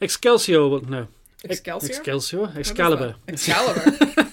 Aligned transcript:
Excelsior, 0.00 0.68
well, 0.68 0.80
no. 0.80 1.08
Excelsior? 1.44 1.96
Excelsior? 1.96 2.52
Excalibur. 2.56 3.14
Excalibur. 3.28 4.32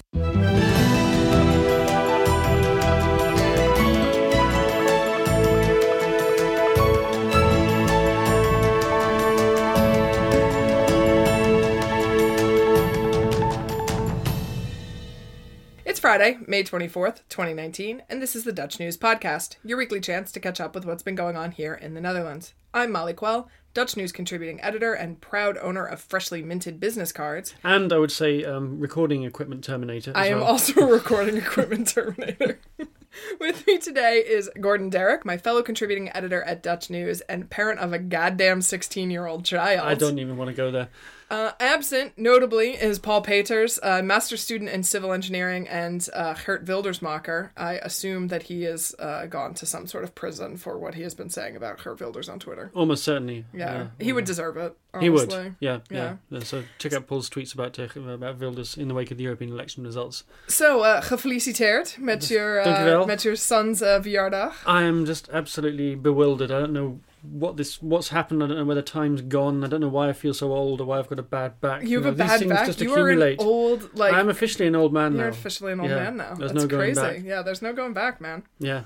It's 15.86 16.00
Friday, 16.00 16.38
May 16.48 16.64
24th, 16.64 17.20
2019, 17.28 18.02
and 18.08 18.20
this 18.20 18.34
is 18.34 18.42
the 18.42 18.52
Dutch 18.52 18.80
News 18.80 18.96
Podcast, 18.96 19.56
your 19.62 19.78
weekly 19.78 20.00
chance 20.00 20.32
to 20.32 20.40
catch 20.40 20.60
up 20.60 20.74
with 20.74 20.84
what's 20.84 21.04
been 21.04 21.14
going 21.14 21.36
on 21.36 21.52
here 21.52 21.74
in 21.74 21.94
the 21.94 22.00
Netherlands. 22.00 22.52
I'm 22.72 22.90
Molly 22.90 23.12
Quell, 23.12 23.48
Dutch 23.74 23.96
News 23.96 24.12
contributing 24.12 24.60
editor 24.62 24.94
and 24.94 25.20
proud 25.20 25.58
owner 25.58 25.84
of 25.84 26.00
freshly 26.00 26.42
minted 26.42 26.78
business 26.78 27.10
cards. 27.10 27.56
And 27.64 27.92
I 27.92 27.98
would 27.98 28.12
say 28.12 28.44
um, 28.44 28.78
recording 28.78 29.24
equipment 29.24 29.64
terminator. 29.64 30.12
As 30.12 30.16
I 30.16 30.26
am 30.28 30.38
well. 30.38 30.50
also 30.50 30.80
a 30.80 30.86
recording 30.92 31.36
equipment 31.36 31.88
terminator. 31.88 32.60
With 33.40 33.66
me 33.66 33.78
today 33.78 34.24
is 34.26 34.48
Gordon 34.60 34.90
Darroch, 34.90 35.24
my 35.24 35.38
fellow 35.38 35.62
contributing 35.62 36.08
editor 36.14 36.42
at 36.44 36.62
Dutch 36.62 36.88
News 36.88 37.20
and 37.22 37.50
parent 37.50 37.80
of 37.80 37.92
a 37.92 37.98
goddamn 37.98 38.62
16 38.62 39.10
year 39.10 39.26
old 39.26 39.44
child. 39.44 39.86
I 39.86 39.94
don't 39.94 40.18
even 40.20 40.36
want 40.36 40.50
to 40.50 40.56
go 40.56 40.70
there. 40.70 40.88
Uh, 41.30 41.52
absent, 41.58 42.12
notably, 42.16 42.70
is 42.70 42.98
Paul 42.98 43.22
Peters, 43.22 43.78
a 43.82 44.02
master 44.02 44.36
student 44.36 44.70
in 44.70 44.82
civil 44.82 45.12
engineering, 45.12 45.66
and 45.68 46.06
uh, 46.14 46.34
Gert 46.34 46.64
Wildersmacher. 46.64 47.50
I 47.56 47.74
assume 47.74 48.28
that 48.28 48.44
he 48.44 48.62
has 48.64 48.94
uh, 48.98 49.26
gone 49.26 49.54
to 49.54 49.66
some 49.66 49.86
sort 49.86 50.04
of 50.04 50.14
prison 50.14 50.56
for 50.56 50.78
what 50.78 50.94
he 50.94 51.02
has 51.02 51.14
been 51.14 51.30
saying 51.30 51.56
about 51.56 51.82
Geert 51.82 52.00
Wilders 52.00 52.28
on 52.28 52.38
Twitter. 52.38 52.70
Almost 52.74 53.04
certainly. 53.04 53.44
Yeah, 53.52 53.88
he 53.98 54.12
would 54.12 54.24
deserve 54.24 54.56
it. 54.56 54.76
He 55.00 55.10
would. 55.10 55.32
Yeah, 55.60 55.80
Yeah. 55.90 56.16
yeah. 56.30 56.40
So 56.40 56.62
check 56.78 56.92
out 56.92 57.06
Paul's 57.06 57.28
tweets 57.28 57.52
about 57.54 57.78
uh, 57.78 57.88
about 58.12 58.38
Wilders 58.38 58.76
in 58.76 58.88
the 58.88 58.94
wake 58.94 59.10
of 59.10 59.16
the 59.16 59.24
European 59.24 59.50
election 59.50 59.82
results. 59.84 60.24
So, 60.46 60.80
uh, 60.82 61.00
gefeliciteerd 61.00 61.98
met 61.98 62.30
your, 62.30 62.60
uh, 62.60 63.04
met 63.06 63.24
your 63.24 63.36
son's 63.36 63.82
uh, 63.82 64.00
verjaardag. 64.00 64.52
I 64.66 64.82
am 64.82 65.04
just 65.04 65.28
absolutely 65.32 65.94
bewildered. 65.96 66.50
I 66.52 66.60
don't 66.60 66.72
know 66.72 67.00
what 67.30 67.56
this 67.56 67.80
what's 67.82 68.08
happened. 68.08 68.42
I 68.42 68.46
don't 68.46 68.56
know 68.58 68.64
where 68.64 68.74
the 68.76 68.82
time's 68.82 69.22
gone. 69.22 69.64
I 69.64 69.66
don't 69.68 69.80
know 69.80 69.88
why 69.88 70.08
I 70.08 70.12
feel 70.12 70.34
so 70.34 70.52
old 70.52 70.80
or 70.80 70.84
why 70.84 70.98
I've 70.98 71.08
got 71.08 71.18
a 71.18 71.22
bad 71.22 71.60
back. 71.60 71.82
You 71.84 71.96
have 72.02 72.04
know, 72.04 72.24
a 72.24 72.26
bad 72.28 72.48
back. 72.48 72.66
just 72.66 72.80
You 72.80 72.92
are 72.94 73.08
an 73.08 73.18
accumulate. 73.18 73.40
old, 73.40 73.96
like, 73.98 74.12
I'm 74.12 74.28
officially 74.28 74.66
an 74.68 74.76
old 74.76 74.92
man 74.92 75.14
now. 75.14 75.20
you're 75.20 75.28
officially 75.28 75.72
an 75.72 75.80
old 75.80 75.90
Yeah, 75.90 75.96
man 75.96 76.16
now. 76.18 76.34
there's 76.34 76.52
That's 76.52 76.62
no 76.64 76.68
going 76.68 76.94
crazy. 76.94 77.00
back. 77.18 77.24
Yeah, 77.24 77.42
there's 77.42 77.62
no 77.62 77.72
going 77.72 77.92
back, 77.94 78.20
man. 78.20 78.42
Yeah. 78.58 78.82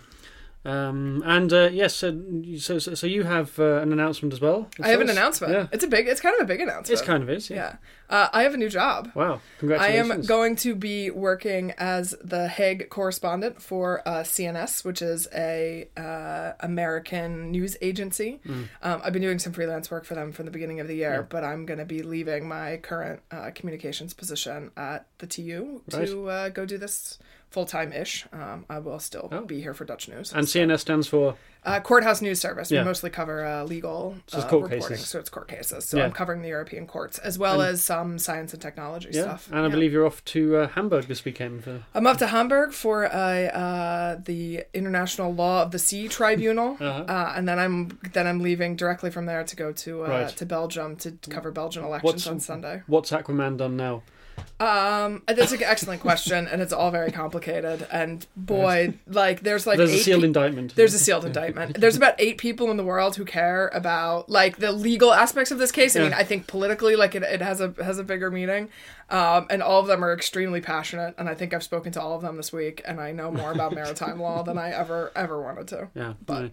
Um, 0.64 1.22
and 1.24 1.52
uh, 1.52 1.70
yes, 1.72 1.94
so, 1.94 2.20
so 2.58 2.78
so 2.78 2.94
so 2.94 3.06
you 3.06 3.22
have 3.22 3.58
uh, 3.58 3.76
an 3.76 3.92
announcement 3.92 4.32
as 4.32 4.40
well. 4.40 4.68
I 4.82 4.88
have 4.88 5.00
an 5.00 5.08
announcement. 5.08 5.52
Yeah, 5.52 5.66
It's 5.72 5.84
a 5.84 5.88
big, 5.88 6.08
it's 6.08 6.20
kind 6.20 6.34
of 6.34 6.42
a 6.42 6.46
big 6.46 6.60
announcement. 6.60 6.90
it's 6.90 7.02
kind 7.02 7.22
of 7.22 7.30
is. 7.30 7.48
Yeah. 7.48 7.56
yeah. 7.56 7.76
Uh, 8.10 8.28
I 8.32 8.42
have 8.42 8.54
a 8.54 8.56
new 8.56 8.70
job. 8.70 9.10
Wow. 9.14 9.40
Congratulations. 9.58 10.10
I 10.10 10.14
am 10.14 10.22
going 10.22 10.56
to 10.56 10.74
be 10.74 11.10
working 11.10 11.72
as 11.76 12.14
the 12.24 12.48
Hague 12.48 12.88
correspondent 12.88 13.60
for 13.60 14.06
uh, 14.08 14.22
CNS, 14.22 14.84
which 14.84 15.02
is 15.02 15.28
a 15.34 15.88
uh, 15.96 16.52
American 16.60 17.50
news 17.50 17.76
agency. 17.82 18.40
Mm. 18.46 18.68
Um, 18.82 19.00
I've 19.04 19.12
been 19.12 19.22
doing 19.22 19.38
some 19.38 19.52
freelance 19.52 19.90
work 19.90 20.06
for 20.06 20.14
them 20.14 20.32
from 20.32 20.46
the 20.46 20.50
beginning 20.50 20.80
of 20.80 20.88
the 20.88 20.94
year, 20.96 21.26
but 21.28 21.44
I'm 21.44 21.66
going 21.66 21.78
to 21.78 21.84
be 21.84 22.02
leaving 22.02 22.48
my 22.48 22.78
current 22.78 23.20
uh, 23.30 23.50
communications 23.54 24.14
position 24.14 24.70
at 24.76 25.06
the 25.18 25.26
TU 25.26 25.82
to 25.90 26.28
uh, 26.30 26.48
go 26.48 26.64
do 26.64 26.78
this 26.78 27.18
full 27.50 27.64
time 27.66 27.92
ish. 27.92 28.26
Um, 28.32 28.64
I 28.68 28.78
will 28.78 28.98
still 29.00 29.28
Oh. 29.32 29.40
be 29.42 29.60
here 29.60 29.74
for 29.74 29.84
Dutch 29.84 30.08
news. 30.08 30.32
And 30.32 30.46
CNS 30.46 30.80
stands 30.80 31.08
for 31.08 31.36
Uh, 31.64 31.80
courthouse 31.80 32.22
news 32.22 32.40
service. 32.40 32.70
Yeah. 32.70 32.80
We 32.80 32.84
mostly 32.86 33.10
cover 33.10 33.44
uh, 33.44 33.64
legal 33.64 34.14
So 34.26 34.38
it's 34.38 34.46
uh, 34.46 34.48
court 34.48 34.62
reporting, 34.70 34.88
cases. 34.96 35.08
so 35.08 35.18
it's 35.18 35.28
court 35.28 35.48
cases. 35.48 35.84
So 35.84 35.96
Yeah. 35.98 36.04
I'm 36.04 36.12
covering 36.12 36.40
the 36.42 36.48
European 36.48 36.86
courts 36.86 37.18
as 37.18 37.38
well 37.38 37.60
as 37.62 37.82
some 37.82 38.18
science 38.18 38.52
and 38.52 38.62
technology 38.62 39.08
yeah. 39.12 39.22
stuff. 39.22 39.48
And 39.52 39.66
I 39.66 39.68
believe 39.68 39.92
you're 39.92 40.06
off 40.06 40.24
to 40.26 40.56
uh, 40.56 40.68
Hamburg 40.68 41.06
this 41.08 41.24
weekend 41.24 41.64
for 41.64 41.82
I'm 41.94 42.06
off 42.06 42.18
to 42.18 42.28
Hamburg 42.28 42.72
for 42.72 43.06
uh, 43.06 44.16
the 44.24 44.64
International 44.72 45.34
Law 45.34 45.62
of 45.62 45.70
the 45.72 45.78
Sea 45.78 46.06
Tribunal, 46.08 46.76
Uh-huh. 46.80 47.04
uh, 47.08 47.32
and 47.36 47.48
then 47.48 47.58
I'm 47.58 47.98
then 48.12 48.26
I'm 48.26 48.40
leaving 48.40 48.76
directly 48.76 49.10
from 49.10 49.26
there 49.26 49.42
to 49.44 49.56
go 49.56 49.72
to 49.72 50.04
uh, 50.04 50.08
Right. 50.08 50.28
to 50.36 50.46
Belgium 50.46 50.96
to 50.96 51.10
cover 51.28 51.50
Belgian 51.50 51.82
elections 51.84 52.12
What's- 52.14 52.26
on 52.28 52.40
Sunday. 52.40 52.82
what's 52.86 53.10
Aquaman 53.10 53.56
done 53.56 53.76
now? 53.76 54.02
Um, 54.60 55.22
that's 55.26 55.52
an 55.52 55.62
excellent 55.62 56.00
question, 56.00 56.48
and 56.48 56.60
it's 56.60 56.72
all 56.72 56.90
very 56.90 57.10
complicated. 57.10 57.86
And 57.90 58.26
boy, 58.36 58.94
like 59.06 59.40
there's 59.42 59.66
like 59.66 59.78
There's 59.78 59.92
a 59.92 59.98
sealed 59.98 60.22
pe- 60.22 60.26
indictment. 60.26 60.74
There's 60.74 60.94
a 60.94 60.98
sealed 60.98 61.24
indictment. 61.24 61.80
There's 61.80 61.96
about 61.96 62.14
eight 62.18 62.38
people 62.38 62.70
in 62.70 62.76
the 62.76 62.84
world 62.84 63.16
who 63.16 63.24
care 63.24 63.68
about 63.68 64.28
like 64.28 64.58
the 64.58 64.72
legal 64.72 65.12
aspects 65.12 65.50
of 65.50 65.58
this 65.58 65.70
case. 65.72 65.96
I 65.96 66.00
mean, 66.00 66.12
I 66.14 66.24
think 66.24 66.46
politically, 66.46 66.96
like 66.96 67.14
it, 67.14 67.22
it 67.22 67.40
has 67.42 67.60
a 67.60 67.74
has 67.82 67.98
a 67.98 68.04
bigger 68.04 68.30
meaning, 68.30 68.68
um, 69.10 69.46
and 69.50 69.62
all 69.62 69.80
of 69.80 69.86
them 69.86 70.04
are 70.04 70.12
extremely 70.12 70.60
passionate. 70.60 71.14
And 71.18 71.28
I 71.28 71.34
think 71.34 71.54
I've 71.54 71.62
spoken 71.62 71.92
to 71.92 72.00
all 72.02 72.14
of 72.14 72.22
them 72.22 72.36
this 72.36 72.52
week, 72.52 72.82
and 72.86 73.00
I 73.00 73.12
know 73.12 73.30
more 73.30 73.52
about 73.52 73.72
maritime 73.74 74.20
law 74.20 74.42
than 74.42 74.58
I 74.58 74.70
ever 74.70 75.12
ever 75.14 75.40
wanted 75.40 75.68
to. 75.68 75.88
Yeah, 75.94 76.14
But- 76.26 76.40
no, 76.42 76.50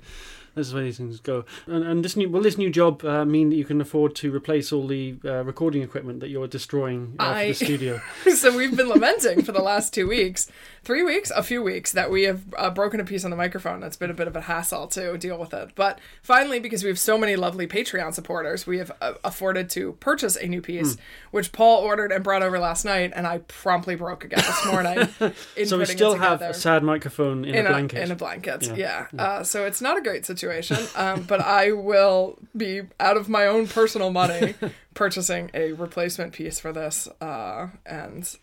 this 0.56 0.68
is 0.68 0.74
where 0.74 0.84
these 0.84 0.98
things 0.98 1.20
go. 1.20 1.46
And, 1.68 1.84
and 1.86 2.04
this 2.04 2.16
new 2.16 2.30
will 2.30 2.42
this 2.42 2.58
new 2.58 2.70
job 2.70 3.04
uh, 3.04 3.26
mean 3.26 3.50
that 3.50 3.56
you 3.56 3.66
can 3.66 3.82
afford 3.82 4.16
to 4.16 4.34
replace 4.34 4.72
all 4.72 4.88
the 4.88 5.18
uh, 5.24 5.44
recording 5.44 5.82
equipment 5.84 6.22
that 6.22 6.30
you're 6.30 6.48
destroying 6.48 7.16
uh, 7.20 7.34
for 7.34 7.48
the 7.48 7.54
studio? 7.54 8.02
so 8.36 8.56
we've 8.56 8.76
been 8.76 8.90
lamenting 8.90 9.44
for 9.44 9.52
the 9.52 9.62
last 9.62 9.94
two 9.94 10.08
weeks, 10.08 10.50
three 10.86 11.04
weeks, 11.04 11.32
a 11.32 11.44
few 11.44 11.62
weeks 11.62 11.92
that 11.92 12.10
we 12.10 12.24
have 12.24 12.42
uh, 12.58 12.70
broken 12.70 13.00
a 13.00 13.04
piece 13.04 13.26
on 13.26 13.32
the 13.32 13.36
microphone. 13.38 13.84
It's 13.84 13.98
been 13.98 14.12
a 14.12 14.14
bit 14.14 14.28
of 14.28 14.36
a 14.36 14.42
hassle 14.42 14.88
to 14.90 15.18
deal 15.18 15.38
with 15.38 15.54
it, 15.54 15.72
but 15.76 16.00
finally, 16.22 16.60
because 16.60 16.84
we 16.84 16.90
have 16.90 17.00
so 17.00 17.18
many 17.18 17.36
lovely 17.36 17.68
Patreon 17.68 18.14
supporters, 18.14 18.66
we 18.66 18.78
have 18.78 18.92
uh, 19.02 19.14
afforded 19.24 19.70
to 19.72 19.94
purchase 19.94 20.36
a 20.38 20.48
new 20.48 20.62
piece, 20.62 20.94
Hmm. 20.96 21.02
which 21.32 21.52
Paul 21.52 21.82
ordered 21.84 22.12
and 22.12 22.24
brought 22.24 22.44
over 22.44 22.60
last 22.60 22.86
night, 22.86 23.12
and 23.16 23.26
I 23.28 23.40
promptly 23.40 23.96
broke 23.96 24.24
again 24.24 24.44
this 24.46 24.66
morning. 24.66 25.10
in 25.58 25.66
so 25.66 25.78
we 25.80 25.86
still 25.86 26.16
have 26.16 26.42
a 26.42 26.54
sad 26.54 26.84
microphone 26.84 27.44
in, 27.46 27.56
in 27.56 27.66
a 27.66 27.70
blanket. 27.70 28.04
in 28.04 28.12
a 28.12 28.16
blanket. 28.16 28.68
Yeah. 28.78 29.08
Yeah. 29.12 29.24
Uh, 29.24 29.44
so 29.44 29.66
it's 29.66 29.82
not 29.82 29.98
a 29.98 30.02
great 30.02 30.26
situation, 30.26 30.78
um, 30.96 31.24
but 31.24 31.42
I 31.42 31.72
will 31.72 32.38
be 32.56 32.84
out 33.00 33.18
of 33.18 33.28
my 33.28 33.48
own 33.48 33.68
personal 33.68 34.12
money 34.12 34.54
purchasing 34.94 35.50
a 35.54 35.72
replacement 35.74 36.34
piece 36.34 36.60
for 36.60 36.72
this, 36.72 37.08
uh, 37.20 37.68
and 37.86 38.36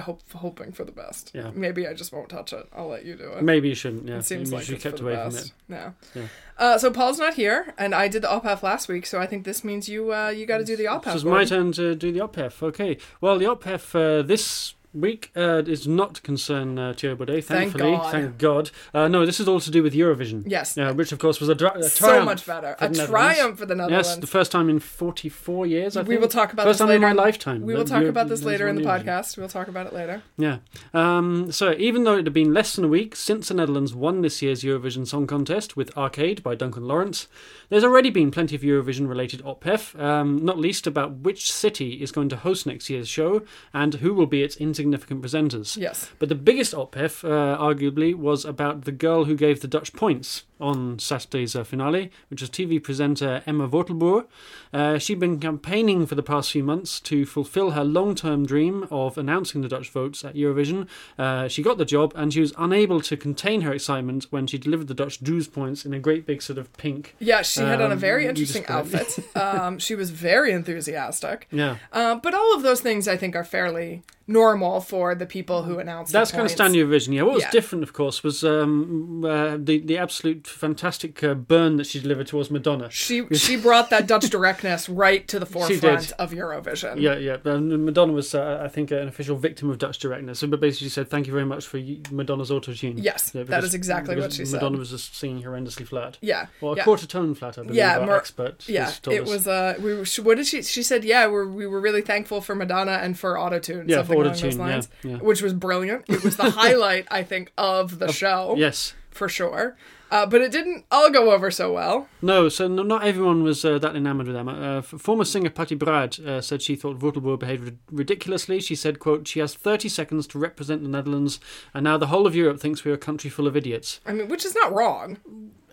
hope 0.00 0.20
hoping 0.34 0.72
for 0.72 0.84
the 0.84 0.92
best. 0.92 1.30
Yeah. 1.34 1.50
Maybe 1.54 1.86
I 1.86 1.94
just 1.94 2.12
won't 2.12 2.28
touch 2.28 2.52
it. 2.52 2.66
I'll 2.74 2.88
let 2.88 3.04
you 3.04 3.14
do 3.14 3.30
it. 3.32 3.42
Maybe 3.42 3.68
you 3.68 3.74
shouldn't. 3.74 4.08
Yeah, 4.08 4.18
It 4.18 4.24
seems 4.24 4.50
Maybe 4.50 4.60
like 4.60 4.68
you 4.68 4.74
it's 4.74 4.82
should 4.82 4.92
for 4.92 4.96
kept 4.98 5.00
away 5.00 5.14
from 5.16 5.36
it. 5.36 5.52
Yeah. 5.68 5.90
Yeah. 6.14 6.26
Uh, 6.58 6.78
so 6.78 6.90
Paul's 6.90 7.18
not 7.18 7.34
here, 7.34 7.72
and 7.78 7.94
I 7.94 8.08
did 8.08 8.22
the 8.22 8.28
ophef 8.28 8.62
last 8.62 8.88
week, 8.88 9.06
so 9.06 9.18
I 9.18 9.26
think 9.26 9.44
this 9.44 9.64
means 9.64 9.88
you 9.88 10.12
uh, 10.12 10.28
you 10.28 10.44
got 10.46 10.58
to 10.58 10.64
do 10.64 10.76
the 10.76 10.84
ophef. 10.84 11.14
It's 11.14 11.24
my 11.24 11.44
turn 11.44 11.72
to 11.72 11.94
do 11.94 12.12
the 12.12 12.20
ophef. 12.20 12.62
Okay. 12.62 12.98
Well, 13.20 13.38
the 13.38 13.46
ophef 13.46 13.94
uh, 13.94 14.22
this 14.22 14.74
week 14.92 15.30
uh, 15.36 15.62
is 15.66 15.86
not 15.86 16.14
to 16.16 16.20
concern 16.22 16.78
uh, 16.78 16.92
Thierry 16.96 17.14
Baudet, 17.16 17.44
Thank 17.44 17.72
thankfully. 17.72 17.92
God. 17.92 18.10
Thank 18.12 18.38
God. 18.38 18.70
Uh, 18.92 19.08
no, 19.08 19.24
this 19.24 19.38
is 19.40 19.46
all 19.48 19.60
to 19.60 19.70
do 19.70 19.82
with 19.82 19.94
Eurovision. 19.94 20.42
Yes. 20.46 20.76
Uh, 20.76 20.92
which, 20.94 21.12
of 21.12 21.18
course, 21.18 21.38
was 21.40 21.48
a, 21.48 21.54
dra- 21.54 21.76
a 21.78 21.82
so 21.84 22.06
triumph 22.06 22.24
much 22.24 22.46
better. 22.46 22.74
for 22.78 22.84
A 22.84 22.88
the 22.88 22.96
Netherlands. 22.98 23.10
triumph 23.10 23.58
for 23.58 23.66
the 23.66 23.74
Netherlands. 23.74 24.08
Yes, 24.08 24.16
the 24.16 24.26
first 24.26 24.50
time 24.52 24.68
in 24.68 24.80
44 24.80 25.66
years, 25.66 25.96
I 25.96 26.02
we 26.02 26.08
think. 26.08 26.20
will 26.22 26.28
talk 26.28 26.52
about 26.52 26.64
First 26.66 26.78
this 26.80 26.86
time 26.86 26.94
in 26.96 27.02
later. 27.02 27.14
my 27.14 27.22
lifetime. 27.22 27.62
We 27.62 27.74
will 27.74 27.84
talk 27.84 27.98
Euro- 28.00 28.10
about 28.10 28.28
this 28.28 28.42
later 28.42 28.66
in 28.68 28.76
the 28.76 28.82
Eurovision. 28.82 29.04
podcast. 29.04 29.36
We'll 29.38 29.48
talk 29.48 29.68
about 29.68 29.86
it 29.86 29.92
later. 29.92 30.22
Yeah. 30.36 30.58
Um, 30.92 31.52
so 31.52 31.74
even 31.78 32.04
though 32.04 32.16
it 32.16 32.26
had 32.26 32.32
been 32.32 32.52
less 32.52 32.74
than 32.74 32.84
a 32.84 32.88
week 32.88 33.14
since 33.16 33.48
the 33.48 33.54
Netherlands 33.54 33.94
won 33.94 34.22
this 34.22 34.42
year's 34.42 34.62
Eurovision 34.62 35.06
Song 35.06 35.26
Contest 35.26 35.76
with 35.76 35.96
Arcade 35.96 36.42
by 36.42 36.54
Duncan 36.54 36.86
Lawrence, 36.86 37.28
there's 37.68 37.84
already 37.84 38.10
been 38.10 38.30
plenty 38.30 38.56
of 38.56 38.62
Eurovision 38.62 39.08
related 39.08 39.40
ophef, 39.44 39.98
um, 40.00 40.44
not 40.44 40.58
least 40.58 40.86
about 40.86 41.18
which 41.18 41.52
city 41.52 42.02
is 42.02 42.10
going 42.12 42.28
to 42.28 42.36
host 42.36 42.66
next 42.66 42.90
year's 42.90 43.08
show 43.08 43.42
and 43.72 43.94
who 43.94 44.12
will 44.14 44.26
be 44.26 44.42
its 44.42 44.56
insignificant 44.80 45.22
presenters. 45.22 45.76
Yes. 45.76 46.10
But 46.18 46.28
the 46.28 46.34
biggest 46.34 46.74
ophef, 46.74 47.24
uh, 47.24 47.58
arguably, 47.58 48.14
was 48.14 48.44
about 48.44 48.84
the 48.84 48.92
girl 48.92 49.24
who 49.24 49.36
gave 49.36 49.60
the 49.60 49.68
Dutch 49.68 49.92
points 49.92 50.44
on 50.60 50.98
Saturday's 50.98 51.56
uh, 51.56 51.64
finale, 51.64 52.10
which 52.28 52.40
was 52.40 52.50
TV 52.50 52.82
presenter 52.82 53.42
Emma 53.46 53.68
Wortelboer. 53.68 54.26
Uh, 54.72 54.98
she'd 54.98 55.18
been 55.18 55.38
campaigning 55.40 56.06
for 56.06 56.14
the 56.14 56.22
past 56.22 56.50
few 56.52 56.62
months 56.62 57.00
to 57.00 57.24
fulfill 57.26 57.72
her 57.72 57.84
long 57.84 58.14
term 58.14 58.46
dream 58.46 58.86
of 58.90 59.18
announcing 59.18 59.60
the 59.62 59.68
Dutch 59.68 59.90
votes 59.90 60.24
at 60.24 60.34
Eurovision. 60.34 60.86
Uh, 61.18 61.48
she 61.48 61.62
got 61.62 61.78
the 61.78 61.84
job 61.84 62.12
and 62.16 62.32
she 62.32 62.40
was 62.40 62.52
unable 62.58 63.00
to 63.00 63.16
contain 63.16 63.62
her 63.62 63.72
excitement 63.72 64.26
when 64.30 64.46
she 64.46 64.58
delivered 64.58 64.88
the 64.88 64.94
Dutch 64.94 65.18
dues 65.18 65.48
points 65.48 65.84
in 65.84 65.92
a 65.94 65.98
great 65.98 66.26
big 66.26 66.42
sort 66.42 66.58
of 66.58 66.72
pink. 66.76 67.16
Yeah, 67.18 67.42
she 67.42 67.60
had 67.60 67.80
on 67.80 67.90
a 67.90 67.94
Um, 67.94 67.98
very 68.00 68.26
interesting 68.26 68.64
outfit. 68.68 69.18
um, 69.36 69.78
she 69.78 69.94
was 69.94 70.10
very 70.10 70.52
enthusiastic. 70.52 71.48
Yeah. 71.50 71.76
Uh, 71.92 72.14
but 72.16 72.34
all 72.34 72.54
of 72.54 72.62
those 72.62 72.80
things 72.80 73.08
I 73.08 73.16
think 73.16 73.34
are 73.36 73.44
fairly 73.44 74.02
normal 74.26 74.80
for 74.80 75.14
the 75.16 75.26
people 75.26 75.64
who 75.64 75.78
announced. 75.80 76.12
That's 76.12 76.30
the 76.30 76.36
kind 76.36 76.46
of 76.46 76.52
standard 76.52 76.78
Eurovision. 76.86 77.14
Yeah, 77.14 77.22
what 77.22 77.34
was 77.34 77.42
Yeah. 77.42 77.50
different, 77.50 77.82
of 77.82 77.92
course, 77.92 78.22
was 78.22 78.44
um, 78.44 79.24
uh, 79.24 79.56
the 79.58 79.78
the 79.80 79.98
absolute 79.98 80.46
fantastic 80.50 81.22
uh, 81.22 81.34
burn 81.34 81.76
that 81.76 81.86
she 81.86 82.00
delivered 82.00 82.26
towards 82.26 82.50
Madonna. 82.50 82.90
She 82.90 83.26
she 83.34 83.56
brought 83.56 83.90
that 83.90 84.06
Dutch 84.06 84.28
directness 84.30 84.88
right 84.88 85.26
to 85.28 85.38
the 85.38 85.46
forefront 85.46 86.12
of 86.12 86.32
Eurovision. 86.32 87.00
Yeah, 87.00 87.16
yeah. 87.16 87.36
Um, 87.44 87.84
Madonna 87.84 88.12
was, 88.12 88.34
uh, 88.34 88.60
I 88.62 88.68
think, 88.68 88.90
an 88.90 89.08
official 89.08 89.36
victim 89.36 89.70
of 89.70 89.78
Dutch 89.78 89.98
directness. 89.98 90.38
So, 90.40 90.46
but 90.46 90.60
basically, 90.60 90.86
she 90.86 90.90
said, 90.90 91.08
"Thank 91.08 91.26
you 91.26 91.32
very 91.32 91.44
much 91.44 91.66
for 91.66 91.80
Madonna's 92.10 92.50
auto 92.50 92.72
tune." 92.72 92.98
Yes, 92.98 93.30
that 93.30 93.64
is 93.64 93.74
exactly 93.74 94.16
what 94.16 94.32
she 94.32 94.44
said. 94.44 94.56
Madonna 94.56 94.78
was 94.78 94.90
just 94.90 95.14
singing 95.16 95.42
horrendously 95.42 95.86
flat. 95.86 96.18
Yeah. 96.20 96.46
Well, 96.60 96.72
a 96.72 96.76
yeah. 96.76 96.84
quarter 96.84 97.06
tone 97.06 97.34
flat, 97.34 97.58
I 97.58 97.62
believe. 97.62 97.76
Yeah, 97.76 98.04
more- 98.04 98.16
expert. 98.16 98.68
Yeah, 98.68 98.90
it 99.08 99.22
us. 99.22 99.28
was. 99.28 99.46
Uh, 99.46 99.74
we 99.80 99.94
were, 99.94 100.04
she- 100.04 100.20
what 100.20 100.36
did 100.36 100.46
she? 100.46 100.62
She 100.62 100.82
said, 100.82 101.04
"Yeah, 101.04 101.26
we're, 101.26 101.46
we 101.46 101.66
were 101.66 101.80
really 101.80 102.02
thankful 102.02 102.40
for 102.40 102.54
Madonna 102.54 102.92
and 102.92 103.18
for 103.18 103.34
autotune." 103.34 103.88
Yeah, 103.88 104.02
for 104.02 104.22
those 104.22 104.42
autotune, 104.42 104.52
yeah, 104.52 104.58
lines, 104.58 104.88
yeah. 105.02 105.16
which 105.16 105.42
was 105.42 105.52
brilliant. 105.52 106.04
It 106.08 106.22
was 106.22 106.36
the 106.36 106.50
highlight, 106.50 107.06
I 107.10 107.22
think, 107.22 107.52
of 107.56 107.98
the 107.98 108.12
show. 108.12 108.54
Yes. 108.56 108.94
for 109.10 109.28
sure. 109.28 109.76
Uh, 110.10 110.26
but 110.26 110.40
it 110.40 110.50
didn't 110.50 110.84
all 110.90 111.08
go 111.10 111.30
over 111.30 111.50
so 111.50 111.72
well. 111.72 112.08
No, 112.20 112.48
so 112.48 112.66
no, 112.66 112.82
not 112.82 113.04
everyone 113.04 113.42
was 113.44 113.64
uh, 113.64 113.78
that 113.78 113.94
enamoured 113.94 114.26
with 114.26 114.34
them. 114.34 114.48
Uh, 114.48 114.82
former 114.82 115.24
singer 115.24 115.50
Patty 115.50 115.76
Brard 115.76 116.18
uh, 116.26 116.40
said 116.40 116.62
she 116.62 116.74
thought 116.74 116.98
Wortelboer 116.98 117.38
behaved 117.38 117.64
rid- 117.64 117.78
ridiculously. 117.90 118.60
She 118.60 118.74
said, 118.74 118.98
quote, 118.98 119.28
she 119.28 119.38
has 119.40 119.54
30 119.54 119.88
seconds 119.88 120.26
to 120.28 120.38
represent 120.38 120.82
the 120.82 120.88
Netherlands, 120.88 121.38
and 121.72 121.84
now 121.84 121.96
the 121.96 122.08
whole 122.08 122.26
of 122.26 122.34
Europe 122.34 122.58
thinks 122.60 122.84
we're 122.84 122.94
a 122.94 122.98
country 122.98 123.30
full 123.30 123.46
of 123.46 123.56
idiots. 123.56 124.00
I 124.04 124.12
mean, 124.12 124.28
which 124.28 124.44
is 124.44 124.54
not 124.54 124.72
wrong. 124.74 125.18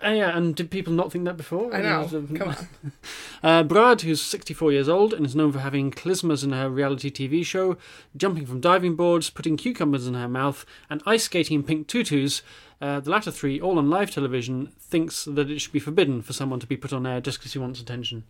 Uh, 0.06 0.10
yeah, 0.10 0.38
and 0.38 0.56
did 0.56 0.70
people 0.70 0.94
not 0.94 1.12
think 1.12 1.26
that 1.26 1.38
before? 1.38 1.74
I 1.74 1.82
know. 1.82 2.02
Uh, 2.02 2.38
Come 2.38 2.50
on. 2.84 2.92
Uh, 3.42 3.64
Brard, 3.64 4.02
who's 4.02 4.22
64 4.22 4.72
years 4.72 4.88
old 4.88 5.12
and 5.12 5.26
is 5.26 5.36
known 5.36 5.52
for 5.52 5.58
having 5.60 5.90
klizmas 5.90 6.44
in 6.44 6.52
her 6.52 6.70
reality 6.70 7.10
TV 7.10 7.44
show, 7.44 7.78
jumping 8.16 8.46
from 8.46 8.62
diving 8.62 8.96
boards, 8.96 9.32
putting 9.32 9.58
cucumbers 9.58 10.06
in 10.06 10.14
her 10.14 10.28
mouth, 10.28 10.68
and 10.88 11.02
ice 11.08 11.24
skating 11.24 11.56
in 11.56 11.64
pink 11.64 11.88
tutus, 11.88 12.44
uh, 12.82 13.00
the 13.00 13.10
latter 13.10 13.32
three, 13.32 13.60
all 13.60 13.78
on 13.78 13.90
live 13.90 14.12
television, 14.12 14.68
thinks 14.80 15.26
that 15.26 15.50
it 15.50 15.60
should 15.60 15.74
be 15.74 15.80
forbidden 15.80 16.22
for 16.22 16.34
someone 16.34 16.60
to 16.60 16.68
be 16.68 16.78
put 16.78 16.94
on 16.94 17.06
air 17.08 17.22
just 17.22 17.40
because 17.40 17.54
he 17.54 17.60
wants 17.60 17.82
attention. 17.82 18.24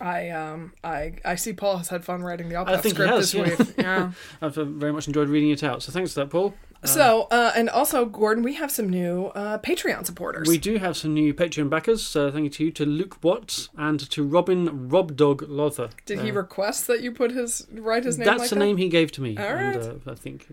I 0.00 0.30
um 0.30 0.72
I 0.82 1.14
I 1.24 1.36
see 1.36 1.52
Paul 1.52 1.78
has 1.78 1.88
had 1.88 2.04
fun 2.04 2.22
writing 2.22 2.48
the 2.48 2.56
op 2.56 2.68
I 2.68 2.72
think 2.76 2.84
he 2.84 2.90
script 2.90 3.12
has, 3.12 3.32
this 3.32 3.34
yeah. 3.34 3.56
week. 3.56 3.74
Yeah. 3.78 4.12
I've 4.40 4.58
uh, 4.58 4.64
very 4.64 4.92
much 4.92 5.06
enjoyed 5.06 5.28
reading 5.28 5.50
it 5.50 5.62
out. 5.62 5.82
So 5.82 5.92
thanks 5.92 6.14
for 6.14 6.20
that, 6.20 6.30
Paul. 6.30 6.54
So 6.84 7.28
uh, 7.30 7.52
and 7.54 7.68
also 7.70 8.04
Gordon, 8.06 8.42
we 8.42 8.54
have 8.54 8.70
some 8.70 8.88
new 8.88 9.26
uh, 9.34 9.58
Patreon 9.58 10.04
supporters. 10.06 10.48
We 10.48 10.58
do 10.58 10.78
have 10.78 10.96
some 10.96 11.14
new 11.14 11.32
Patreon 11.34 11.70
backers. 11.70 12.14
Uh, 12.16 12.30
thank 12.30 12.44
you 12.44 12.50
to 12.50 12.64
you, 12.64 12.70
to 12.72 12.86
Luke 12.86 13.22
Watts 13.22 13.68
and 13.76 13.98
to 14.10 14.24
Robin 14.24 14.88
Rob 14.88 15.16
Dog 15.16 15.42
Lothar. 15.48 15.90
Did 16.06 16.20
he 16.20 16.30
Uh, 16.30 16.34
request 16.34 16.86
that 16.88 17.02
you 17.02 17.12
put 17.12 17.30
his 17.32 17.66
write 17.72 18.04
his 18.04 18.18
name? 18.18 18.26
That's 18.26 18.40
like 18.40 18.48
the 18.50 18.54
that? 18.56 18.64
name 18.64 18.76
he 18.78 18.88
gave 18.88 19.12
to 19.12 19.20
me. 19.22 19.36
All 19.36 19.44
and, 19.44 19.76
uh, 20.06 20.10
I 20.10 20.14
think. 20.14 20.46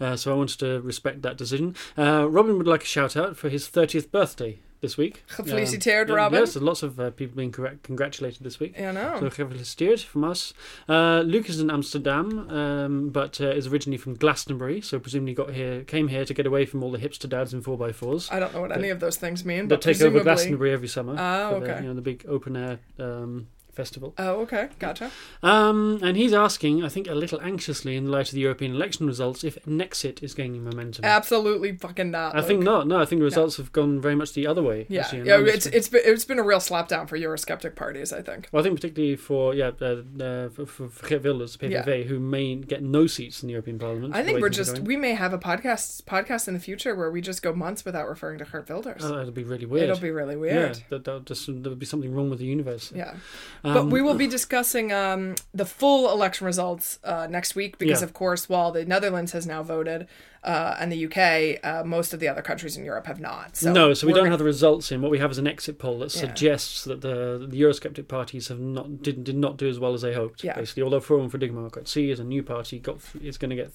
Uh, 0.00 0.16
so 0.16 0.32
I 0.32 0.36
wanted 0.36 0.58
to 0.60 0.80
respect 0.80 1.22
that 1.22 1.36
decision. 1.36 1.74
Uh, 1.96 2.28
Robin 2.28 2.56
would 2.58 2.66
like 2.66 2.82
a 2.82 2.86
shout 2.86 3.16
out 3.16 3.36
for 3.36 3.48
his 3.48 3.68
30th 3.68 4.10
birthday 4.10 4.58
this 4.80 4.96
week. 4.96 5.24
Gefeliciteerd, 5.28 6.08
Um, 6.08 6.16
Robin. 6.16 6.40
Yes, 6.40 6.56
lots 6.56 6.82
of 6.82 6.98
uh, 7.00 7.10
people 7.10 7.36
being 7.36 7.52
correct, 7.52 7.82
congratulated 7.82 8.42
this 8.44 8.60
week. 8.60 8.78
I 8.80 8.92
know. 8.92 9.16
So 9.20 9.28
gefeliciteerd 9.30 10.04
from 10.04 10.24
us. 10.24 10.52
Uh, 10.88 11.22
Luke 11.26 11.48
is 11.48 11.60
in 11.60 11.70
Amsterdam, 11.70 12.48
um, 12.50 13.10
but 13.10 13.40
uh, 13.40 13.48
is 13.48 13.66
originally 13.66 13.98
from 13.98 14.14
Glastonbury, 14.14 14.80
so 14.80 14.98
presumably 14.98 15.34
got 15.34 15.50
here, 15.52 15.82
came 15.84 16.08
here 16.08 16.24
to 16.24 16.34
get 16.34 16.46
away 16.46 16.64
from 16.66 16.82
all 16.82 16.90
the 16.92 16.98
hipster 16.98 17.28
dads 17.28 17.52
in 17.52 17.62
4x4s. 17.62 18.32
I 18.32 18.38
don't 18.38 18.54
know 18.54 18.60
what 18.60 18.72
any 18.72 18.90
of 18.90 19.00
those 19.00 19.16
things 19.16 19.44
mean, 19.44 19.68
but 19.68 19.82
take 19.82 20.00
over. 20.00 20.20
Glastonbury 20.20 20.72
every 20.72 20.88
summer. 20.88 21.12
Oh, 21.18 21.54
for 21.54 21.60
the, 21.64 21.72
okay. 21.72 21.82
you 21.82 21.88
know, 21.88 21.94
the 21.94 22.02
big 22.02 22.24
open 22.28 22.56
air 22.56 22.78
um, 22.98 23.48
festival. 23.78 24.12
Oh, 24.18 24.40
okay, 24.40 24.68
gotcha. 24.80 25.12
Um, 25.40 26.00
and 26.02 26.16
he's 26.16 26.32
asking, 26.34 26.84
I 26.84 26.88
think 26.88 27.06
a 27.06 27.14
little 27.14 27.40
anxiously 27.40 27.94
in 27.94 28.10
light 28.10 28.28
of 28.28 28.34
the 28.34 28.40
European 28.40 28.74
election 28.74 29.06
results, 29.06 29.44
if 29.44 29.56
Nexit 29.66 30.20
is 30.20 30.34
gaining 30.34 30.64
momentum. 30.64 31.04
Absolutely 31.04 31.76
fucking 31.76 32.10
not. 32.10 32.36
I 32.36 32.42
think 32.42 32.64
not. 32.64 32.88
No, 32.88 33.00
I 33.00 33.04
think 33.04 33.20
the 33.20 33.24
results 33.24 33.56
have 33.56 33.70
gone 33.70 34.00
very 34.00 34.16
much 34.16 34.32
the 34.32 34.48
other 34.48 34.62
way. 34.62 34.86
Yeah, 34.88 35.02
actually, 35.02 35.28
yeah. 35.28 35.38
It's 35.38 35.66
it's 35.66 35.88
been, 35.88 36.02
it's 36.04 36.24
been 36.24 36.40
a 36.40 36.42
real 36.42 36.58
slapdown 36.58 37.08
for 37.08 37.16
Eurosceptic 37.16 37.76
parties. 37.76 38.12
I 38.12 38.20
think. 38.20 38.48
Well, 38.50 38.60
I 38.60 38.64
think 38.64 38.74
particularly 38.74 39.14
for 39.14 39.54
yeah, 39.54 39.70
uh, 39.80 40.02
uh, 40.20 40.48
for, 40.48 40.66
for, 40.66 40.88
for 40.88 41.06
Geert 41.08 41.22
Wilders, 41.22 41.56
the 41.56 41.68
PVV, 41.68 42.06
who 42.06 42.18
may 42.18 42.56
get 42.56 42.82
no 42.82 43.06
seats 43.06 43.42
in 43.42 43.46
the 43.46 43.52
European 43.52 43.78
Parliament. 43.78 44.14
I 44.16 44.24
think 44.24 44.40
we're 44.40 44.48
just 44.48 44.74
going. 44.74 44.86
we 44.86 44.96
may 44.96 45.14
have 45.14 45.32
a 45.32 45.38
podcast 45.38 46.02
podcast 46.02 46.48
in 46.48 46.54
the 46.54 46.60
future 46.60 46.96
where 46.96 47.12
we 47.12 47.20
just 47.20 47.42
go 47.42 47.52
months 47.52 47.84
without 47.84 48.08
referring 48.08 48.38
to 48.38 48.44
Geert 48.44 48.68
Wilders. 48.68 49.04
Oh, 49.04 49.14
that'll 49.14 49.30
be 49.30 49.44
really 49.44 49.66
weird. 49.66 49.84
It'll 49.88 50.02
be 50.02 50.10
really 50.10 50.36
weird. 50.36 50.76
yeah, 50.78 50.82
that, 50.90 51.04
that 51.04 51.26
just 51.26 51.46
there 51.46 51.70
would 51.70 51.78
be 51.78 51.86
something 51.86 52.12
wrong 52.12 52.28
with 52.28 52.40
the 52.40 52.46
universe. 52.46 52.92
Yeah. 52.94 53.14
Um, 53.62 53.67
But 53.74 53.86
we 53.86 54.02
will 54.02 54.14
be 54.14 54.26
discussing 54.26 54.92
um, 54.92 55.34
the 55.54 55.64
full 55.64 56.10
election 56.10 56.46
results 56.46 56.98
uh, 57.04 57.26
next 57.30 57.54
week 57.54 57.78
because, 57.78 58.00
Yeah. 58.00 58.06
of 58.06 58.14
course, 58.14 58.48
while 58.48 58.72
the 58.72 58.84
Netherlands 58.84 59.32
has 59.32 59.46
now 59.46 59.62
voted 59.62 60.06
uh, 60.44 60.76
and 60.78 60.92
the 60.92 61.04
UK, 61.06 61.58
uh, 61.64 61.82
most 61.84 62.14
of 62.14 62.20
the 62.20 62.28
other 62.28 62.42
countries 62.42 62.76
in 62.76 62.84
Europe 62.84 63.06
have 63.06 63.20
not. 63.20 63.56
So 63.56 63.72
no, 63.72 63.92
so 63.94 64.06
we 64.06 64.12
don't 64.12 64.20
gonna- 64.20 64.30
have 64.30 64.38
the 64.38 64.44
results 64.44 64.92
in. 64.92 65.02
What 65.02 65.10
we 65.10 65.18
have 65.18 65.30
is 65.32 65.38
an 65.38 65.46
exit 65.46 65.78
poll 65.78 65.98
that 65.98 66.14
Yeah. 66.14 66.20
suggests 66.20 66.84
that 66.84 67.00
the 67.00 67.46
the 67.48 67.60
Eurosceptic 67.60 68.06
parties 68.08 68.48
have 68.48 68.60
not 68.60 69.02
did, 69.02 69.24
did 69.24 69.36
not 69.36 69.56
do 69.56 69.68
as 69.68 69.78
well 69.78 69.94
as 69.94 70.02
they 70.02 70.14
hoped. 70.14 70.44
Yeah. 70.44 70.54
Basically, 70.54 70.82
although 70.82 71.00
Forum 71.00 71.28
for 71.28 71.38
Democracy 71.38 72.10
is 72.10 72.20
a 72.20 72.24
new 72.24 72.42
party, 72.42 72.78
got 72.78 72.98
is 73.22 73.36
going 73.38 73.50
to 73.50 73.56
get 73.56 73.72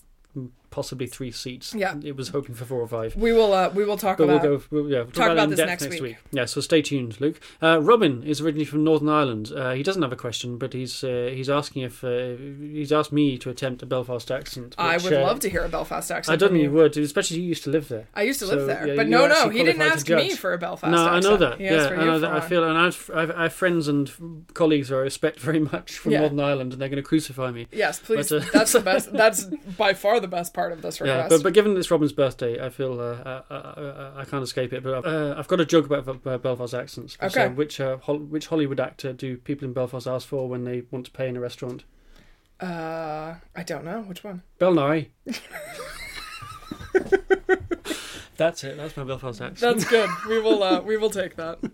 possibly 0.73 1.05
three 1.07 1.31
seats. 1.31 1.73
Yeah. 1.75 1.95
it 2.03 2.15
was 2.17 2.29
hoping 2.29 2.55
for 2.55 2.65
four 2.65 2.81
or 2.81 2.87
five. 2.87 3.15
We 3.15 3.31
will. 3.31 3.53
Uh, 3.53 3.69
we 3.69 3.85
will 3.85 3.97
talk 3.97 4.17
But 4.17 4.27
we'll 4.27 4.37
about. 4.37 4.47
go. 4.47 4.63
We'll, 4.71 4.89
yeah, 4.89 4.97
we'll 5.03 5.11
talk 5.11 5.29
it 5.29 5.31
about 5.33 5.43
in 5.45 5.49
this 5.51 5.59
next 5.59 5.83
next 5.83 6.01
week. 6.01 6.17
Yeah, 6.31 6.45
so 6.45 6.59
stay 6.61 6.81
tuned, 6.81 7.21
Luke. 7.21 7.39
Uh, 7.61 7.79
Robin 7.81 8.23
is 8.23 8.41
originally 8.41 8.65
from 8.65 8.83
Northern 8.83 9.09
Ireland. 9.09 9.51
Uh, 9.55 9.73
he 9.73 9.83
doesn't 9.83 10.01
have 10.01 10.11
a 10.11 10.15
question, 10.15 10.57
but 10.57 10.73
he's 10.73 11.03
uh, 11.03 11.29
he's 11.31 11.49
asking 11.49 11.83
if 11.83 12.03
uh, 12.03 12.35
he's 12.59 12.91
asked 12.91 13.11
me 13.13 13.37
to 13.37 13.49
attempt 13.51 13.83
a 13.83 13.85
Belfast 13.85 14.31
accent. 14.31 14.73
I 14.77 14.97
would 14.97 15.13
uh, 15.13 15.21
love 15.21 15.39
to 15.41 15.49
hear 15.49 15.63
a 15.63 15.69
Belfast 15.69 16.09
accent. 16.11 16.33
I 16.33 16.37
don't 16.37 16.51
think 16.51 16.63
you. 16.63 16.71
would, 16.71 16.97
especially 16.97 17.37
you 17.41 17.43
used 17.49 17.63
to 17.65 17.69
live 17.69 17.87
there. 17.89 18.07
I 18.15 18.23
used 18.23 18.39
to 18.39 18.45
live 18.47 18.65
there, 18.65 18.87
yeah, 18.87 18.95
but 18.95 19.07
no, 19.07 19.27
no, 19.27 19.49
he 19.49 19.63
didn't 19.63 19.81
ask 19.81 20.09
me 20.09 20.31
for 20.35 20.53
a 20.53 20.57
Belfast 20.57 20.91
No, 20.91 21.05
accent. 21.07 21.25
I 21.25 21.29
know 21.29 21.37
that. 21.37 21.57
He 21.59 21.65
yeah, 21.65 21.89
I 21.89 22.05
know 22.05 22.19
that. 22.19 22.31
I 22.31 22.39
feel, 22.41 22.63
and 22.63 22.77
I've, 22.77 23.11
I've, 23.13 23.31
I 23.31 23.43
have 23.43 23.53
friends 23.53 23.87
and 23.87 24.09
colleagues 24.53 24.89
who 24.89 24.95
I 24.95 24.99
respect 24.99 25.39
very 25.39 25.59
much 25.73 25.97
from 25.97 26.13
Yeah. 26.13 26.21
Northern 26.21 26.39
Ireland, 26.39 26.73
and 26.73 26.81
they're 26.81 26.89
going 26.89 27.03
to 27.03 27.07
crucify 27.07 27.51
me. 27.51 27.67
Yes, 27.71 27.99
please. 27.99 28.29
But, 28.29 28.51
that's 28.53 28.71
the 28.71 28.79
best. 28.89 29.11
That's 29.13 29.43
by 29.77 29.93
far 29.93 30.19
the 30.19 30.27
best 30.27 30.53
part 30.53 30.62
of 30.71 30.81
this 30.81 30.99
Yeah, 30.99 31.27
but, 31.27 31.43
but 31.43 31.53
given 31.53 31.75
it's 31.77 31.91
Robin's 31.91 32.13
birthday, 32.13 32.63
I 32.63 32.69
feel 32.69 32.99
uh, 32.99 33.41
I, 33.49 33.55
I, 33.55 34.11
I 34.21 34.25
can't 34.25 34.43
escape 34.43 34.71
it. 34.73 34.83
But 34.83 35.05
uh, 35.05 35.35
I've 35.37 35.47
got 35.47 35.59
a 35.59 35.65
joke 35.65 35.85
about 35.85 36.25
uh, 36.25 36.37
Belfast 36.37 36.73
accents. 36.73 37.19
Which, 37.19 37.35
Okay. 37.35 37.45
uh, 37.45 37.49
which 37.51 37.79
uh, 37.79 37.97
Hol- 37.97 38.19
which 38.19 38.47
Hollywood 38.47 38.79
actor 38.79 39.13
do 39.13 39.37
people 39.37 39.67
in 39.67 39.73
Belfast 39.73 40.07
ask 40.07 40.27
for 40.27 40.47
when 40.47 40.63
they 40.63 40.83
want 40.91 41.05
to 41.05 41.11
pay 41.11 41.27
in 41.27 41.35
a 41.37 41.39
restaurant? 41.39 41.83
uh, 42.61 43.35
I 43.55 43.63
don't 43.63 43.83
know 43.83 44.01
which 44.03 44.23
one. 44.23 44.41
Bill 44.59 44.73
Nighy. 44.73 45.09
That's 48.37 48.63
it. 48.63 48.77
That's 48.77 48.97
my 48.97 49.03
Belfast 49.03 49.41
accent. 49.41 49.59
That's 49.59 49.85
good. 49.89 50.09
We 50.27 50.39
will. 50.41 50.63
Uh, 50.63 50.81
we 50.81 50.97
will 50.97 51.09
take 51.11 51.35
that. 51.35 51.59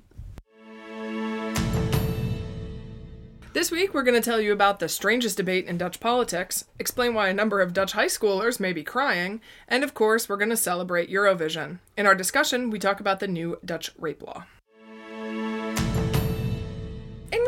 This 3.59 3.71
week, 3.71 3.93
we're 3.93 4.03
going 4.03 4.15
to 4.15 4.21
tell 4.21 4.39
you 4.39 4.53
about 4.53 4.79
the 4.79 4.87
strangest 4.87 5.35
debate 5.35 5.65
in 5.65 5.77
Dutch 5.77 5.99
politics, 5.99 6.63
explain 6.79 7.13
why 7.13 7.27
a 7.27 7.33
number 7.33 7.59
of 7.59 7.73
Dutch 7.73 7.91
high 7.91 8.05
schoolers 8.05 8.57
may 8.57 8.71
be 8.71 8.85
crying, 8.85 9.41
and 9.67 9.83
of 9.83 9.93
course, 9.93 10.29
we're 10.29 10.37
going 10.37 10.49
to 10.49 10.55
celebrate 10.55 11.11
Eurovision. 11.11 11.79
In 11.97 12.05
our 12.05 12.15
discussion, 12.15 12.69
we 12.69 12.79
talk 12.79 13.01
about 13.01 13.19
the 13.19 13.27
new 13.27 13.59
Dutch 13.65 13.91
rape 13.97 14.23
law. 14.23 14.45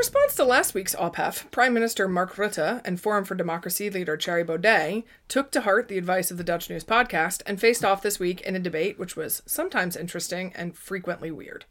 In 0.02 0.04
response 0.04 0.34
to 0.34 0.46
last 0.46 0.74
week's 0.74 0.96
ophef, 0.96 1.46
Prime 1.52 1.76
Minister 1.76 2.08
Mark 2.08 2.34
Rutte 2.34 2.82
and 2.84 3.00
Forum 3.00 3.24
for 3.24 3.36
Democracy 3.36 3.88
leader 3.88 4.18
Thierry 4.18 4.44
Baudet 4.44 5.04
took 5.28 5.52
to 5.52 5.62
heart 5.62 5.90
the 5.90 6.00
advice 6.00 6.32
of 6.32 6.38
the 6.38 6.44
Dutch 6.44 6.72
News 6.72 6.84
podcast 6.84 7.44
and 7.46 7.62
faced 7.62 7.86
off 7.86 8.02
this 8.02 8.20
week 8.20 8.42
in 8.42 8.56
a 8.56 8.60
debate 8.60 8.98
which 8.98 9.16
was 9.16 9.44
sometimes 9.46 9.96
interesting 9.96 10.54
and 10.56 10.76
frequently 10.76 11.30
weird. 11.30 11.66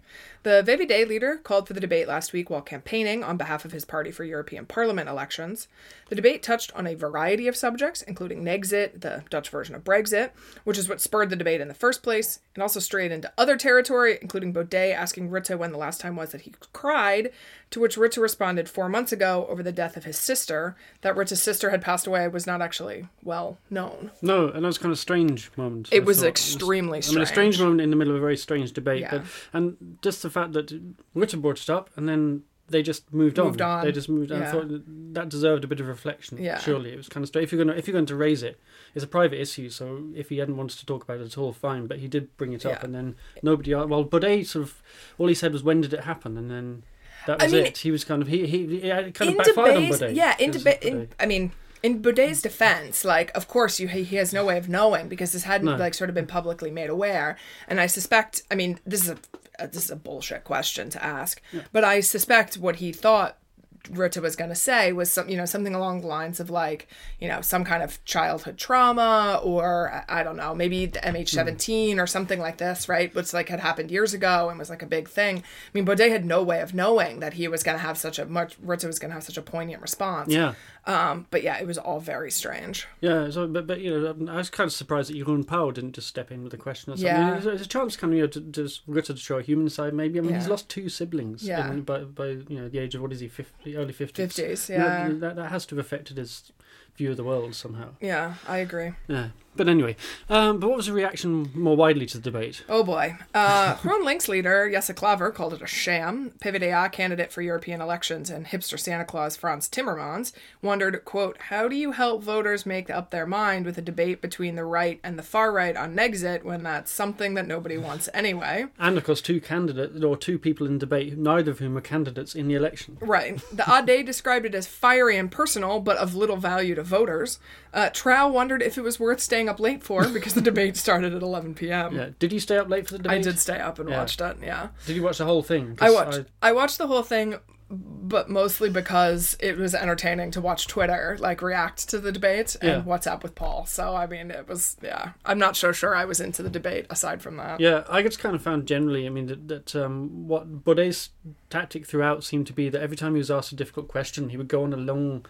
The 0.44 0.62
VVD 0.64 1.08
leader 1.08 1.36
called 1.36 1.66
for 1.66 1.74
the 1.74 1.80
debate 1.80 2.06
last 2.06 2.32
week 2.32 2.48
while 2.48 2.62
campaigning 2.62 3.24
on 3.24 3.36
behalf 3.36 3.64
of 3.64 3.72
his 3.72 3.84
party 3.84 4.12
for 4.12 4.24
European 4.24 4.64
Parliament 4.64 5.08
elections. 5.08 5.66
The 6.08 6.14
debate 6.14 6.42
touched 6.42 6.72
on 6.74 6.86
a 6.86 6.94
variety 6.94 7.48
of 7.48 7.56
subjects, 7.56 8.00
including 8.00 8.44
Nexit, 8.44 9.00
the 9.00 9.24
Dutch 9.28 9.50
version 9.50 9.74
of 9.74 9.84
Brexit, 9.84 10.30
which 10.64 10.78
is 10.78 10.88
what 10.88 11.00
spurred 11.00 11.30
the 11.30 11.36
debate 11.36 11.60
in 11.60 11.68
the 11.68 11.74
first 11.74 12.02
place, 12.02 12.38
and 12.54 12.62
also 12.62 12.80
strayed 12.80 13.12
into 13.12 13.32
other 13.36 13.56
territory, 13.56 14.18
including 14.22 14.54
Baudet 14.54 14.94
asking 14.94 15.30
Rutte 15.30 15.58
when 15.58 15.72
the 15.72 15.78
last 15.78 16.00
time 16.00 16.16
was 16.16 16.30
that 16.30 16.42
he 16.42 16.54
cried, 16.72 17.30
to 17.70 17.80
which 17.80 17.96
Rutte 17.96 18.19
responded 18.20 18.68
four 18.68 18.88
months 18.88 19.12
ago 19.12 19.46
over 19.48 19.62
the 19.62 19.72
death 19.72 19.96
of 19.96 20.04
his 20.04 20.18
sister. 20.18 20.76
That 21.00 21.16
Rich's 21.16 21.42
sister 21.42 21.70
had 21.70 21.82
passed 21.82 22.06
away 22.06 22.26
was 22.28 22.46
not 22.46 22.62
actually 22.62 23.08
well 23.22 23.58
known. 23.68 24.10
No, 24.22 24.48
and 24.48 24.64
that 24.64 24.68
was 24.68 24.78
kind 24.78 24.92
of 24.92 24.98
a 24.98 25.00
strange 25.00 25.50
moment. 25.56 25.88
It 25.90 26.02
I 26.02 26.04
was 26.04 26.20
thought. 26.20 26.28
extremely 26.28 26.98
I 26.98 27.08
mean, 27.08 27.22
a 27.22 27.26
strange. 27.26 27.28
strange 27.28 27.60
moment 27.60 27.80
in 27.80 27.90
the 27.90 27.96
middle 27.96 28.12
of 28.12 28.18
a 28.18 28.20
very 28.20 28.36
strange 28.36 28.72
debate. 28.72 29.00
Yeah. 29.00 29.10
But, 29.10 29.22
and 29.52 29.98
just 30.02 30.22
the 30.22 30.30
fact 30.30 30.52
that 30.52 30.68
Rutte 31.14 31.40
brought 31.40 31.60
it 31.60 31.70
up 31.70 31.90
and 31.96 32.08
then 32.08 32.42
they 32.68 32.82
just 32.82 33.12
moved 33.12 33.38
on. 33.38 33.46
Moved 33.46 33.62
on. 33.62 33.84
They 33.84 33.92
just 33.92 34.08
moved 34.08 34.30
on. 34.30 34.42
I 34.42 34.50
thought 34.50 34.68
that, 34.68 35.14
that 35.14 35.28
deserved 35.28 35.64
a 35.64 35.66
bit 35.66 35.80
of 35.80 35.88
reflection. 35.88 36.38
Yeah. 36.38 36.58
Surely. 36.58 36.92
It 36.92 36.96
was 36.96 37.08
kind 37.08 37.24
of 37.24 37.28
strange. 37.28 37.44
If 37.44 37.52
you're 37.52 37.64
going 37.64 37.74
to, 37.74 37.78
if 37.78 37.88
you're 37.88 37.94
going 37.94 38.06
to 38.06 38.14
raise 38.14 38.42
it, 38.44 38.60
it's 38.94 39.04
a 39.04 39.08
private 39.08 39.40
issue, 39.40 39.70
so 39.70 40.04
if 40.14 40.28
he 40.28 40.38
hadn't 40.38 40.56
wanted 40.56 40.78
to 40.78 40.86
talk 40.86 41.02
about 41.02 41.18
it 41.18 41.26
at 41.26 41.38
all, 41.38 41.52
fine. 41.52 41.86
But 41.86 41.98
he 41.98 42.06
did 42.08 42.36
bring 42.36 42.52
it 42.52 42.64
up 42.64 42.84
and 42.84 42.94
then 42.94 43.16
nobody, 43.42 43.74
well, 43.74 44.04
Baudet 44.04 44.46
sort 44.46 44.64
of, 44.64 44.82
all 45.18 45.26
he 45.26 45.34
said 45.34 45.52
was, 45.52 45.62
when 45.62 45.80
did 45.80 45.92
it 45.92 46.04
happen? 46.04 46.36
And 46.38 46.50
then 46.50 46.84
that 47.30 47.40
I 47.42 47.44
was 47.46 47.52
mean, 47.52 47.66
it. 47.66 47.78
He 47.78 47.90
was 47.90 48.04
kind 48.04 48.22
of, 48.22 48.28
he, 48.28 48.46
he, 48.46 48.80
he 48.80 48.90
kind 49.12 49.30
of 49.30 49.36
backfired 49.38 49.76
on 49.76 49.82
Baudet. 49.88 50.14
yeah, 50.14 50.36
in 50.38 50.50
debate. 50.50 50.80
Baudet. 50.82 51.08
I 51.18 51.26
mean, 51.26 51.52
in 51.82 52.02
Baudet's 52.02 52.42
defense, 52.42 53.04
like, 53.04 53.30
of 53.34 53.48
course, 53.48 53.80
you 53.80 53.88
he 53.88 54.16
has 54.16 54.32
no 54.32 54.44
way 54.44 54.58
of 54.58 54.68
knowing 54.68 55.08
because 55.08 55.32
this 55.32 55.44
hadn't 55.44 55.66
No. 55.66 55.76
like 55.76 55.94
sort 55.94 56.10
of 56.10 56.14
been 56.14 56.26
publicly 56.26 56.70
made 56.70 56.90
aware. 56.90 57.36
And 57.68 57.80
I 57.80 57.86
suspect, 57.86 58.42
I 58.50 58.54
mean, 58.54 58.78
this 58.86 59.02
is 59.04 59.10
a 59.10 59.16
uh, 59.58 59.66
this 59.66 59.84
is 59.84 59.90
a 59.90 59.96
bullshit 59.96 60.44
question 60.44 60.88
to 60.90 61.04
ask, 61.04 61.40
but 61.72 61.84
I 61.84 62.00
suspect 62.00 62.56
what 62.56 62.76
he 62.76 62.92
thought 62.92 63.36
Rutte 63.84 64.20
was 64.20 64.36
going 64.36 64.50
to 64.50 64.56
say 64.56 64.92
was 64.92 65.10
some, 65.10 65.28
you 65.28 65.36
know, 65.36 65.44
something 65.44 65.74
along 65.74 66.02
the 66.02 66.06
lines 66.06 66.40
of 66.40 66.50
like, 66.50 66.88
you 67.18 67.28
know, 67.28 67.40
some 67.40 67.64
kind 67.64 67.82
of 67.82 68.04
childhood 68.04 68.58
trauma 68.58 69.40
or 69.42 70.04
I 70.08 70.22
don't 70.22 70.36
know, 70.36 70.54
maybe 70.54 70.86
the 70.86 71.00
MH17 71.00 71.98
or 71.98 72.06
something 72.06 72.40
like 72.40 72.58
this, 72.58 72.88
right? 72.88 73.14
Which 73.14 73.32
like 73.32 73.48
had 73.48 73.60
happened 73.60 73.90
years 73.90 74.14
ago 74.14 74.48
and 74.48 74.58
was 74.58 74.70
like 74.70 74.82
a 74.82 74.86
big 74.86 75.08
thing. 75.08 75.38
I 75.38 75.42
mean, 75.72 75.84
Baudet 75.84 76.10
had 76.10 76.24
no 76.24 76.42
way 76.42 76.60
of 76.60 76.74
knowing 76.74 77.20
that 77.20 77.34
he 77.34 77.48
was 77.48 77.62
going 77.62 77.76
to 77.76 77.82
have 77.82 77.98
such 77.98 78.18
a 78.18 78.26
much 78.26 78.60
Rutte 78.60 78.84
was 78.84 78.98
going 78.98 79.10
to 79.10 79.14
have 79.14 79.24
such 79.24 79.38
a 79.38 79.42
poignant 79.42 79.82
response. 79.82 80.32
Yeah. 80.32 80.54
Um, 80.90 81.26
but 81.30 81.42
yeah, 81.42 81.58
it 81.60 81.66
was 81.66 81.78
all 81.78 82.00
very 82.00 82.30
strange. 82.30 82.86
Yeah, 83.00 83.30
so 83.30 83.46
but, 83.46 83.66
but 83.66 83.80
you 83.80 83.90
know, 83.98 84.32
I 84.32 84.36
was 84.36 84.50
kind 84.50 84.66
of 84.66 84.72
surprised 84.72 85.10
that 85.10 85.16
Jeroen 85.16 85.44
Pauw 85.44 85.72
didn't 85.72 85.92
just 85.92 86.08
step 86.08 86.30
in 86.32 86.42
with 86.42 86.52
a 86.54 86.56
question 86.56 86.92
or 86.92 86.96
something. 86.96 87.06
Yeah. 87.06 87.30
There's, 87.32 87.44
there's 87.44 87.60
a 87.62 87.68
chance, 87.68 87.96
kind 87.96 88.12
of, 88.12 88.16
you 88.16 88.22
know, 88.24 88.28
to, 88.28 88.40
to 88.40 88.62
Rutte 88.88 89.06
to 89.06 89.16
show 89.16 89.38
a 89.38 89.42
human 89.42 89.68
side. 89.68 89.94
Maybe 89.94 90.18
I 90.18 90.22
mean, 90.22 90.34
he's 90.34 90.48
lost 90.48 90.68
two 90.68 90.88
siblings. 90.88 91.42
Yeah. 91.44 91.70
in- 91.70 91.82
by 91.82 92.00
by 92.04 92.26
you 92.26 92.60
know 92.60 92.68
the 92.68 92.78
age 92.78 92.94
of 92.94 93.02
what 93.02 93.12
is 93.12 93.20
he, 93.20 93.28
50, 93.28 93.76
early 93.76 93.92
fifties. 93.92 94.32
50s, 94.34 94.68
You 94.68 94.78
know, 94.78 94.84
yeah. 94.84 95.08
that 95.20 95.36
that 95.36 95.50
has 95.50 95.64
to 95.66 95.76
have 95.76 95.84
affected 95.84 96.16
his 96.16 96.52
view 96.96 97.10
of 97.10 97.16
the 97.16 97.24
world 97.24 97.54
somehow. 97.54 97.90
Yeah, 98.00 98.34
I 98.46 98.58
agree. 98.58 98.92
Yeah, 99.08 99.28
but 99.56 99.68
anyway, 99.68 99.96
um, 100.28 100.60
but 100.60 100.68
what 100.68 100.76
was 100.76 100.86
the 100.86 100.92
reaction 100.92 101.50
more 101.54 101.76
widely 101.76 102.06
to 102.06 102.18
the 102.18 102.22
debate? 102.22 102.64
Oh 102.68 102.84
boy. 102.84 103.16
Uh, 103.34 103.76
Link's 104.04 104.28
leader 104.28 104.70
Jesse 104.70 104.94
Klaver, 104.94 105.34
called 105.34 105.52
it 105.52 105.60
a 105.60 105.66
sham. 105.66 106.32
PvdA 106.40 106.90
candidate 106.92 107.32
for 107.32 107.42
European 107.42 107.80
elections 107.80 108.30
and 108.30 108.46
hipster 108.46 108.78
Santa 108.78 109.04
Claus 109.04 109.36
Frans 109.36 109.68
Timmermans 109.68 110.32
wondered, 110.62 111.04
quote, 111.04 111.36
how 111.48 111.68
do 111.68 111.76
you 111.76 111.92
help 111.92 112.22
voters 112.22 112.64
make 112.64 112.90
up 112.90 113.10
their 113.10 113.26
mind 113.26 113.66
with 113.66 113.76
a 113.76 113.82
debate 113.82 114.22
between 114.22 114.54
the 114.54 114.64
right 114.64 115.00
and 115.02 115.18
the 115.18 115.22
far 115.22 115.52
right 115.52 115.76
on 115.76 115.94
Nexit 115.94 116.44
when 116.44 116.62
that's 116.62 116.92
something 116.92 117.34
that 117.34 117.46
nobody 117.46 117.76
wants 117.76 118.08
anyway? 118.14 118.66
And 118.78 118.96
of 118.96 119.04
course, 119.04 119.20
two 119.20 119.40
candidates 119.40 120.02
or 120.02 120.16
two 120.16 120.38
people 120.38 120.66
in 120.66 120.78
debate, 120.78 121.18
neither 121.18 121.50
of 121.50 121.58
whom 121.58 121.76
are 121.76 121.82
candidates 121.82 122.34
in 122.34 122.46
the 122.48 122.54
election. 122.54 122.98
Right. 123.00 123.42
The 123.52 123.82
Day 123.84 124.02
described 124.02 124.46
it 124.46 124.54
as 124.54 124.66
fiery 124.66 125.16
and 125.16 125.30
personal, 125.30 125.80
but 125.80 125.96
of 125.96 126.14
little 126.14 126.36
value 126.36 126.74
to 126.76 126.79
voters. 126.82 127.38
Uh, 127.72 127.90
Trouw 127.90 128.30
wondered 128.32 128.62
if 128.62 128.76
it 128.78 128.82
was 128.82 128.98
worth 129.00 129.20
staying 129.20 129.48
up 129.48 129.60
late 129.60 129.82
for 129.82 130.08
because 130.08 130.34
the 130.34 130.40
debate 130.40 130.76
started 130.78 131.14
at 131.14 131.22
11 131.22 131.54
p.m. 131.54 131.94
Yeah, 131.96 132.08
did 132.18 132.32
you 132.32 132.40
stay 132.40 132.56
up 132.58 132.68
late 132.68 132.86
for 132.86 132.92
the 132.94 133.02
debate? 133.02 133.18
I 133.18 133.22
did 133.22 133.38
stay 133.38 133.58
up 133.58 133.78
and 133.78 133.88
Yeah. 133.88 133.98
watched 133.98 134.20
it, 134.20 134.36
yeah. 134.42 134.68
Did 134.86 134.96
you 134.96 135.02
watch 135.02 135.18
the 135.18 135.24
whole 135.24 135.42
thing? 135.42 135.76
I 135.80 135.90
watched. 135.90 136.20
I, 136.42 136.52
watched 136.52 136.78
the 136.78 136.86
whole 136.86 137.02
thing, 137.02 137.36
but 137.70 138.28
mostly 138.28 138.68
because 138.68 139.36
it 139.38 139.56
was 139.56 139.76
entertaining 139.76 140.32
to 140.32 140.40
watch 140.40 140.66
Twitter 140.66 141.16
like 141.20 141.40
react 141.40 141.88
to 141.90 142.00
the 142.00 142.10
debate 142.10 142.56
and 142.60 142.68
Yeah. 142.68 142.80
what's 142.82 143.06
up 143.06 143.22
with 143.22 143.36
Paul. 143.36 143.64
So 143.66 143.94
I 143.94 144.06
mean, 144.08 144.32
it 144.32 144.48
was 144.48 144.76
yeah. 144.82 145.12
I'm 145.24 145.38
not 145.38 145.56
so 145.56 145.70
sure 145.70 145.94
I 145.94 146.04
was 146.04 146.18
into 146.20 146.42
the 146.42 146.50
debate 146.50 146.86
aside 146.90 147.22
from 147.22 147.36
that. 147.36 147.60
Yeah, 147.60 147.84
I 147.88 148.02
just 148.02 148.18
kind 148.18 148.34
of 148.34 148.42
found 148.42 148.66
generally, 148.66 149.06
I 149.06 149.10
mean, 149.10 149.26
that, 149.26 149.46
that 149.46 149.76
um, 149.76 150.26
what 150.26 150.64
Baudet's 150.64 151.10
tactic 151.48 151.86
throughout 151.86 152.24
seemed 152.24 152.48
to 152.48 152.52
be 152.52 152.68
that 152.70 152.82
every 152.82 152.96
time 152.96 153.14
he 153.14 153.18
was 153.18 153.30
asked 153.30 153.52
a 153.52 153.56
difficult 153.56 153.86
question, 153.86 154.30
he 154.30 154.36
would 154.36 154.48
go 154.48 154.64
on 154.64 154.72
a 154.72 154.76
long 154.76 155.24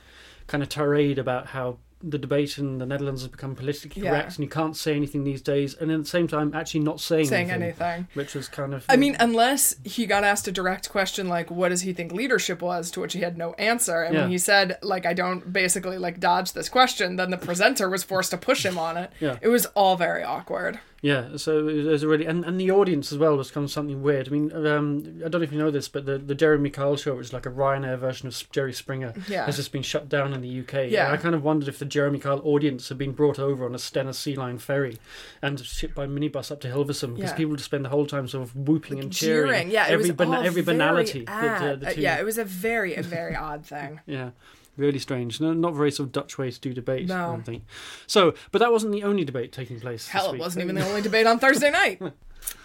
kind 0.51 0.63
of 0.63 0.69
tirade 0.69 1.19
about 1.19 1.47
how 1.49 1.79
the 2.03 2.17
debate 2.19 2.57
in 2.57 2.79
the 2.79 2.87
Netherlands 2.87 3.21
has 3.21 3.29
become 3.31 3.55
politically 3.55 4.01
Yeah. 4.03 4.11
correct 4.13 4.37
and 4.37 4.39
you 4.45 4.49
can't 4.49 4.75
say 4.75 4.95
anything 4.97 5.23
these 5.23 5.43
days, 5.43 5.75
and 5.75 5.91
at 5.91 5.99
the 5.99 6.09
same 6.09 6.27
time, 6.27 6.55
actually 6.55 6.81
not 6.81 6.99
saying, 6.99 7.27
Saying 7.27 7.51
anything, 7.51 7.83
anything. 7.87 8.09
Which 8.15 8.35
was 8.35 8.49
kind 8.49 8.73
of. 8.73 8.87
I 8.89 8.97
mean, 8.97 9.17
unless 9.21 9.77
he 9.85 10.07
got 10.07 10.25
asked 10.25 10.49
a 10.49 10.53
direct 10.53 10.89
question 10.89 11.29
like, 11.29 11.51
"What 11.51 11.69
does 11.69 11.83
he 11.83 11.93
think 11.93 12.11
leadership 12.13 12.63
was?" 12.63 12.91
to 12.93 13.01
which 13.01 13.13
he 13.13 13.21
had 13.21 13.37
no 13.37 13.53
answer, 13.59 14.01
and 14.03 14.15
Yeah. 14.15 14.23
when 14.23 14.31
he 14.31 14.39
said, 14.39 14.79
"Like, 14.83 15.05
I 15.05 15.13
don't 15.13 15.53
basically 15.53 15.99
like 15.99 16.21
dodge 16.21 16.55
this 16.55 16.71
question," 16.71 17.17
then 17.17 17.31
the 17.31 17.37
presenter 17.37 17.91
was 17.91 18.03
forced 18.03 18.31
to 18.31 18.39
push 18.39 18.65
him 18.65 18.79
on 18.79 18.97
it. 18.97 19.11
Yeah. 19.21 19.37
It 19.43 19.49
was 19.49 19.67
all 19.75 19.97
very 19.99 20.23
awkward. 20.25 20.79
Yeah, 21.03 21.37
so 21.37 21.67
it 21.67 21.85
was 21.85 22.05
already, 22.05 22.27
and, 22.27 22.45
and 22.45 22.61
the 22.61 22.71
audience 22.71 23.11
as 23.11 23.17
well 23.17 23.35
was 23.35 23.51
kind 23.51 23.65
of 23.65 23.71
something 23.71 24.03
weird. 24.03 24.29
I 24.29 24.31
mean, 24.33 24.53
um, 24.67 25.23
I 25.25 25.29
don't 25.31 25.41
know 25.41 25.45
if 25.45 25.51
you 25.53 25.59
know 25.59 25.71
this, 25.71 25.89
but 25.89 26.05
the, 26.05 26.19
the 26.19 26.35
Jeremy 26.35 26.69
Kyle 26.69 26.95
show, 26.95 27.15
which 27.17 27.29
is 27.29 27.33
like 27.33 27.47
a 27.47 27.51
Ryanair 27.51 27.99
version 27.99 28.29
of 28.29 28.43
Jerry 28.53 28.75
Springer, 28.75 29.15
Yeah. 29.27 29.47
has 29.47 29.57
just 29.57 29.73
been 29.73 29.81
shut 29.83 30.11
down 30.11 30.35
in 30.35 30.43
the 30.43 30.61
UK. 30.61 30.91
Yeah. 30.91 31.07
And 31.07 31.15
I 31.15 31.17
kind 31.17 31.35
of 31.35 31.43
wondered 31.43 31.69
if 31.71 31.79
the 31.79 31.87
Jeremy 31.87 32.19
Kyle 32.19 32.43
audience 32.45 32.91
had 32.91 32.99
been 32.99 33.13
brought 33.13 33.39
over 33.39 33.65
on 33.65 33.75
a 33.75 33.79
Stena 33.79 34.15
Sea 34.15 34.37
Line 34.37 34.59
ferry 34.59 34.99
and 35.41 35.59
shipped 35.61 35.95
by 35.95 36.07
minibus 36.07 36.51
up 36.53 36.61
to 36.61 36.69
Hilversum 36.69 37.15
because 37.17 37.31
Yeah. 37.31 37.37
people 37.37 37.55
just 37.57 37.65
spend 37.65 37.87
the 37.87 37.89
whole 37.89 38.05
time 38.07 38.29
sort 38.29 38.43
of 38.43 38.55
whooping 38.55 38.99
and 39.01 39.11
cheering. 39.11 39.69
Jeering. 39.69 39.71
Yeah, 39.71 39.87
every 39.89 40.11
all 40.11 40.35
every 40.35 40.61
very 40.61 40.77
banality. 40.77 41.25
that, 41.25 41.83
uh, 41.83 41.87
Uh, 41.87 41.93
yeah, 41.97 42.19
it 42.21 42.25
was 42.27 42.37
a 42.37 42.45
very, 42.45 42.95
a 42.97 43.03
very 43.03 43.35
odd 43.35 43.65
thing. 43.65 44.01
yeah, 44.07 44.31
really 44.77 44.99
strange. 44.99 45.41
No, 45.41 45.53
not 45.53 45.75
very 45.75 45.91
sort 45.91 46.09
of 46.09 46.13
Dutch 46.13 46.39
way 46.39 46.51
to 46.51 46.61
do 46.61 46.73
debate. 46.73 47.09
No. 47.09 47.15
I 47.15 47.27
don't 47.27 47.45
think. 47.45 47.65
So, 48.07 48.35
but 48.51 48.61
that 48.61 48.73
wasn't 48.73 48.93
the 48.93 49.03
only 49.03 49.25
debate 49.25 49.53
taking 49.53 49.81
place. 49.81 50.09
Hell, 50.09 50.33
it 50.33 50.39
wasn't 50.39 50.65
even 50.65 50.77
the 50.77 50.87
only 50.87 51.03
debate 51.03 51.27
on 51.27 51.39
Thursday 51.39 51.71
night. 51.71 52.01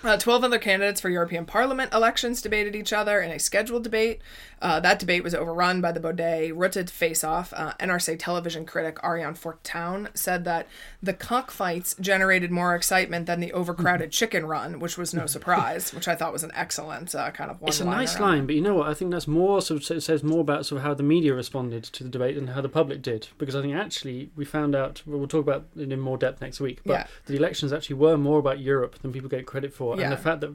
Uh, 0.03 0.17
12 0.17 0.44
other 0.44 0.60
candidates 0.60 1.01
for 1.01 1.10
European 1.10 1.46
Parliament 1.46 1.91
elections 1.94 2.41
debated 2.41 2.75
each 2.75 2.94
other 2.94 3.22
in 3.22 3.32
a 3.32 3.39
scheduled 3.39 3.84
debate. 3.84 4.22
Uh, 4.62 4.79
that 4.79 5.00
debate 5.00 5.24
was 5.24 5.36
overrun 5.36 5.82
by 5.82 5.91
the 5.91 6.00
Baudet 6.00 6.51
Rutte 6.53 6.89
face 6.89 7.24
off. 7.24 7.53
Uh, 7.55 7.74
NRC 7.79 8.17
television 8.17 8.65
critic 8.65 8.98
Arjen 9.03 9.34
Fortuin 9.34 10.10
said 10.13 10.46
that 10.46 10.67
the 11.03 11.13
cockfights 11.13 11.96
generated 12.00 12.51
more 12.51 12.75
excitement 12.75 13.25
than 13.25 13.39
the 13.39 13.51
overcrowded 13.53 14.12
chicken 14.12 14.46
run, 14.46 14.79
which 14.79 14.98
was 14.98 15.13
no 15.13 15.25
surprise, 15.25 15.94
which 15.94 16.08
I 16.08 16.15
thought 16.15 16.32
was 16.32 16.44
an 16.44 16.51
excellent 16.53 17.13
uh, 17.13 17.32
kind 17.32 17.51
of 17.51 17.62
one 17.62 17.70
It's 17.70 17.79
a 17.79 17.86
nice 17.86 18.20
line, 18.20 18.46
but 18.46 18.55
you 18.55 18.62
know 18.62 18.75
what? 18.75 18.88
I 18.88 18.94
think 18.94 19.12
that's 19.12 19.27
more 19.27 19.62
sort 19.62 19.89
of 19.89 19.98
it 19.98 20.01
says 20.01 20.24
more 20.24 20.41
about 20.41 20.65
sort 20.65 20.79
of 20.79 20.84
how 20.86 20.94
the 20.94 21.03
media 21.03 21.34
responded 21.34 21.84
to 21.84 22.03
the 22.03 22.10
debate 22.10 22.38
and 22.38 22.50
how 22.51 22.62
the 22.62 22.70
public 22.70 23.01
did. 23.01 23.27
Because 23.38 23.55
I 23.55 23.62
think 23.62 23.75
actually 23.75 24.29
we 24.36 24.46
found 24.46 24.75
out 24.75 25.01
well, 25.05 25.17
we'll 25.20 25.27
talk 25.27 25.41
about 25.41 25.65
it 25.75 25.91
in 25.91 26.00
more 26.00 26.17
depth 26.17 26.41
next 26.41 26.60
week. 26.60 26.79
But 26.86 26.94
Yeah. 26.94 27.08
the 27.25 27.36
elections 27.36 27.74
actually 27.74 27.96
were 27.96 28.17
more 28.17 28.39
about 28.39 28.60
Europe 28.60 29.00
than 29.01 29.12
people 29.12 29.29
get 29.29 29.46
credit 29.46 29.65
for, 29.74 29.96
Yeah. 29.98 30.04
and 30.04 30.12
the 30.14 30.18
fact 30.18 30.42
that 30.42 30.52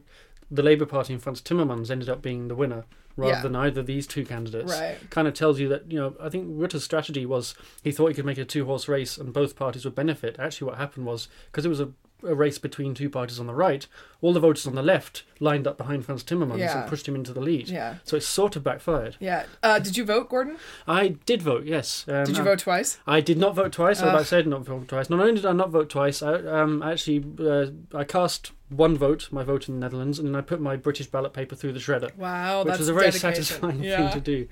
the 0.50 0.62
Labour 0.62 0.86
Party 0.86 1.12
in 1.12 1.18
Frans 1.20 1.40
Timmermans 1.40 1.90
ended 1.90 2.08
up 2.08 2.22
being 2.22 2.48
the 2.48 2.54
winner 2.56 2.84
rather 3.16 3.32
Yeah. 3.34 3.42
than 3.42 3.56
either 3.56 3.80
of 3.80 3.86
these 3.86 4.06
two 4.06 4.24
candidates 4.24 4.72
Right. 4.72 4.96
kind 5.10 5.28
of 5.28 5.34
tells 5.34 5.58
you 5.60 5.68
that 5.68 5.90
you 5.90 5.98
know 5.98 6.14
I 6.20 6.28
think 6.28 6.46
Rutte's 6.48 6.82
strategy 6.84 7.24
was 7.26 7.54
he 7.82 7.92
thought 7.92 8.08
he 8.08 8.14
could 8.14 8.24
make 8.24 8.38
a 8.38 8.44
two 8.44 8.64
horse 8.64 8.88
race 8.88 9.16
and 9.18 9.32
both 9.32 9.56
parties 9.56 9.84
would 9.84 9.94
benefit. 9.94 10.36
Actually, 10.38 10.68
what 10.70 10.78
happened 10.78 11.06
was 11.06 11.28
because 11.50 11.64
it 11.64 11.68
was 11.68 11.80
a 11.80 11.90
a 12.26 12.34
race 12.34 12.58
between 12.58 12.94
two 12.94 13.08
parties 13.10 13.38
on 13.40 13.46
the 13.46 13.54
right, 13.54 13.86
all 14.20 14.32
the 14.32 14.40
voters 14.40 14.66
on 14.66 14.74
the 14.74 14.82
left 14.82 15.22
lined 15.38 15.66
up 15.66 15.78
behind 15.78 16.04
Frans 16.04 16.22
Timmermans 16.24 16.58
Yeah. 16.58 16.80
and 16.82 16.88
pushed 16.90 17.06
him 17.08 17.14
into 17.14 17.32
the 17.32 17.40
lead. 17.40 17.68
Yeah. 17.68 17.96
So 18.04 18.16
it 18.16 18.22
sort 18.22 18.56
of 18.56 18.62
backfired. 18.64 19.16
Yeah. 19.20 19.44
Uh, 19.62 19.78
did 19.78 19.96
you 19.96 20.04
vote, 20.04 20.28
Gordon? 20.28 20.56
I 20.86 21.16
did 21.26 21.42
vote, 21.42 21.64
yes. 21.64 22.04
Um, 22.08 22.24
Did 22.24 22.36
you 22.36 22.42
vote 22.44 22.58
twice? 22.60 22.98
I 23.06 23.20
did 23.20 23.38
not 23.38 23.54
vote 23.54 23.72
twice. 23.72 24.00
I 24.00 24.06
was 24.06 24.14
about 24.14 24.26
to 24.26 24.36
I 24.36 24.42
did 24.42 24.48
not 24.48 24.64
vote 24.64 24.88
twice. 24.88 25.08
Not 25.10 25.20
only 25.20 25.34
did 25.34 25.46
I 25.46 25.52
not 25.52 25.70
vote 25.70 25.88
twice, 25.90 26.22
I 26.22 26.34
um, 26.34 26.82
actually 26.82 27.24
uh, 27.40 27.66
I 27.96 28.04
cast 28.04 28.52
one 28.68 28.96
vote, 28.96 29.28
my 29.32 29.42
vote 29.42 29.68
in 29.68 29.74
the 29.74 29.80
Netherlands, 29.80 30.18
and 30.18 30.28
then 30.28 30.36
I 30.36 30.42
put 30.42 30.60
my 30.60 30.76
British 30.76 31.06
ballot 31.08 31.32
paper 31.32 31.56
through 31.56 31.72
the 31.72 31.80
shredder, 31.80 32.14
Wow, 32.16 32.64
which 32.64 32.78
was 32.78 32.88
a 32.88 32.92
very 32.92 33.06
dedication. 33.10 33.42
satisfying 33.44 33.82
Yeah. 33.82 34.10
thing 34.10 34.12
to 34.12 34.20
do. 34.20 34.48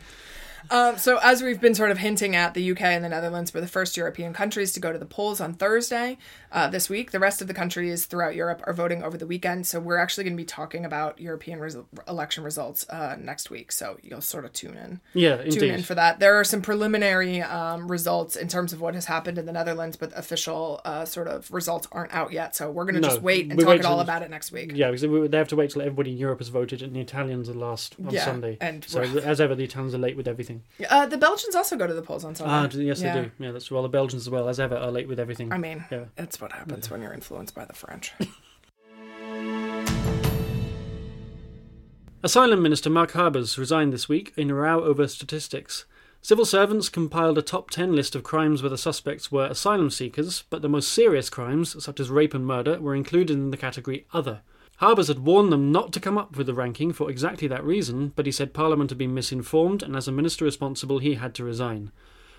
Um, 0.71 0.99
so, 0.99 1.19
as 1.23 1.43
we've 1.43 1.61
been 1.61 1.75
sort 1.75 1.91
of 1.91 1.99
hinting 1.99 2.37
at, 2.37 2.55
the 2.55 2.71
UK 2.73 2.83
and 2.83 3.05
the 3.05 3.09
Netherlands 3.09 3.55
were 3.55 3.61
the 3.61 3.69
first 3.69 3.97
European 3.97 4.33
countries 4.33 4.73
to 4.73 4.81
go 4.81 4.93
to 4.93 4.99
the 4.99 5.07
polls 5.07 5.41
on 5.41 5.55
Thursday 5.55 6.19
uh, 6.53 6.69
this 6.69 6.89
week. 6.91 7.11
The 7.11 7.19
rest 7.19 7.41
of 7.41 7.49
the 7.49 7.55
countries 7.55 8.07
throughout 8.07 8.35
Europe 8.35 8.63
are 8.67 8.73
voting 8.73 9.03
over 9.03 9.17
the 9.17 9.27
weekend. 9.27 9.67
So, 9.67 9.81
we're 9.81 9.97
actually 9.99 10.25
going 10.25 10.35
to 10.37 10.41
be 10.41 10.45
talking 10.47 10.85
about 10.85 11.21
European 11.21 11.59
res- 11.61 11.77
election 12.07 12.45
results 12.45 12.89
uh, 12.91 13.17
next 13.19 13.51
week. 13.51 13.73
So, 13.73 13.99
you'll 14.03 14.21
sort 14.21 14.45
of 14.45 14.53
tune 14.53 14.77
in. 14.77 15.01
Yeah, 15.15 15.37
Tune 15.45 15.71
in 15.71 15.83
for 15.83 15.95
that. 15.95 16.19
There 16.21 16.35
are 16.39 16.45
some 16.45 16.61
preliminary 16.63 17.41
um, 17.43 17.91
results 17.91 18.37
in 18.37 18.49
terms 18.49 18.73
of 18.73 18.81
what 18.81 18.95
has 18.95 19.07
happened 19.07 19.39
in 19.39 19.47
the 19.47 19.53
Netherlands, 19.53 19.97
but 19.97 20.13
official 20.17 20.81
uh, 20.85 21.05
sort 21.05 21.29
of 21.29 21.51
results 21.51 21.89
aren't 21.93 22.13
out 22.13 22.33
yet. 22.33 22.55
So, 22.57 22.71
we're 22.71 22.85
going 22.85 22.95
to 22.97 23.01
No, 23.01 23.09
just 23.09 23.23
wait 23.23 23.51
and 23.51 23.59
talk 23.59 23.69
wait 23.69 23.81
it 23.81 23.87
all 23.87 24.01
about 24.01 24.23
it 24.23 24.31
next 24.31 24.53
week. 24.53 24.73
Yeah, 24.75 24.91
because 24.91 25.07
we- 25.07 25.29
they 25.29 25.39
have 25.39 25.49
to 25.49 25.57
wait 25.57 25.71
till 25.71 25.83
everybody 25.83 26.11
in 26.13 26.19
Europe 26.19 26.41
has 26.41 26.49
voted, 26.49 26.83
and 26.83 26.95
the 26.95 27.01
Italians 27.01 27.49
are 27.49 27.55
last 27.55 27.95
on 28.05 28.13
Yeah, 28.13 28.25
Sunday. 28.25 28.59
and 28.61 28.85
so 28.85 29.01
as 29.01 29.41
ever, 29.41 29.55
the 29.55 29.65
Italians 29.65 29.95
are 29.95 29.99
late 29.99 30.17
with 30.17 30.29
everything. 30.29 30.58
Uh, 30.89 31.07
the 31.07 31.17
Belgians 31.19 31.55
also 31.55 31.77
go 31.77 31.87
to 31.87 31.95
the 31.95 32.03
polls 32.03 32.25
on 32.25 32.35
Sunday. 32.35 32.53
Ah, 32.53 32.69
yes, 32.81 33.01
Yeah. 33.01 33.15
they 33.15 33.23
do. 33.23 33.31
Yeah, 33.39 33.53
that's 33.53 33.71
well. 33.71 33.83
The 33.83 33.89
Belgians 33.89 34.23
as 34.23 34.31
well 34.31 34.49
as 34.49 34.59
ever 34.61 34.77
are 34.77 34.91
late 34.91 35.09
with 35.09 35.19
everything. 35.21 35.53
I 35.53 35.59
mean, 35.59 35.85
Yeah. 35.91 36.05
that's 36.17 36.41
what 36.41 36.53
happens 36.53 36.91
when 36.91 37.03
you're 37.03 37.13
influenced 37.15 37.55
by 37.55 37.65
the 37.65 37.75
French. 37.75 38.13
Asylum 42.23 42.63
Minister 42.63 42.91
Mark 42.91 43.13
Harbers 43.13 43.57
resigned 43.59 43.93
this 43.93 44.09
week 44.09 44.33
in 44.37 44.51
a 44.51 44.55
row 44.55 44.83
over 44.83 45.07
statistics. 45.07 45.85
Civil 46.21 46.45
servants 46.45 46.89
compiled 46.89 47.39
a 47.39 47.43
top 47.43 47.71
10 47.71 47.95
list 47.95 48.17
of 48.17 48.25
crimes 48.25 48.61
where 48.61 48.71
the 48.71 48.77
suspects 48.77 49.31
were 49.31 49.47
asylum 49.47 49.89
seekers, 49.89 50.43
but 50.51 50.61
the 50.61 50.69
most 50.69 50.93
serious 50.93 51.31
crimes, 51.31 51.83
such 51.83 52.01
as 52.01 52.11
rape 52.11 52.35
and 52.35 52.45
murder, 52.45 52.81
were 52.81 52.95
included 52.97 53.35
in 53.35 53.51
the 53.53 53.57
category 53.57 54.05
Other. 54.13 54.41
Harbers 54.79 55.09
had 55.09 55.19
warned 55.21 55.53
them 55.53 55.73
not 55.73 55.93
to 55.93 56.01
come 56.01 56.17
up 56.17 56.37
with 56.37 56.47
the 56.47 56.55
ranking 56.55 56.93
for 56.93 57.11
exactly 57.11 57.49
that 57.49 57.65
reason, 57.65 58.13
but 58.15 58.27
he 58.27 58.33
said 58.33 58.55
Parliament 58.55 58.91
had 58.91 58.99
been 58.99 59.13
misinformed, 59.13 59.83
and 59.83 59.97
as 59.97 60.07
a 60.07 60.13
minister 60.13 60.45
responsible, 60.45 61.01
he 61.01 61.15
had 61.15 61.35
to 61.35 61.45
resign. 61.45 61.91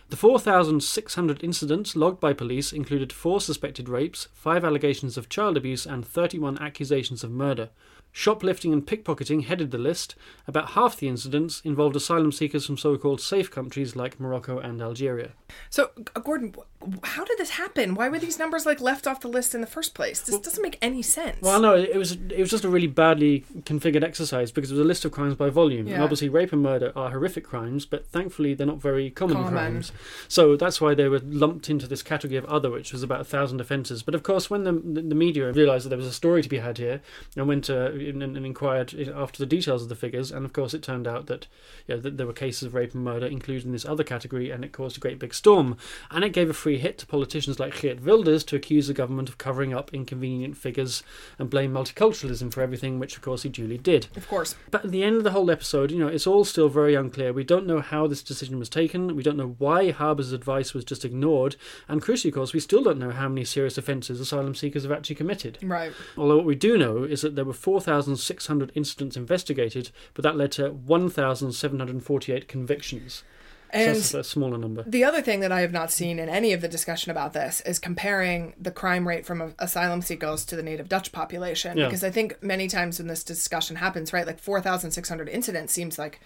The 0.08 0.16
4,600 0.16 1.44
incidents 1.44 1.98
logged 1.98 2.22
by 2.22 2.32
police 2.32 2.72
included 2.72 3.12
four 3.12 3.42
suspected 3.42 3.90
rapes, 3.90 4.30
five 4.34 4.64
allegations 4.64 5.18
of 5.18 5.28
child 5.28 5.58
abuse, 5.58 5.86
and 5.86 6.08
31 6.08 6.58
accusations 6.60 7.26
of 7.26 7.30
murder. 7.30 7.70
Shoplifting 8.12 8.74
and 8.74 8.86
pickpocketing 8.86 9.46
headed 9.46 9.72
the 9.72 9.78
list. 9.78 10.16
About 10.48 10.72
half 10.72 10.98
the 10.98 11.08
incidents 11.08 11.62
involved 11.64 11.96
asylum 11.96 12.32
seekers 12.32 12.66
from 12.66 12.78
so 12.78 12.98
called 12.98 13.22
safe 13.22 13.52
countries 13.52 13.96
like 13.96 14.20
Morocco 14.20 14.58
and 14.60 14.82
Algeria. 14.82 15.32
So, 15.70 15.92
uh, 16.16 16.20
Gordon, 16.20 16.56
how 17.04 17.24
did 17.24 17.38
this 17.38 17.52
happen? 17.52 17.94
Why 17.96 18.10
were 18.10 18.20
these 18.20 18.40
numbers 18.40 18.66
like 18.66 18.82
left 18.82 19.06
off 19.08 19.22
the 19.22 19.28
list 19.28 19.54
in 19.54 19.62
the 19.62 19.68
first 19.68 19.94
place? 19.94 20.22
This 20.22 20.40
doesn't 20.40 20.62
make 20.62 20.78
any 20.82 21.02
sense. 21.02 21.38
Well, 21.42 21.60
no, 21.62 21.76
it 21.76 21.96
was 21.96 22.14
it 22.14 22.40
was 22.40 22.50
just 22.50 22.64
a 22.64 22.70
really 22.70 22.88
badly 22.88 23.46
configured 23.62 24.04
exercise 24.04 24.52
because 24.52 24.72
it 24.72 24.76
was 24.76 24.82
a 24.82 24.88
list 24.88 25.06
of 25.06 25.12
crimes 25.12 25.36
by 25.36 25.50
volume, 25.50 25.88
and 25.88 26.02
obviously 26.02 26.30
rape 26.30 26.52
and 26.52 26.64
murder 26.64 26.92
are 26.96 27.12
horrific 27.12 27.44
crimes, 27.44 27.86
but 27.86 28.08
thankfully 28.08 28.54
they're 28.54 28.68
not 28.68 28.82
very 28.82 29.10
common, 29.12 29.38
Common. 29.38 29.52
crimes. 29.52 29.92
So 30.28 30.56
that's 30.56 30.82
why 30.82 30.94
they 30.96 31.08
were 31.08 31.20
lumped 31.24 31.70
into 31.70 31.88
this 31.88 32.02
category 32.02 32.38
of 32.38 32.46
other, 32.46 32.70
which 32.72 32.92
was 32.92 33.04
about 33.04 33.22
a 33.22 33.26
thousand 33.26 33.62
offences. 33.62 34.02
But 34.04 34.16
of 34.16 34.24
course, 34.24 34.50
when 34.50 34.64
the 34.64 34.72
the 34.74 35.16
media 35.16 35.52
realised 35.52 35.86
that 35.86 35.90
there 35.90 35.98
was 35.98 36.08
a 36.08 36.14
story 36.14 36.42
to 36.42 36.50
be 36.50 36.60
had 36.60 36.78
here, 36.78 37.02
and 37.36 37.48
went 37.48 37.70
uh, 37.70 37.92
in, 38.00 38.22
and 38.22 38.38
inquired 38.46 38.94
after 39.16 39.38
the 39.40 39.46
details 39.46 39.84
of 39.84 39.90
the 39.90 39.96
figures, 39.96 40.32
and 40.32 40.46
of 40.46 40.54
course 40.54 40.74
it 40.74 40.84
turned 40.84 41.08
out 41.08 41.28
that 41.28 41.48
yeah, 41.88 41.96
that 41.96 42.18
there 42.18 42.28
were 42.28 42.34
cases 42.34 42.64
of 42.64 42.74
rape 42.74 42.94
and 42.94 43.04
murder 43.04 43.26
included 43.26 43.66
in 43.66 43.72
this 43.72 43.86
other 43.86 44.04
category, 44.04 44.50
and 44.52 44.64
it 44.64 44.72
caused 44.72 44.98
a 44.98 45.00
great 45.00 45.20
big 45.20 45.34
storm. 45.34 45.78
And 46.12 46.24
it 46.24 46.34
gave 46.34 46.50
a 46.50 46.54
free 46.54 46.78
hit 46.78 46.98
to 47.00 47.06
politicians 47.06 47.60
like 47.60 47.80
Geert 47.80 48.04
Wilders 48.04 48.44
to 48.46 48.56
accuse 48.56 48.88
the 48.88 48.94
government 48.94 49.30
of 49.30 49.38
covering 49.38 49.74
up 49.74 49.94
inconvenient 49.94 50.58
figures 50.58 51.04
and 51.38 51.50
blame 51.50 51.74
multiculturalism 51.74 52.54
for 52.54 52.62
everything, 52.62 53.00
which 53.00 53.16
of 53.16 53.22
course 53.22 53.44
he 53.44 53.50
duly 53.50 53.78
did. 53.78 54.08
of 54.16 54.28
course. 54.28 54.56
But 54.72 54.86
at 54.86 54.92
the 54.92 55.04
end 55.04 55.18
of 55.18 55.24
the 55.24 55.32
whole 55.32 55.50
episode, 55.52 55.92
you 55.92 56.00
know, 56.00 56.08
it's 56.08 56.28
all 56.28 56.46
still 56.46 56.70
very 56.70 56.96
unclear. 56.96 57.34
We 57.34 57.44
don't 57.44 57.68
know 57.68 57.82
how 57.82 58.08
this 58.08 58.24
decision 58.24 58.60
was 58.60 58.70
taken. 58.70 59.16
We 59.16 59.24
don't 59.24 59.38
know 59.38 59.56
why 59.58 59.92
Harbers' 59.92 60.32
advice 60.32 60.74
was 60.74 60.86
just 60.86 61.06
ignored. 61.06 61.56
And 61.88 62.02
crucially, 62.02 62.30
of 62.30 62.36
course, 62.36 62.54
we 62.54 62.60
still 62.60 62.84
don't 62.84 63.00
know 63.00 63.12
how 63.12 63.30
many 63.30 63.46
serious 63.46 63.78
offences 63.78 64.20
asylum 64.20 64.56
seekers 64.56 64.84
have 64.84 64.92
actually 64.92 65.16
committed. 65.16 65.58
Right. 65.62 65.92
Although 66.18 66.38
what 66.38 66.46
we 66.46 66.56
do 66.56 66.78
know 66.78 67.04
is 67.04 67.22
that 67.22 67.36
there 67.36 67.46
were 67.46 67.54
4,600 67.90 68.72
incidents 68.76 69.18
investigated, 69.18 69.92
but 70.14 70.24
that 70.24 70.38
led 70.38 70.52
to 70.54 70.70
1,748 70.70 72.48
convictions. 72.48 73.24
So 73.72 73.78
that's 73.78 74.14
a 74.16 74.24
smaller 74.24 74.58
number. 74.58 74.82
the 74.82 75.04
other 75.04 75.22
thing 75.22 75.42
that 75.42 75.52
I 75.52 75.62
have 75.62 75.72
not 75.72 75.92
seen 75.92 76.18
in 76.18 76.28
any 76.28 76.54
of 76.54 76.62
the 76.62 76.68
discussion 76.68 77.12
about 77.12 77.34
this 77.34 77.62
is 77.62 77.78
comparing 77.78 78.56
the 78.60 78.72
crime 78.72 79.08
rate 79.08 79.28
from 79.28 79.54
asylum 79.60 80.02
seekers 80.02 80.44
to 80.46 80.56
the 80.56 80.64
native 80.64 80.90
Dutch 80.90 81.12
population. 81.12 81.78
Yeah. 81.78 81.86
Because 81.86 82.04
I 82.04 82.10
think 82.10 82.42
many 82.42 82.68
times 82.68 82.98
when 82.98 83.08
this 83.08 83.24
discussion 83.24 83.76
happens, 83.76 84.12
right, 84.12 84.26
like 84.26 84.40
4,600 84.40 85.30
incidents 85.30 85.72
seems 85.72 86.00
like 86.00 86.20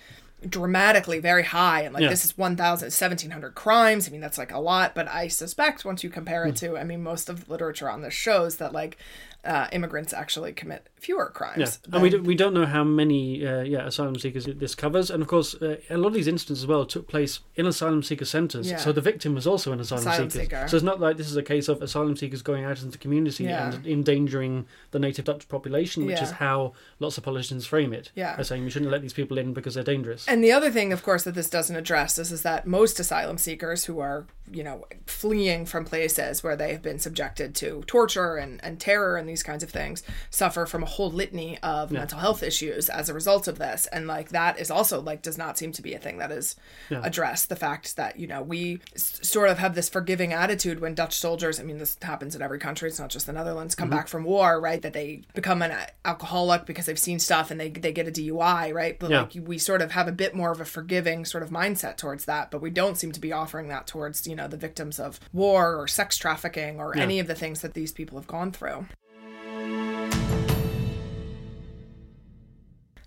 dramatically 0.48 1.20
very 1.20 1.44
high. 1.44 1.82
And 1.82 1.94
like 1.94 2.04
Yeah. 2.04 2.10
this 2.10 2.24
is 2.24 2.38
1,000, 2.38 2.92
1,700 2.92 3.56
crimes. 3.56 4.08
I 4.08 4.12
mean, 4.12 4.22
that's 4.22 4.38
like 4.38 4.54
a 4.54 4.60
lot. 4.60 4.96
But 4.96 5.10
I 5.10 5.28
suspect 5.28 5.84
once 5.84 6.02
you 6.02 6.10
compare 6.10 6.46
it 6.46 6.52
hmm. 6.60 6.68
to, 6.68 6.78
I 6.78 6.86
mean, 6.86 7.04
most 7.04 7.28
of 7.28 7.46
the 7.46 7.52
literature 7.52 7.90
on 7.90 8.02
this 8.02 8.14
shows 8.14 8.56
that 8.56 8.72
like 8.72 8.98
uh, 9.46 9.68
immigrants 9.72 10.14
actually 10.14 10.54
commit 10.54 10.88
fewer 10.96 11.26
Yeah, 11.26 11.38
crimes. 11.38 11.80
and 11.92 12.02
we, 12.02 12.10
do, 12.10 12.22
we 12.24 12.34
don't 12.34 12.54
know 12.54 12.66
how 12.66 12.84
many 12.86 13.46
uh, 13.46 13.62
yeah 13.64 13.86
asylum 13.86 14.18
seekers 14.18 14.46
this 14.46 14.74
covers, 14.74 15.10
and 15.12 15.22
of 15.22 15.28
course 15.28 15.54
uh, 15.56 15.76
a 15.90 15.98
lot 15.98 16.08
of 16.08 16.14
these 16.14 16.28
incidents 16.28 16.62
as 16.62 16.68
well 16.68 16.86
took 16.86 17.08
place 17.10 17.42
in 17.56 17.66
asylum 17.66 18.04
seeker 18.04 18.24
centres. 18.26 18.70
Yeah. 18.72 18.78
So 18.78 18.92
the 18.94 19.02
victim 19.02 19.36
was 19.36 19.46
also 19.46 19.74
an 19.74 19.80
asylum, 19.82 20.08
Asylum 20.08 20.30
seeker. 20.30 20.44
seeker. 20.46 20.68
So 20.70 20.78
it's 20.78 20.84
not 20.86 21.02
like 21.02 21.18
this 21.18 21.30
is 21.30 21.36
a 21.36 21.44
case 21.44 21.68
of 21.68 21.82
asylum 21.82 22.16
seekers 22.16 22.42
going 22.42 22.64
out 22.64 22.78
into 22.80 22.92
the 22.92 22.98
community 22.98 23.44
Yeah. 23.44 23.74
and 23.74 23.86
endangering 23.86 24.66
the 24.92 25.00
native 25.00 25.26
Dutch 25.26 25.50
population, 25.50 26.06
which 26.06 26.22
is 26.22 26.32
how 26.32 26.72
lots 27.00 27.18
of 27.18 27.24
politicians 27.26 27.66
frame 27.66 27.92
it. 27.94 28.12
Yeah. 28.16 28.38
by 28.38 28.44
saying 28.44 28.64
we 28.64 28.70
shouldn't 28.70 28.92
let 28.92 29.02
these 29.02 29.14
people 29.14 29.38
in 29.38 29.54
because 29.54 29.74
they're 29.76 29.84
dangerous. 29.84 30.26
And 30.28 30.42
the 30.44 30.52
other 30.54 30.72
thing, 30.72 30.94
of 30.94 31.04
course, 31.04 31.24
that 31.24 31.36
this 31.36 31.50
doesn't 31.50 31.76
address 31.76 32.18
is, 32.18 32.32
is 32.32 32.44
that 32.44 32.66
most 32.66 33.00
asylum 33.00 33.38
seekers 33.38 33.86
who 33.86 34.00
are, 34.00 34.26
you 34.52 34.64
know, 34.64 34.86
fleeing 35.06 35.66
from 35.66 35.84
places 35.86 36.44
where 36.44 36.56
they 36.56 36.72
have 36.72 36.82
been 36.82 37.00
subjected 37.00 37.56
to 37.56 37.84
torture 37.88 38.36
and, 38.38 38.64
and 38.64 38.80
terror 38.80 39.18
and 39.18 39.28
these 39.34 39.44
kinds 39.44 39.64
of 39.64 39.70
things 39.72 40.04
suffer 40.30 40.66
from 40.68 40.84
a 40.84 40.86
whole 40.86 41.10
litany 41.12 41.58
of 41.64 41.92
mental 41.92 42.20
health 42.20 42.44
issues 42.44 42.88
as 42.90 43.10
a 43.10 43.14
result 43.14 43.48
of 43.48 43.58
this. 43.58 43.88
And 43.88 44.06
like 44.06 44.30
that 44.30 44.60
is 44.60 44.70
also 44.70 45.02
like 45.02 45.24
does 45.24 45.38
not 45.38 45.58
seem 45.58 45.72
to 45.74 45.82
be 45.82 45.94
a 45.96 46.00
thing 46.00 46.20
that 46.20 46.32
is 46.32 46.56
Yeah. 46.90 47.02
addressed. 47.04 47.50
The 47.50 47.56
fact 47.56 47.96
that, 47.96 48.20
you 48.20 48.28
know, 48.28 48.42
we 48.44 48.80
s- 48.96 49.20
sort 49.24 49.50
of 49.50 49.58
have 49.58 49.74
this 49.74 49.90
forgiving 49.90 50.34
attitude 50.34 50.80
when 50.80 50.94
Dutch 50.94 51.18
soldiers, 51.18 51.60
I 51.60 51.64
mean, 51.64 51.80
this 51.80 51.98
happens 52.02 52.36
in 52.36 52.42
every 52.44 52.60
country, 52.60 52.90
it's 52.90 53.00
not 53.00 53.10
just 53.10 53.26
the 53.26 53.34
Netherlands, 53.34 53.74
come 53.76 53.90
mm-hmm. 53.90 53.98
back 53.98 54.08
from 54.08 54.24
war, 54.24 54.62
right? 54.62 54.82
That 54.82 54.94
they 54.94 55.24
become 55.34 55.62
an 55.64 55.72
uh, 55.72 55.86
alcoholic 56.06 56.66
because 56.66 56.86
they've 56.86 57.00
seen 57.00 57.20
stuff 57.20 57.50
and 57.52 57.60
they, 57.60 57.70
they 57.70 57.92
get 57.92 58.08
a 58.08 58.12
DUI, 58.12 58.72
right? 58.74 59.00
But 59.00 59.10
Yeah. 59.10 59.22
like 59.22 59.34
we 59.42 59.58
sort 59.58 59.82
of 59.82 59.92
have 59.92 60.08
a 60.08 60.12
bit 60.12 60.36
more 60.36 60.52
of 60.52 60.62
a 60.62 60.66
forgiving 60.66 61.26
sort 61.26 61.44
of 61.44 61.50
mindset 61.50 61.98
towards 61.98 62.26
that, 62.26 62.52
but 62.52 62.62
we 62.62 62.70
don't 62.70 62.98
seem 62.98 63.12
to 63.14 63.20
be 63.20 63.32
offering 63.32 63.68
that 63.70 63.88
towards, 63.88 64.28
you 64.28 64.36
know, 64.36 64.48
the 64.48 64.58
victims 64.58 65.00
of 65.00 65.20
war 65.32 65.76
or 65.76 65.88
sex 65.88 66.18
trafficking 66.18 66.80
or 66.80 66.96
any 66.98 67.20
of 67.20 67.28
the 67.28 67.36
things 67.36 67.62
that 67.62 67.74
these 67.74 67.92
people 67.92 68.18
have 68.18 68.28
gone 68.28 68.52
through. 68.52 68.86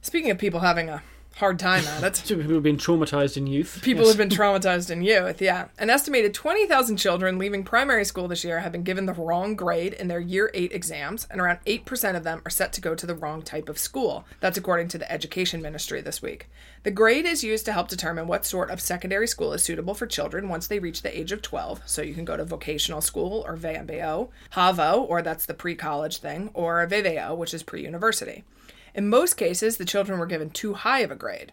Speaking 0.06 0.30
of 0.30 0.38
people 0.38 0.60
having 0.60 0.88
a 0.88 1.02
hard 1.34 1.58
time 1.58 1.84
at 1.84 2.00
it, 2.04 2.22
people 2.28 2.54
have 2.54 2.62
been 2.62 2.76
traumatized 2.76 3.36
in 3.36 3.48
youth. 3.48 3.80
People 3.82 4.04
Yes. 4.04 4.10
have 4.16 4.18
been 4.18 4.28
traumatized 4.38 4.88
in 4.88 5.02
youth, 5.02 5.42
yeah. 5.42 5.66
An 5.80 5.90
estimated 5.90 6.32
20,000 6.32 6.96
children 6.96 7.38
leaving 7.38 7.64
primary 7.64 8.04
school 8.04 8.28
this 8.28 8.44
year 8.44 8.60
have 8.60 8.70
been 8.70 8.84
given 8.84 9.06
the 9.06 9.12
wrong 9.12 9.56
grade 9.56 9.94
in 9.94 10.06
their 10.06 10.20
year 10.20 10.48
8 10.54 10.70
exams, 10.72 11.26
and 11.28 11.40
around 11.40 11.58
8% 11.66 12.16
of 12.16 12.22
them 12.22 12.40
are 12.46 12.50
set 12.50 12.72
to 12.74 12.80
go 12.80 12.94
to 12.94 13.04
the 13.04 13.16
wrong 13.16 13.42
type 13.42 13.68
of 13.68 13.78
school. 13.78 14.24
That's 14.38 14.56
according 14.56 14.86
to 14.90 14.98
the 14.98 15.10
Education 15.10 15.60
Ministry 15.60 16.00
this 16.00 16.22
week. 16.22 16.46
The 16.84 16.92
grade 16.92 17.26
is 17.26 17.42
used 17.42 17.64
to 17.64 17.72
help 17.72 17.88
determine 17.88 18.28
what 18.28 18.46
sort 18.46 18.70
of 18.70 18.80
secondary 18.80 19.26
school 19.26 19.52
is 19.52 19.64
suitable 19.64 19.94
for 19.94 20.06
children 20.06 20.48
once 20.48 20.68
they 20.68 20.78
reach 20.78 21.02
the 21.02 21.18
age 21.18 21.32
of 21.32 21.42
12. 21.42 21.82
So 21.84 22.00
you 22.00 22.14
can 22.14 22.24
go 22.24 22.36
to 22.36 22.44
vocational 22.44 23.00
school 23.00 23.42
or 23.44 23.56
VMBO, 23.56 24.28
HAVO, 24.52 25.04
or 25.08 25.20
that's 25.20 25.46
the 25.46 25.52
pre 25.54 25.74
college 25.74 26.18
thing, 26.18 26.50
or 26.54 26.86
VWO, 26.86 27.36
which 27.36 27.52
is 27.52 27.64
pre 27.64 27.82
university. 27.82 28.44
In 28.96 29.10
most 29.10 29.34
cases, 29.34 29.76
the 29.76 29.84
children 29.84 30.18
were 30.18 30.24
given 30.24 30.48
too 30.48 30.72
high 30.72 31.00
of 31.00 31.10
a 31.10 31.14
grade. 31.14 31.52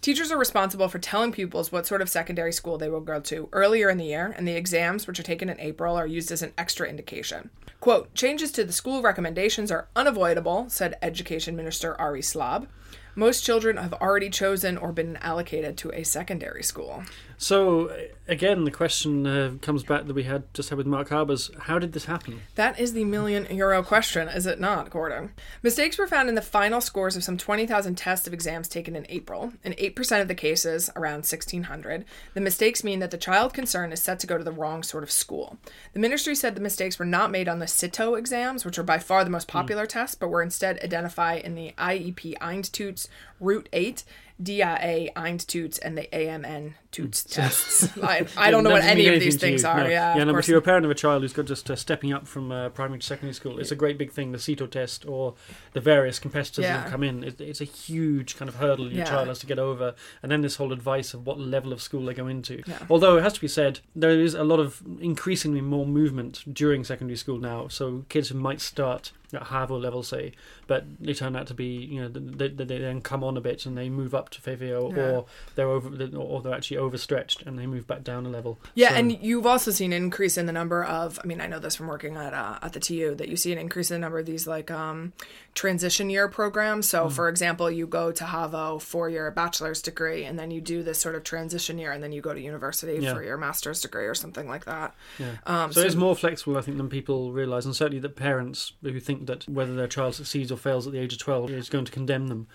Teachers 0.00 0.30
are 0.30 0.38
responsible 0.38 0.86
for 0.86 1.00
telling 1.00 1.32
pupils 1.32 1.72
what 1.72 1.88
sort 1.88 2.00
of 2.00 2.08
secondary 2.08 2.52
school 2.52 2.78
they 2.78 2.88
will 2.88 3.00
go 3.00 3.18
to 3.18 3.48
earlier 3.52 3.90
in 3.90 3.98
the 3.98 4.04
year, 4.04 4.32
and 4.36 4.46
the 4.46 4.54
exams, 4.54 5.08
which 5.08 5.18
are 5.18 5.24
taken 5.24 5.48
in 5.48 5.58
April, 5.58 5.96
are 5.96 6.06
used 6.06 6.30
as 6.30 6.40
an 6.40 6.52
extra 6.56 6.88
indication. 6.88 7.50
Quote, 7.80 8.14
changes 8.14 8.52
to 8.52 8.62
the 8.62 8.72
school 8.72 9.02
recommendations 9.02 9.72
are 9.72 9.88
unavoidable, 9.96 10.66
said 10.68 10.96
Education 11.02 11.56
Minister 11.56 12.00
Arie 12.00 12.22
Slob. 12.22 12.68
Most 13.16 13.44
children 13.44 13.76
have 13.78 13.94
already 13.94 14.30
chosen 14.30 14.76
or 14.76 14.92
been 14.92 15.16
allocated 15.16 15.76
to 15.78 15.90
a 15.92 16.04
secondary 16.04 16.62
school. 16.62 17.02
So 17.38 17.90
again, 18.28 18.64
the 18.64 18.70
question 18.70 19.26
uh, 19.26 19.54
comes 19.60 19.82
back 19.82 20.06
that 20.06 20.14
we 20.14 20.22
had 20.24 20.52
just 20.54 20.70
had 20.70 20.78
with 20.78 20.86
Mark 20.86 21.08
Harbers: 21.08 21.50
How 21.60 21.78
did 21.78 21.92
this 21.92 22.06
happen? 22.06 22.42
That 22.54 22.78
is 22.78 22.92
the 22.92 23.04
million 23.04 23.46
euro 23.54 23.82
question, 23.82 24.28
is 24.28 24.46
it 24.46 24.60
not, 24.60 24.90
Gordon? 24.90 25.32
Mistakes 25.62 25.98
were 25.98 26.06
found 26.06 26.28
in 26.28 26.34
the 26.34 26.42
final 26.42 26.80
scores 26.80 27.16
of 27.16 27.24
some 27.24 27.36
20,000 27.36 27.94
tests 27.96 28.26
of 28.26 28.32
exams 28.32 28.68
taken 28.68 28.96
in 28.96 29.06
April. 29.08 29.52
In 29.62 29.72
8% 29.74 30.22
of 30.22 30.28
the 30.28 30.34
cases, 30.34 30.90
around 30.96 31.18
1,600, 31.18 32.04
the 32.34 32.40
mistakes 32.40 32.84
mean 32.84 33.00
that 33.00 33.10
the 33.10 33.18
child 33.18 33.52
concerned 33.52 33.92
is 33.92 34.02
set 34.02 34.18
to 34.20 34.26
go 34.26 34.38
to 34.38 34.44
the 34.44 34.52
wrong 34.52 34.82
sort 34.82 35.02
of 35.02 35.10
school. 35.10 35.58
The 35.92 36.00
ministry 36.00 36.34
said 36.34 36.54
the 36.54 36.60
mistakes 36.60 36.98
were 36.98 37.04
not 37.04 37.30
made 37.30 37.48
on 37.48 37.58
the 37.58 37.66
CITO 37.66 38.14
exams, 38.18 38.64
which 38.64 38.78
are 38.78 38.84
by 38.84 38.98
far 38.98 39.24
the 39.24 39.30
most 39.30 39.48
popular 39.48 39.86
tests, 39.86 40.14
but 40.14 40.28
were 40.28 40.42
instead 40.42 40.82
identified 40.82 41.42
in 41.42 41.54
the 41.54 41.72
IEP 41.78 42.38
Eindtoets 42.38 43.08
Route 43.40 43.68
8, 43.72 44.04
DIA 44.42 45.10
Eindtoets, 45.14 45.78
and 45.82 45.96
the 45.96 46.08
AMN 46.12 46.74
Toets 46.94 47.24
tests. 47.24 47.98
I, 48.02 48.26
I 48.36 48.50
don't 48.50 48.64
know 48.64 48.70
what 48.70 48.82
any 48.84 49.06
of 49.08 49.20
these 49.20 49.36
things 49.36 49.62
you. 49.62 49.68
are. 49.68 49.78
No. 49.78 49.84
Yeah, 49.84 49.90
yeah. 49.90 50.10
of 50.12 50.18
No, 50.18 50.24
but 50.26 50.32
course 50.32 50.44
if 50.44 50.48
you're 50.50 50.58
a 50.58 50.62
parent 50.62 50.84
of 50.84 50.90
a 50.90 50.94
child 50.94 51.22
who's 51.22 51.32
got 51.32 51.46
just 51.46 51.70
uh, 51.70 51.76
stepping 51.76 52.12
up 52.12 52.26
from 52.26 52.52
uh, 52.52 52.68
primary 52.70 53.00
to 53.00 53.06
secondary 53.06 53.34
school, 53.34 53.58
it's 53.58 53.70
a 53.72 53.76
great 53.76 53.98
big 53.98 54.12
thing. 54.12 54.32
The 54.32 54.38
CITO 54.38 54.66
test 54.70 55.04
or 55.06 55.34
the 55.72 55.80
various 55.80 56.18
competitors 56.18 56.64
Yeah. 56.64 56.82
that 56.82 56.90
come 56.90 57.02
in, 57.02 57.24
it, 57.24 57.40
it's 57.40 57.60
a 57.60 57.64
huge 57.64 58.36
kind 58.36 58.48
of 58.48 58.56
hurdle 58.56 58.86
your 58.88 58.98
Yeah. 58.98 59.04
child 59.04 59.28
has 59.28 59.40
to 59.40 59.46
get 59.46 59.58
over. 59.58 59.94
And 60.22 60.30
then 60.30 60.40
this 60.42 60.56
whole 60.56 60.72
advice 60.72 61.14
of 61.14 61.26
what 61.26 61.38
level 61.40 61.72
of 61.72 61.82
school 61.82 62.04
they 62.04 62.14
go 62.14 62.26
into. 62.26 62.62
Yeah. 62.66 62.78
Although 62.88 63.18
it 63.18 63.22
has 63.22 63.32
to 63.34 63.40
be 63.40 63.48
said, 63.48 63.80
there 63.96 64.10
is 64.10 64.34
a 64.34 64.44
lot 64.44 64.60
of 64.60 64.82
increasingly 65.00 65.60
more 65.60 65.86
movement 65.86 66.42
during 66.52 66.84
secondary 66.84 67.16
school 67.16 67.38
now. 67.38 67.68
So 67.68 68.04
kids 68.08 68.28
who 68.28 68.38
might 68.38 68.60
start 68.60 69.12
at 69.32 69.44
HAVO 69.48 69.80
level, 69.80 70.02
say, 70.04 70.32
but 70.68 70.84
they 71.00 71.12
turn 71.12 71.34
out 71.34 71.48
to 71.48 71.54
be, 71.54 71.66
you 71.66 72.00
know, 72.00 72.08
they, 72.08 72.48
they, 72.48 72.64
they 72.64 72.78
then 72.78 73.00
come 73.00 73.24
on 73.24 73.36
a 73.36 73.40
bit 73.40 73.66
and 73.66 73.76
they 73.76 73.88
move 73.88 74.14
up 74.14 74.30
to 74.30 74.40
FAVO, 74.40 74.94
Yeah. 74.96 75.02
or 75.10 75.26
they're 75.56 75.68
over, 75.68 75.88
or 76.16 76.40
they're 76.40 76.54
actually 76.54 76.76
overstretched 76.84 77.42
and 77.42 77.58
they 77.58 77.66
move 77.66 77.86
back 77.86 78.04
down 78.04 78.24
a 78.26 78.28
level. 78.28 78.58
Yeah, 78.74 78.90
So- 78.90 78.94
and 78.96 79.22
you've 79.22 79.46
also 79.46 79.70
seen 79.70 79.92
an 79.92 80.02
increase 80.04 80.38
in 80.38 80.46
the 80.46 80.52
number 80.52 80.84
of. 80.84 81.18
I 81.22 81.26
mean, 81.26 81.40
I 81.40 81.46
know 81.46 81.58
this 81.58 81.74
from 81.74 81.88
working 81.88 82.16
at 82.16 82.32
uh, 82.32 82.58
at 82.62 82.72
the 82.72 82.80
TU 82.80 83.14
that 83.16 83.28
you 83.28 83.36
see 83.36 83.52
an 83.52 83.58
increase 83.58 83.90
in 83.90 83.96
the 83.96 84.04
number 84.04 84.18
of 84.18 84.26
these 84.26 84.46
like 84.46 84.70
um, 84.70 85.12
transition 85.54 86.10
year 86.10 86.28
programs. 86.28 86.88
So, 86.88 87.08
for 87.08 87.28
example, 87.28 87.70
you 87.70 87.86
go 87.86 88.12
to 88.12 88.24
HAVO 88.24 88.80
for 88.80 89.08
your 89.08 89.30
bachelor's 89.30 89.82
degree, 89.82 90.24
and 90.24 90.38
then 90.38 90.50
you 90.50 90.60
do 90.60 90.82
this 90.82 90.98
sort 90.98 91.14
of 91.14 91.24
transition 91.24 91.78
year, 91.78 91.92
and 91.92 92.02
then 92.02 92.12
you 92.12 92.20
go 92.20 92.32
to 92.34 92.40
university 92.40 92.98
Yeah. 93.02 93.14
for 93.14 93.22
your 93.22 93.36
master's 93.36 93.80
degree 93.80 94.06
or 94.06 94.14
something 94.14 94.48
like 94.48 94.64
that. 94.64 94.94
Yeah. 95.18 95.32
Um, 95.46 95.72
so, 95.72 95.80
so- 95.80 95.86
it's 95.86 95.96
more 95.96 96.14
flexible, 96.16 96.56
I 96.56 96.60
think, 96.60 96.76
than 96.76 96.88
people 96.88 97.32
realise, 97.32 97.64
and 97.64 97.74
certainly 97.74 98.00
that 98.00 98.16
parents 98.16 98.72
who 98.82 99.00
think 99.00 99.26
that 99.26 99.48
whether 99.48 99.74
their 99.74 99.88
child 99.88 100.14
succeeds 100.14 100.50
or 100.52 100.56
fails 100.56 100.86
at 100.86 100.92
the 100.92 100.98
age 100.98 101.12
of 101.12 101.18
12 101.18 101.50
is 101.50 101.68
going 101.68 101.84
to 101.84 101.92
condemn 101.92 102.28
them. 102.28 102.46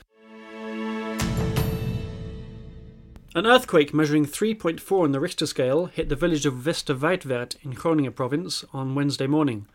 An 3.35 3.45
earthquake 3.45 3.93
measuring 3.93 4.25
3.4 4.25 5.03
on 5.03 5.11
the 5.11 5.19
Richter 5.19 5.45
scale 5.45 5.85
hit 5.85 6.09
the 6.09 6.15
village 6.15 6.47
of 6.47 6.65
Westerwijtwerd 6.65 7.63
in 7.63 7.71
Groningen 7.71 8.13
province 8.13 8.65
on 8.73 8.95
Wednesday 8.95 9.27
morning. 9.27 9.67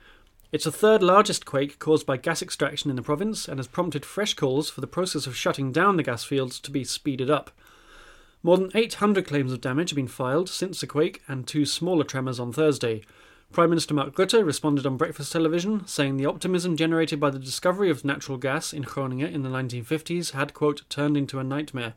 It's 0.51 0.65
the 0.65 0.73
third 0.73 1.05
largest 1.05 1.45
quake 1.47 1.79
caused 1.79 2.05
by 2.05 2.17
gas 2.17 2.43
extraction 2.43 2.91
in 2.91 2.97
the 2.97 3.03
province 3.03 3.47
and 3.47 3.61
has 3.61 3.69
prompted 3.69 4.05
fresh 4.05 4.35
calls 4.35 4.69
for 4.69 4.81
the 4.81 4.89
process 4.89 5.29
of 5.29 5.37
shutting 5.37 5.71
down 5.71 5.97
the 5.97 6.03
gas 6.03 6.25
fields 6.25 6.59
to 6.59 6.73
be 6.73 6.83
speeded 6.83 7.31
up. 7.31 7.53
More 8.43 8.59
than 8.59 8.73
800 8.75 9.25
claims 9.25 9.53
of 9.53 9.61
damage 9.61 9.91
have 9.91 9.97
been 9.97 10.09
filed 10.09 10.49
since 10.49 10.81
the 10.81 10.89
quake 10.89 11.23
and 11.29 11.47
two 11.47 11.65
smaller 11.65 12.03
tremors 12.03 12.41
on 12.41 12.53
Thursday. 12.53 13.03
Prime 13.53 13.71
Minister 13.71 13.95
Mark 13.95 14.17
Rutte 14.17 14.45
responded 14.45 14.85
on 14.85 14.97
breakfast 14.97 15.31
television, 15.31 15.87
saying 15.87 16.17
the 16.17 16.27
optimism 16.27 16.77
generated 16.77 17.21
by 17.21 17.31
the 17.31 17.39
discovery 17.39 17.89
of 17.89 18.05
natural 18.05 18.37
gas 18.37 18.73
in 18.73 18.83
Groningen 18.83 19.33
in 19.33 19.43
the 19.43 19.49
1950s 19.49 20.33
had, 20.33 20.55
quote, 20.55 20.83
turned 20.89 21.17
into 21.17 21.39
a 21.39 21.45
nightmare. 21.45 21.95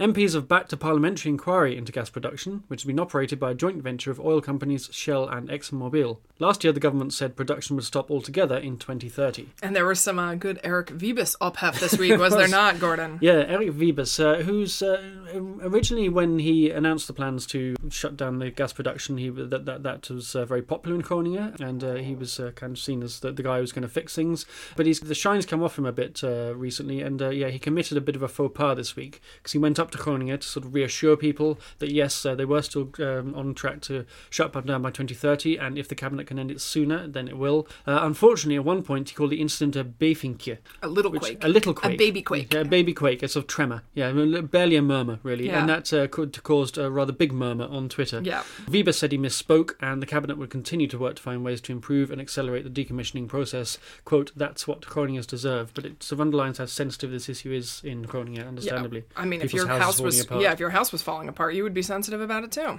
MPs 0.00 0.34
have 0.34 0.46
backed 0.46 0.72
a 0.72 0.76
parliamentary 0.76 1.30
inquiry 1.30 1.76
into 1.76 1.90
gas 1.90 2.08
production, 2.08 2.62
which 2.68 2.82
has 2.82 2.86
been 2.86 3.00
operated 3.00 3.40
by 3.40 3.50
a 3.50 3.54
joint 3.54 3.82
venture 3.82 4.12
of 4.12 4.20
oil 4.20 4.40
companies 4.40 4.88
Shell 4.92 5.28
and 5.28 5.48
ExxonMobil. 5.48 6.18
Last 6.38 6.62
year, 6.62 6.72
the 6.72 6.78
government 6.78 7.12
said 7.12 7.34
production 7.34 7.74
would 7.74 7.84
stop 7.84 8.08
altogether 8.08 8.56
in 8.56 8.76
2030. 8.78 9.48
And 9.60 9.74
there 9.74 9.84
was 9.84 9.98
some 9.98 10.20
uh, 10.20 10.36
good 10.36 10.60
Eric 10.62 10.88
Wiebes 10.90 11.36
ophef 11.40 11.80
this 11.80 11.98
week, 11.98 12.16
was 12.16 12.32
there 12.32 12.46
not, 12.58 12.78
Gordon? 12.78 13.18
Yeah, 13.20 13.44
Eric 13.48 13.70
Wiebes, 13.70 14.24
uh, 14.24 14.44
who's 14.44 14.82
uh, 14.82 15.02
originally 15.62 16.08
when 16.08 16.38
he 16.38 16.70
announced 16.70 17.08
the 17.08 17.12
plans 17.12 17.44
to 17.46 17.74
shut 17.90 18.16
down 18.16 18.38
the 18.38 18.50
gas 18.50 18.72
production, 18.72 19.18
he 19.18 19.30
that 19.30 19.66
that, 19.66 19.82
that 19.82 20.10
was 20.10 20.36
uh, 20.36 20.44
very 20.44 20.62
popular 20.62 20.94
in 20.94 21.02
Groningen, 21.02 21.56
and 21.60 21.82
uh, 21.82 21.94
he 21.94 22.14
was 22.14 22.38
uh, 22.38 22.52
kind 22.52 22.76
of 22.76 22.78
seen 22.78 23.02
as 23.02 23.18
the, 23.18 23.32
the 23.32 23.42
guy 23.42 23.56
who 23.56 23.62
was 23.62 23.72
going 23.72 23.82
to 23.82 23.88
fix 23.88 24.14
things. 24.14 24.46
But 24.76 24.86
he's 24.86 25.00
the 25.00 25.14
shine's 25.14 25.44
come 25.44 25.62
off 25.62 25.76
him 25.76 25.86
a 25.86 25.92
bit 25.92 26.22
uh, 26.22 26.54
recently, 26.54 27.02
and 27.02 27.20
uh, 27.20 27.30
yeah, 27.30 27.48
he 27.48 27.58
committed 27.58 27.98
a 27.98 28.00
bit 28.00 28.14
of 28.14 28.22
a 28.22 28.28
faux 28.28 28.56
pas 28.56 28.76
this 28.76 28.94
week 28.94 29.20
because 29.38 29.52
he 29.52 29.58
went 29.58 29.78
up 29.78 29.87
to 29.92 29.98
Groningen 29.98 30.38
to 30.40 30.46
sort 30.46 30.64
of 30.66 30.74
reassure 30.74 31.16
people 31.16 31.58
that 31.78 31.90
yes, 31.92 32.24
uh, 32.26 32.34
they 32.34 32.44
were 32.44 32.62
still 32.62 32.90
um, 33.00 33.34
on 33.34 33.54
track 33.54 33.80
to 33.82 34.04
shut 34.30 34.52
down 34.66 34.82
by 34.82 34.90
2030, 34.90 35.56
and 35.56 35.78
if 35.78 35.88
the 35.88 35.94
cabinet 35.94 36.26
can 36.26 36.38
end 36.38 36.50
it 36.50 36.60
sooner, 36.60 37.06
then 37.06 37.28
it 37.28 37.36
will. 37.38 37.66
Uh, 37.86 38.00
unfortunately, 38.02 38.56
at 38.56 38.64
one 38.64 38.82
point, 38.82 39.08
he 39.10 39.14
called 39.14 39.30
the 39.30 39.40
incident 39.40 39.76
a 39.76 39.84
bevinkje, 39.84 40.58
A 40.82 40.88
little 40.88 41.10
which 41.10 41.22
quake. 41.22 41.44
a 41.44 41.48
little 41.48 41.74
quake, 41.74 41.94
A 41.94 41.96
baby 41.96 42.22
quake. 42.22 42.52
yeah, 42.52 42.60
a 42.60 42.64
baby 42.64 42.92
quake, 42.92 43.22
a 43.22 43.28
sort 43.28 43.44
of 43.44 43.48
tremor, 43.48 43.82
yeah, 43.94 44.10
barely 44.42 44.76
a 44.76 44.82
murmur 44.82 45.18
really, 45.22 45.46
Yeah. 45.46 45.60
and 45.60 45.68
that 45.68 45.92
uh, 45.92 46.06
could 46.08 46.42
caused 46.42 46.78
a 46.78 46.90
rather 46.90 47.12
big 47.12 47.32
murmur 47.32 47.66
on 47.66 47.88
Twitter. 47.88 48.20
Yeah. 48.24 48.42
Weber 48.68 48.92
said 48.92 49.12
he 49.12 49.18
misspoke, 49.18 49.72
and 49.80 50.02
the 50.02 50.06
cabinet 50.06 50.38
would 50.38 50.50
continue 50.50 50.86
to 50.88 50.98
work 50.98 51.16
to 51.16 51.22
find 51.22 51.44
ways 51.44 51.60
to 51.62 51.72
improve 51.72 52.10
and 52.10 52.20
accelerate 52.20 52.64
the 52.64 52.84
decommissioning 52.84 53.28
process. 53.28 53.78
"Quote: 54.04 54.32
That's 54.36 54.66
what 54.66 54.80
Groningers 54.82 55.26
deserve." 55.26 55.72
But 55.74 55.84
it 55.86 56.02
sort 56.02 56.16
of 56.16 56.20
underlines 56.22 56.58
how 56.58 56.66
sensitive 56.66 57.10
this 57.10 57.28
issue 57.28 57.52
is 57.52 57.80
in 57.84 58.02
Groningen, 58.02 58.46
understandably. 58.46 59.04
I 59.16 59.24
mean, 59.24 59.40
if 59.42 59.50
People's 59.50 59.60
your 59.60 59.68
houses 59.68 59.77
house 59.78 59.96
falling 59.96 60.06
was 60.06 60.20
apart. 60.20 60.40
yeah, 60.40 60.52
if 60.52 60.60
your 60.60 60.70
house 60.70 60.92
was 60.92 61.02
falling 61.02 61.28
apart, 61.28 61.54
you 61.54 61.62
would 61.62 61.74
be 61.74 61.82
sensitive 61.82 62.20
about 62.20 62.44
it 62.44 62.52
too. 62.52 62.78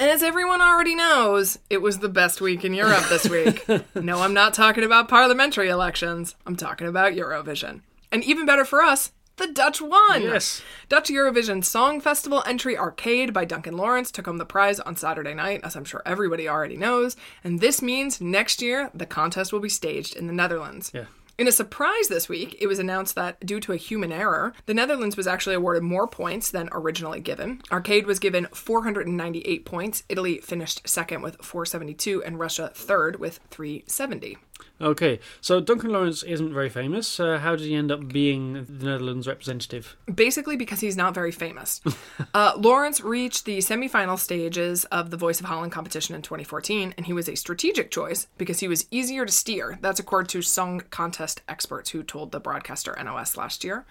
And 0.00 0.08
as 0.08 0.22
everyone 0.22 0.62
already 0.62 0.94
knows, 0.94 1.58
it 1.68 1.82
was 1.82 1.98
the 1.98 2.08
best 2.08 2.40
week 2.40 2.64
in 2.64 2.72
Europe 2.72 3.04
this 3.08 3.28
week. 3.28 3.66
no, 3.96 4.20
I'm 4.20 4.34
not 4.34 4.54
talking 4.54 4.84
about 4.84 5.08
parliamentary 5.08 5.68
elections. 5.68 6.36
I'm 6.46 6.54
talking 6.54 6.86
about 6.86 7.14
Eurovision. 7.14 7.80
And 8.12 8.22
even 8.22 8.46
better 8.46 8.64
for 8.64 8.80
us, 8.80 9.10
the 9.38 9.48
Dutch 9.48 9.80
won. 9.80 10.22
Yes. 10.22 10.62
Dutch 10.88 11.08
Eurovision 11.08 11.64
Song 11.64 12.00
Festival 12.00 12.44
entry 12.46 12.76
Arcade 12.76 13.32
by 13.32 13.44
Duncan 13.44 13.76
Lawrence 13.76 14.12
took 14.12 14.26
home 14.26 14.38
the 14.38 14.44
prize 14.44 14.78
on 14.80 14.94
Saturday 14.94 15.34
night, 15.34 15.62
as 15.64 15.74
I'm 15.74 15.84
sure 15.84 16.02
everybody 16.06 16.48
already 16.48 16.76
knows. 16.76 17.16
And 17.42 17.60
this 17.60 17.82
means 17.82 18.20
next 18.20 18.62
year 18.62 18.90
the 18.94 19.06
contest 19.06 19.52
will 19.52 19.60
be 19.60 19.68
staged 19.68 20.16
in 20.16 20.28
the 20.28 20.32
Netherlands. 20.32 20.92
Yeah. 20.94 21.06
In 21.38 21.46
a 21.46 21.52
surprise 21.52 22.08
this 22.08 22.28
week, 22.28 22.56
it 22.58 22.66
was 22.66 22.80
announced 22.80 23.14
that 23.14 23.38
due 23.46 23.60
to 23.60 23.72
a 23.72 23.76
human 23.76 24.10
error, 24.10 24.52
the 24.66 24.74
Netherlands 24.74 25.16
was 25.16 25.28
actually 25.28 25.54
awarded 25.54 25.84
more 25.84 26.08
points 26.08 26.50
than 26.50 26.68
originally 26.72 27.20
given. 27.20 27.62
Arcade 27.70 28.06
was 28.06 28.18
given 28.18 28.48
498 28.52 29.64
points, 29.64 30.02
Italy 30.08 30.38
finished 30.38 30.88
second 30.88 31.22
with 31.22 31.36
472, 31.40 32.24
and 32.24 32.40
Russia 32.40 32.72
third 32.74 33.20
with 33.20 33.38
370. 33.50 34.36
Okay, 34.80 35.18
so 35.40 35.60
Duncan 35.60 35.90
Lawrence 35.90 36.22
isn't 36.22 36.54
very 36.54 36.68
famous. 36.68 37.18
Uh, 37.18 37.38
how 37.38 37.56
did 37.56 37.66
he 37.66 37.74
end 37.74 37.90
up 37.90 38.08
being 38.08 38.64
the 38.64 38.84
Netherlands 38.86 39.26
representative? 39.26 39.96
Basically, 40.12 40.56
because 40.56 40.80
he's 40.80 40.96
not 40.96 41.14
very 41.14 41.32
famous. 41.32 41.80
uh, 42.34 42.52
Lawrence 42.56 43.00
reached 43.00 43.44
the 43.44 43.58
semifinal 43.58 44.18
stages 44.18 44.84
of 44.86 45.10
the 45.10 45.16
Voice 45.16 45.40
of 45.40 45.46
Holland 45.46 45.72
competition 45.72 46.14
in 46.14 46.22
2014, 46.22 46.94
and 46.96 47.06
he 47.06 47.12
was 47.12 47.28
a 47.28 47.34
strategic 47.34 47.90
choice 47.90 48.28
because 48.38 48.60
he 48.60 48.68
was 48.68 48.86
easier 48.92 49.26
to 49.26 49.32
steer. 49.32 49.78
That's 49.80 49.98
according 49.98 50.28
to 50.28 50.42
song 50.42 50.82
contest 50.90 51.42
experts 51.48 51.90
who 51.90 52.04
told 52.04 52.30
the 52.30 52.40
broadcaster 52.40 52.96
NOS 53.02 53.36
last 53.36 53.64
year. 53.64 53.84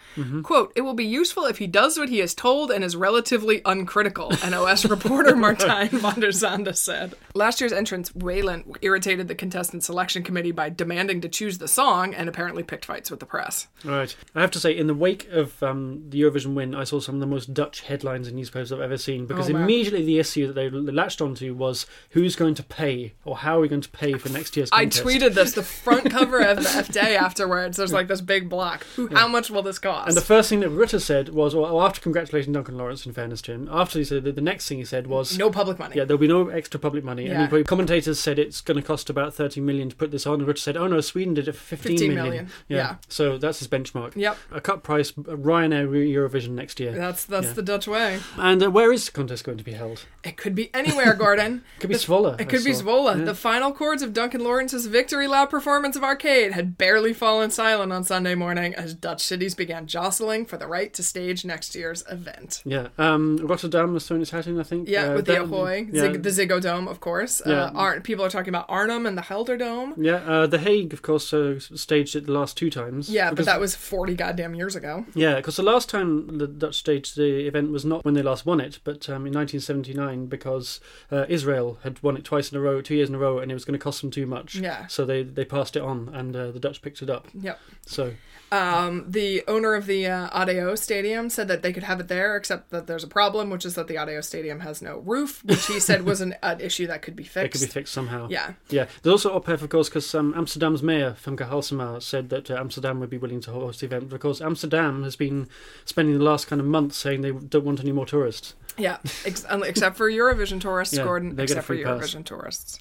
Quote, 0.43 0.71
it 0.75 0.81
will 0.81 0.93
be 0.93 1.05
useful 1.05 1.45
if 1.45 1.57
he 1.57 1.67
does 1.67 1.97
what 1.97 2.09
he 2.09 2.21
is 2.21 2.33
told 2.33 2.71
and 2.71 2.83
is 2.83 2.95
relatively 2.95 3.61
uncritical, 3.65 4.31
NOS 4.47 4.85
reporter 4.89 5.35
Martijn 5.35 5.89
van 5.89 6.19
der 6.19 6.31
Zande 6.31 6.75
said. 6.75 7.13
Last 7.33 7.59
year's 7.59 7.73
entrance, 7.73 8.11
Waylon, 8.11 8.77
irritated 8.81 9.27
the 9.27 9.35
contestant 9.35 9.83
selection 9.83 10.23
committee 10.23 10.51
by 10.57 10.69
demanding 10.69 11.21
to 11.21 11.29
choose 11.29 11.59
the 11.59 11.67
song 11.67 12.13
and 12.13 12.27
apparently 12.27 12.63
picked 12.63 12.83
fights 12.83 13.09
with 13.11 13.21
the 13.21 13.25
press. 13.25 13.67
Right. 13.85 14.13
I 14.35 14.41
have 14.41 14.51
to 14.51 14.59
say, 14.59 14.75
in 14.75 14.87
the 14.87 14.93
wake 14.93 15.29
of 15.31 15.61
um, 15.63 16.03
the 16.09 16.19
Eurovision 16.19 16.55
win, 16.55 16.73
I 16.75 16.83
saw 16.83 16.99
some 16.99 17.15
of 17.15 17.21
the 17.21 17.27
most 17.27 17.53
Dutch 17.53 17.81
headlines 17.81 18.27
in 18.27 18.35
newspapers 18.35 18.71
I've 18.73 18.81
ever 18.81 18.97
seen 18.97 19.25
because 19.27 19.49
Oh, 19.49 19.55
immediately 19.55 20.03
the 20.03 20.19
issue 20.19 20.47
that 20.47 20.53
they 20.53 20.69
latched 20.69 21.21
onto 21.21 21.53
was 21.53 21.85
who's 22.09 22.35
going 22.35 22.55
to 22.55 22.63
pay 22.63 23.13
or 23.23 23.37
how 23.37 23.57
are 23.57 23.61
we 23.61 23.67
going 23.67 23.81
to 23.81 23.89
pay 23.89 24.13
for 24.13 24.29
next 24.29 24.57
year's 24.57 24.69
I 24.73 24.87
tweeted 24.87 25.35
this, 25.35 25.53
the 25.53 25.63
front 25.63 26.09
cover 26.11 26.39
of 26.41 26.57
the 26.63 26.69
F 26.69 26.91
Day 26.91 27.15
afterwards. 27.15 27.77
There's 27.77 27.93
like 27.93 28.07
this 28.07 28.21
big 28.21 28.49
block. 28.49 28.83
Who, 28.95 29.07
How 29.15 29.27
much 29.27 29.51
will 29.51 29.61
this 29.61 29.77
cost? 29.77 30.07
And 30.07 30.17
the 30.17 30.21
first 30.21 30.49
thing 30.49 30.61
that 30.61 30.71
Rutte 30.71 30.99
said 30.99 31.29
was, 31.29 31.53
well, 31.55 31.81
after 31.81 32.01
congratulating 32.01 32.51
Duncan 32.53 32.77
Lawrence, 32.77 33.05
in 33.05 33.13
fairness 33.13 33.41
to 33.43 33.53
him, 33.53 33.69
after 33.71 33.99
he 33.99 34.05
said 34.05 34.23
that, 34.23 34.35
the 34.35 34.41
next 34.41 34.67
thing 34.67 34.79
he 34.79 34.85
said 34.85 35.05
was, 35.05 35.37
no 35.37 35.51
public 35.51 35.77
money. 35.77 35.95
yeah, 35.95 36.03
there'll 36.03 36.19
be 36.19 36.27
no 36.27 36.49
extra 36.49 36.79
public 36.79 37.03
money. 37.03 37.27
Yeah. 37.27 37.43
And 37.43 37.51
the 37.51 37.63
commentators 37.63 38.19
said 38.19 38.39
it's 38.39 38.61
going 38.61 38.79
to 38.81 38.85
cost 38.85 39.09
about 39.09 39.35
30 39.35 39.61
million 39.61 39.89
to 39.89 39.95
put 39.95 40.09
this 40.09 40.25
on. 40.25 40.46
Rutte 40.47 40.57
said, 40.59 40.77
oh 40.77 40.87
no, 40.87 41.01
Sweden 41.01 41.33
did 41.33 41.47
it 41.47 41.53
for 41.53 41.75
15, 41.75 41.91
15 41.97 42.09
million. 42.15 42.23
million. 42.29 42.49
Yeah. 42.67 42.95
So 43.07 43.37
that's 43.37 43.59
his 43.59 43.67
benchmark. 43.67 44.15
Yep. 44.15 44.37
A 44.51 44.61
cut 44.61 44.83
price, 44.83 45.11
Ryanair 45.11 45.87
Eurovision 45.89 46.49
next 46.51 46.79
year. 46.79 46.91
That's 46.93 47.25
that's 47.25 47.47
Yeah. 47.47 47.53
the 47.53 47.61
Dutch 47.63 47.87
way. 47.87 48.19
And 48.37 48.63
uh, 48.63 48.71
where 48.71 48.91
is 48.91 49.05
the 49.05 49.11
contest 49.11 49.43
going 49.43 49.57
to 49.57 49.63
be 49.63 49.73
held? 49.73 50.05
It 50.23 50.37
could 50.37 50.55
be 50.55 50.69
anywhere, 50.73 51.13
Gordon. 51.13 51.63
It 51.77 51.81
could 51.81 51.89
be 51.89 51.95
Zwolle. 51.95 52.33
It 52.35 52.41
I 52.41 52.43
could 52.45 52.63
be. 52.63 52.71
Zwolle. 52.71 53.17
Yeah. 53.19 53.25
The 53.25 53.35
final 53.35 53.71
chords 53.71 54.01
of 54.01 54.13
Duncan 54.13 54.43
Lawrence's 54.43 54.85
victory 54.87 55.27
lap 55.27 55.49
performance 55.49 55.95
of 55.95 56.03
Arcade 56.03 56.53
had 56.53 56.77
barely 56.77 57.13
fallen 57.13 57.51
silent 57.51 57.91
on 57.93 58.03
Sunday 58.03 58.35
morning 58.35 58.73
as 58.75 58.93
Dutch 58.93 59.21
cities 59.21 59.53
began 59.55 59.85
jostling 59.87 60.45
for 60.45 60.57
the 60.57 60.67
right 60.67 60.93
to 60.93 61.03
stage 61.03 61.45
next 61.45 61.75
year's 61.75 62.03
event. 62.09 62.61
Yeah, 62.65 62.87
um, 62.97 63.37
Rotterdam 63.37 63.93
has 63.93 64.07
thrown 64.07 64.21
its 64.21 64.31
hat 64.31 64.47
in, 64.47 64.59
I 64.59 64.63
think. 64.63 64.87
Yeah, 64.89 65.11
Uh, 65.11 65.15
with 65.15 65.25
the 65.25 65.33
that- 65.33 65.41
Ahoy, 65.43 65.87
Yeah, 65.91 66.01
Zig, 66.01 66.23
the 66.23 66.29
Ziggo 66.29 66.61
Dome, 66.61 66.87
of 66.87 66.99
course. 66.99 67.41
Yeah. 67.45 67.65
Uh, 67.65 67.71
Ar- 67.73 68.01
people 68.01 68.25
are 68.25 68.29
talking 68.29 68.49
about 68.49 68.65
Arnhem 68.69 69.05
and 69.05 69.17
the 69.17 69.21
GelreDome. 69.21 69.93
yeah 69.97 70.15
uh, 70.37 70.47
The 70.47 70.59
Hague, 70.59 70.93
of 70.93 71.01
course, 71.01 71.33
uh, 71.33 71.59
staged 71.59 72.15
it 72.15 72.25
the 72.25 72.31
last 72.31 72.55
two 72.57 72.69
times. 72.69 73.09
Yeah, 73.09 73.31
but 73.31 73.45
that 73.45 73.59
was 73.59 73.75
40 73.75 74.15
goddamn 74.15 74.55
years 74.55 74.75
ago. 74.75 75.05
Yeah, 75.13 75.35
because 75.35 75.55
the 75.55 75.63
last 75.63 75.89
time 75.89 76.37
the 76.37 76.47
Dutch 76.47 76.75
staged 76.75 77.17
the 77.17 77.47
event 77.47 77.71
was 77.71 77.85
not 77.85 78.05
when 78.05 78.13
they 78.13 78.21
last 78.21 78.45
won 78.45 78.59
it, 78.59 78.79
but 78.83 79.09
um, 79.09 79.25
in 79.25 79.33
1979 79.33 80.27
because 80.27 80.79
uh, 81.11 81.25
Israel 81.27 81.79
had 81.83 82.01
won 82.03 82.17
it 82.17 82.23
twice 82.23 82.51
in 82.51 82.57
a 82.57 82.61
row, 82.61 82.81
two 82.81 82.95
years 82.95 83.09
in 83.09 83.15
a 83.15 83.19
row, 83.19 83.39
and 83.39 83.51
it 83.51 83.53
was 83.53 83.65
going 83.65 83.77
to 83.77 83.83
cost 83.83 84.01
them 84.01 84.11
too 84.11 84.25
much. 84.25 84.55
Yeah. 84.55 84.87
So 84.87 85.05
they, 85.05 85.23
they 85.23 85.45
passed 85.45 85.75
it 85.75 85.81
on, 85.81 86.09
and 86.13 86.35
uh, 86.35 86.51
the 86.51 86.59
Dutch 86.59 86.81
picked 86.81 87.01
it 87.01 87.09
up. 87.09 87.27
Yep. 87.33 87.59
So 87.85 88.13
Um, 88.51 89.05
the 89.09 89.43
owner 89.47 89.73
of 89.73 89.87
the 89.87 90.07
uh, 90.07 90.29
ADO 90.31 90.75
Stadium 90.75 91.29
said 91.29 91.47
that 91.49 91.63
they 91.63 91.73
could 91.73 91.83
have 91.83 91.99
it 91.99 92.07
there, 92.07 92.37
except 92.37 92.69
that 92.69 92.87
there's 92.87 93.03
a 93.03 93.07
problem, 93.07 93.49
which 93.49 93.65
is 93.65 93.75
that 93.75 93.87
the 93.87 93.97
ADO 93.97 94.21
Stadium 94.21 94.61
has 94.61 94.81
no 94.81 94.99
roof, 94.99 95.43
which 95.43 95.65
he 95.67 95.79
said 95.79 96.03
was 96.05 96.21
an, 96.21 96.35
an 96.41 96.61
issue 96.61 96.87
that 96.87 97.01
could 97.01 97.15
be 97.15 97.23
fixed. 97.23 97.37
it 97.45 97.51
could 97.65 97.67
be 97.67 97.71
fixed 97.71 97.93
somehow. 97.93 98.27
Yeah. 98.29 98.53
Yeah. 98.69 98.87
There's 99.03 99.11
also 99.25 99.37
Ophef, 99.37 99.61
of 99.61 99.69
course, 99.69 99.89
because 99.89 100.13
um, 100.15 100.33
Amsterdam's 100.35 100.81
mayor, 100.81 101.15
Femke 101.21 101.49
Halsema, 101.49 102.01
said 102.01 102.29
that 102.29 102.49
uh, 102.49 102.55
Amsterdam 102.57 102.99
would 103.01 103.09
be 103.09 103.17
willing 103.17 103.41
to 103.41 103.51
host 103.51 103.81
the 103.81 103.87
event 103.87 104.09
because 104.09 104.41
Amsterdam 104.41 105.03
has 105.03 105.15
been 105.17 105.49
spending 105.83 106.17
the 106.17 106.23
last 106.23 106.47
kind 106.47 106.61
of 106.61 106.67
month 106.67 106.93
saying 106.93 107.21
they 107.21 107.31
don't 107.31 107.65
want 107.65 107.81
any 107.81 107.91
more 107.91 108.05
tourists. 108.05 108.55
Yeah, 108.77 108.97
ex- 109.25 109.45
except 109.49 109.97
for 109.97 110.09
Eurovision 110.09 110.61
tourists, 110.61 110.95
Yeah, 110.97 111.03
Gordon. 111.03 111.29
they 111.35 111.47
get 111.47 111.57
a 111.57 111.59
Except 111.59 111.65
for 111.65 111.73
free 111.73 111.83
pass. 111.83 111.99
Eurovision 112.13 112.23
tourists. 112.23 112.79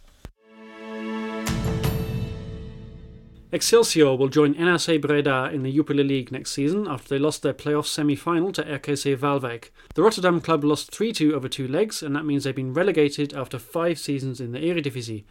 Excelsior 3.52 4.16
will 4.16 4.28
join 4.28 4.52
NAC 4.52 5.00
Breda 5.00 5.50
in 5.52 5.62
the 5.62 5.72
Jupiler 5.72 6.02
League 6.02 6.32
next 6.32 6.52
season 6.52 6.88
after 6.88 7.08
they 7.08 7.18
lost 7.18 7.42
their 7.42 7.54
playoff 7.54 7.86
semi-final 7.86 8.52
to 8.52 8.62
RKC 8.62 9.16
Waalwijk. 9.18 9.70
The 9.94 10.02
Rotterdam 10.02 10.40
club 10.40 10.64
lost 10.64 10.90
3-2 10.90 11.32
over 11.32 11.48
two 11.48 11.68
legs, 11.68 12.02
and 12.02 12.16
that 12.16 12.24
means 12.24 12.44
they've 12.44 12.54
been 12.54 12.74
relegated 12.74 13.34
after 13.34 13.58
five 13.58 13.98
seasons 13.98 14.40
in 14.40 14.52
the 14.52 14.58
Eredivisie. 14.58 15.24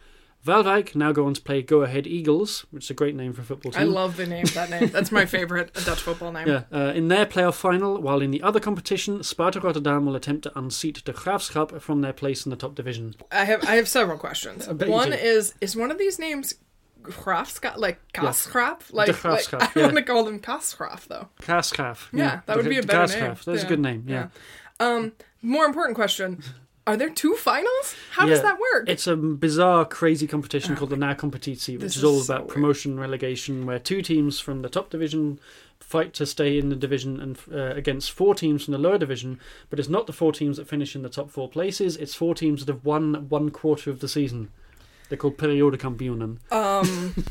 Waalwijk 0.46 0.94
now 0.94 1.12
go 1.12 1.26
on 1.26 1.34
to 1.34 1.40
play 1.42 1.60
Go 1.60 1.82
Ahead 1.82 2.06
Eagles, 2.06 2.66
which 2.70 2.84
is 2.84 2.90
a 2.90 2.94
great 2.94 3.16
name 3.16 3.32
for 3.32 3.42
a 3.42 3.44
football 3.44 3.72
team. 3.72 3.82
I 3.82 3.84
love 3.84 4.16
the 4.16 4.26
name, 4.26 4.44
that 4.54 4.70
name. 4.70 4.88
That's 4.90 5.10
my 5.10 5.26
favorite 5.26 5.74
Dutch 5.84 6.00
football 6.00 6.30
name. 6.30 6.46
Yeah, 6.46 6.62
uh, 6.72 6.92
in 6.94 7.08
their 7.08 7.26
playoff 7.26 7.54
final, 7.54 8.00
while 8.00 8.22
in 8.22 8.30
the 8.30 8.42
other 8.42 8.60
competition, 8.60 9.24
Sparta 9.24 9.60
Rotterdam 9.60 10.06
will 10.06 10.14
attempt 10.14 10.44
to 10.44 10.58
unseat 10.58 11.04
the 11.04 11.12
Graafschap 11.12 11.80
from 11.80 12.00
their 12.00 12.12
place 12.12 12.46
in 12.46 12.50
the 12.50 12.56
top 12.56 12.76
division. 12.76 13.14
I 13.32 13.44
have 13.44 13.64
I 13.64 13.74
have 13.74 13.88
several 13.88 14.18
questions. 14.18 14.68
One 14.68 15.12
is 15.12 15.54
is 15.60 15.74
one 15.74 15.90
of 15.90 15.98
these 15.98 16.18
names 16.18 16.54
Graafschap 17.08 17.76
like 17.76 18.00
Kasgraf? 18.12 18.92
Like, 18.92 19.06
De 19.06 19.28
like 19.28 19.54
I 19.54 19.70
yeah. 19.74 19.82
want 19.84 19.96
to 19.96 20.02
call 20.02 20.24
them 20.24 20.40
Kasgraf 20.40 21.06
though. 21.08 21.28
Graafschap. 21.42 21.98
Yeah, 22.12 22.40
that 22.46 22.56
would 22.56 22.68
be 22.68 22.78
a 22.78 22.82
better 22.82 23.12
Graafschap. 23.12 23.20
name. 23.20 23.36
That's 23.46 23.60
Yeah. 23.62 23.66
a 23.66 23.68
good 23.68 23.80
name, 23.80 24.04
yeah. 24.06 24.28
Um, 24.80 25.12
more 25.42 25.64
important 25.64 25.94
question: 25.96 26.42
Are 26.86 26.96
there 26.96 27.10
two 27.10 27.34
finals? 27.34 27.94
How 28.12 28.26
does 28.26 28.42
that 28.42 28.58
work? 28.58 28.88
It's 28.88 29.06
a 29.06 29.16
bizarre, 29.16 29.84
crazy 29.84 30.26
competition 30.26 30.76
called 30.76 30.90
the 30.90 30.96
Na 30.96 31.14
Competitie, 31.14 31.74
which 31.74 31.80
This 31.80 31.96
is 31.96 32.04
all 32.04 32.20
so 32.20 32.32
about 32.34 32.46
weird. 32.46 32.54
promotion 32.54 32.92
and 32.92 33.00
relegation, 33.00 33.66
where 33.66 33.78
two 33.78 34.02
teams 34.02 34.38
from 34.38 34.62
the 34.62 34.68
top 34.68 34.90
division 34.90 35.38
fight 35.80 36.12
to 36.14 36.26
stay 36.26 36.58
in 36.58 36.68
the 36.68 36.74
division 36.76 37.20
and 37.20 37.38
uh, 37.52 37.74
against 37.76 38.10
four 38.10 38.34
teams 38.34 38.64
from 38.64 38.72
the 38.72 38.78
lower 38.78 38.98
division. 38.98 39.38
But 39.70 39.78
it's 39.78 39.88
not 39.88 40.06
the 40.06 40.12
four 40.12 40.32
teams 40.32 40.56
that 40.58 40.68
finish 40.68 40.94
in 40.96 41.02
the 41.02 41.08
top 41.08 41.30
four 41.30 41.48
places; 41.48 41.96
it's 41.96 42.14
four 42.14 42.34
teams 42.34 42.64
that 42.64 42.72
have 42.72 42.84
won 42.84 43.28
one 43.28 43.50
quarter 43.50 43.90
of 43.90 44.00
the 44.00 44.08
season. 44.08 44.50
They're 45.08 45.18
called 45.18 45.36
Periodekampionen. 45.38 46.38
um, 46.52 47.24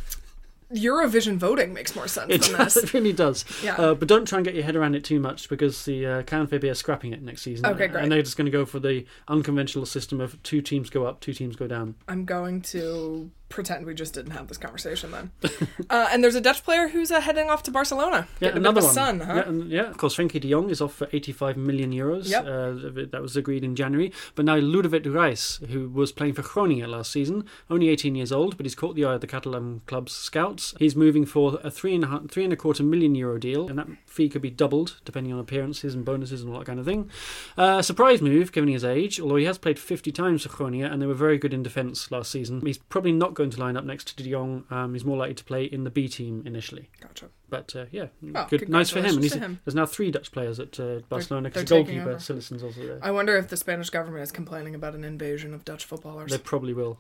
Eurovision 0.73 1.37
voting 1.37 1.73
makes 1.73 1.95
more 1.95 2.07
sense 2.07 2.31
It 2.33 2.41
than 2.41 2.57
does, 2.57 2.73
this. 2.73 2.83
it 2.85 2.93
really 2.93 3.13
does. 3.13 3.45
Yeah. 3.63 3.75
Uh, 3.75 3.93
but 3.93 4.07
don't 4.07 4.27
try 4.27 4.39
and 4.39 4.45
get 4.45 4.55
your 4.55 4.63
head 4.63 4.75
around 4.75 4.95
it 4.95 5.03
too 5.03 5.19
much 5.19 5.47
because 5.47 5.85
the 5.85 6.05
uh, 6.05 6.23
KNVB 6.23 6.69
are 6.71 6.73
scrapping 6.75 7.13
it 7.13 7.21
next 7.21 7.43
season. 7.43 7.65
Okay, 7.67 7.87
great. 7.87 8.01
And 8.03 8.11
they're 8.11 8.23
just 8.23 8.35
going 8.35 8.45
to 8.45 8.51
go 8.51 8.65
for 8.65 8.79
the 8.79 9.05
unconventional 9.27 9.85
system 9.85 10.19
of 10.19 10.41
two 10.43 10.61
teams 10.61 10.89
go 10.89 11.05
up, 11.05 11.19
two 11.21 11.33
teams 11.33 11.55
go 11.55 11.67
down. 11.67 11.95
I'm 12.07 12.25
going 12.25 12.61
to 12.63 13.29
pretend 13.55 13.85
we 13.85 13.93
just 13.93 14.13
didn't 14.13 14.31
have 14.31 14.47
this 14.47 14.57
conversation 14.57 15.11
then. 15.11 15.31
uh, 15.89 16.09
and 16.11 16.21
there's 16.21 16.35
a 16.35 16.41
Dutch 16.41 16.61
player 16.63 16.89
who's 16.89 17.09
uh, 17.09 17.21
heading 17.21 17.49
off 17.49 17.63
to 17.63 17.71
Barcelona. 17.71 18.27
Yeah, 18.41 18.49
another 18.49 18.81
one. 18.81 18.93
sun, 18.93 19.19
huh? 19.21 19.33
Yeah, 19.35 19.49
and, 19.49 19.71
yeah, 19.71 19.89
of 19.89 19.97
course, 19.97 20.17
Frenkie 20.17 20.41
de 20.41 20.49
Jong 20.49 20.69
is 20.69 20.81
off 20.81 20.93
for 20.93 21.07
85 21.13 21.55
million 21.55 21.91
euros. 21.91 22.29
Yep. 22.29 22.43
Uh, 22.43 23.05
that 23.11 23.21
was 23.21 23.37
agreed 23.37 23.63
in 23.63 23.75
January. 23.75 24.11
But 24.35 24.43
now 24.43 24.57
Ludovit 24.57 25.05
Reis, 25.11 25.61
who 25.69 25.89
was 25.89 26.11
playing 26.11 26.33
for 26.33 26.41
Groningen 26.41 26.91
last 26.91 27.11
season, 27.11 27.45
only 27.69 27.87
18 27.87 28.13
years 28.13 28.33
old, 28.33 28.57
but 28.57 28.65
he's 28.65 28.75
caught 28.75 28.95
the 28.95 29.05
eye 29.05 29.13
of 29.13 29.21
the 29.21 29.27
Catalan 29.27 29.81
club's 29.85 30.11
scouts. 30.11 30.75
He's 30.77 30.95
moving 30.95 31.25
for 31.25 31.57
a 31.63 31.71
three 31.71 31.95
and 31.95 32.03
a, 32.03 32.07
half, 32.07 32.29
three 32.29 32.43
and 32.43 32.51
a 32.51 32.57
quarter 32.57 32.83
million 32.83 33.15
euro 33.15 33.39
deal, 33.39 33.69
and 33.69 33.79
that 33.79 33.87
fee 34.05 34.27
could 34.27 34.41
be 34.41 34.49
doubled 34.49 34.97
depending 35.05 35.31
on 35.31 35.39
appearances 35.39 35.95
and 35.95 36.03
bonuses 36.03 36.41
and 36.41 36.51
all 36.51 36.59
that 36.59 36.65
kind 36.65 36.79
of 36.79 36.85
thing. 36.85 37.09
Uh, 37.57 37.81
surprise 37.81 38.21
move, 38.21 38.51
given 38.51 38.69
his 38.69 38.83
age, 38.83 39.19
although 39.19 39.37
he 39.37 39.45
has 39.45 39.57
played 39.57 39.79
50 39.79 40.11
times 40.11 40.43
for 40.43 40.49
Groningen, 40.49 40.91
and 40.91 41.01
they 41.01 41.05
were 41.05 41.13
very 41.13 41.37
good 41.37 41.53
in 41.53 41.63
defence 41.63 42.11
last 42.11 42.31
season. 42.31 42.61
He's 42.65 42.77
probably 42.77 43.13
not 43.13 43.33
going 43.33 43.44
to 43.51 43.59
line 43.59 43.77
up 43.77 43.85
next 43.85 44.07
to 44.09 44.23
De 44.23 44.29
Jong. 44.29 44.65
Um, 44.69 44.93
he's 44.93 45.05
more 45.05 45.17
likely 45.17 45.35
to 45.35 45.43
play 45.43 45.65
in 45.65 45.83
the 45.83 45.89
B 45.89 46.07
team 46.07 46.43
initially. 46.45 46.89
Gotcha. 46.99 47.29
But 47.49 47.75
uh, 47.75 47.85
yeah, 47.91 48.07
Well, 48.21 48.47
good, 48.49 48.67
nice 48.69 48.89
for 48.89 48.99
him. 48.99 49.15
And 49.15 49.23
he's, 49.23 49.33
him. 49.33 49.59
there's 49.65 49.75
now 49.75 49.85
three 49.85 50.11
Dutch 50.11 50.31
players 50.31 50.59
at 50.59 50.79
uh, 50.79 50.99
Barcelona 51.09 51.49
because 51.49 51.63
the 51.63 51.69
goalkeeper 51.69 52.01
over. 52.01 52.13
Also 52.13 52.35
there. 52.35 52.99
I 53.01 53.11
wonder 53.11 53.37
if 53.37 53.49
the 53.49 53.57
Spanish 53.57 53.89
government 53.89 54.23
is 54.23 54.31
complaining 54.31 54.75
about 54.75 54.95
an 54.95 55.03
invasion 55.03 55.53
of 55.53 55.63
Dutch 55.65 55.85
footballers. 55.85 56.31
They 56.31 56.37
probably 56.37 56.73
will. 56.73 56.99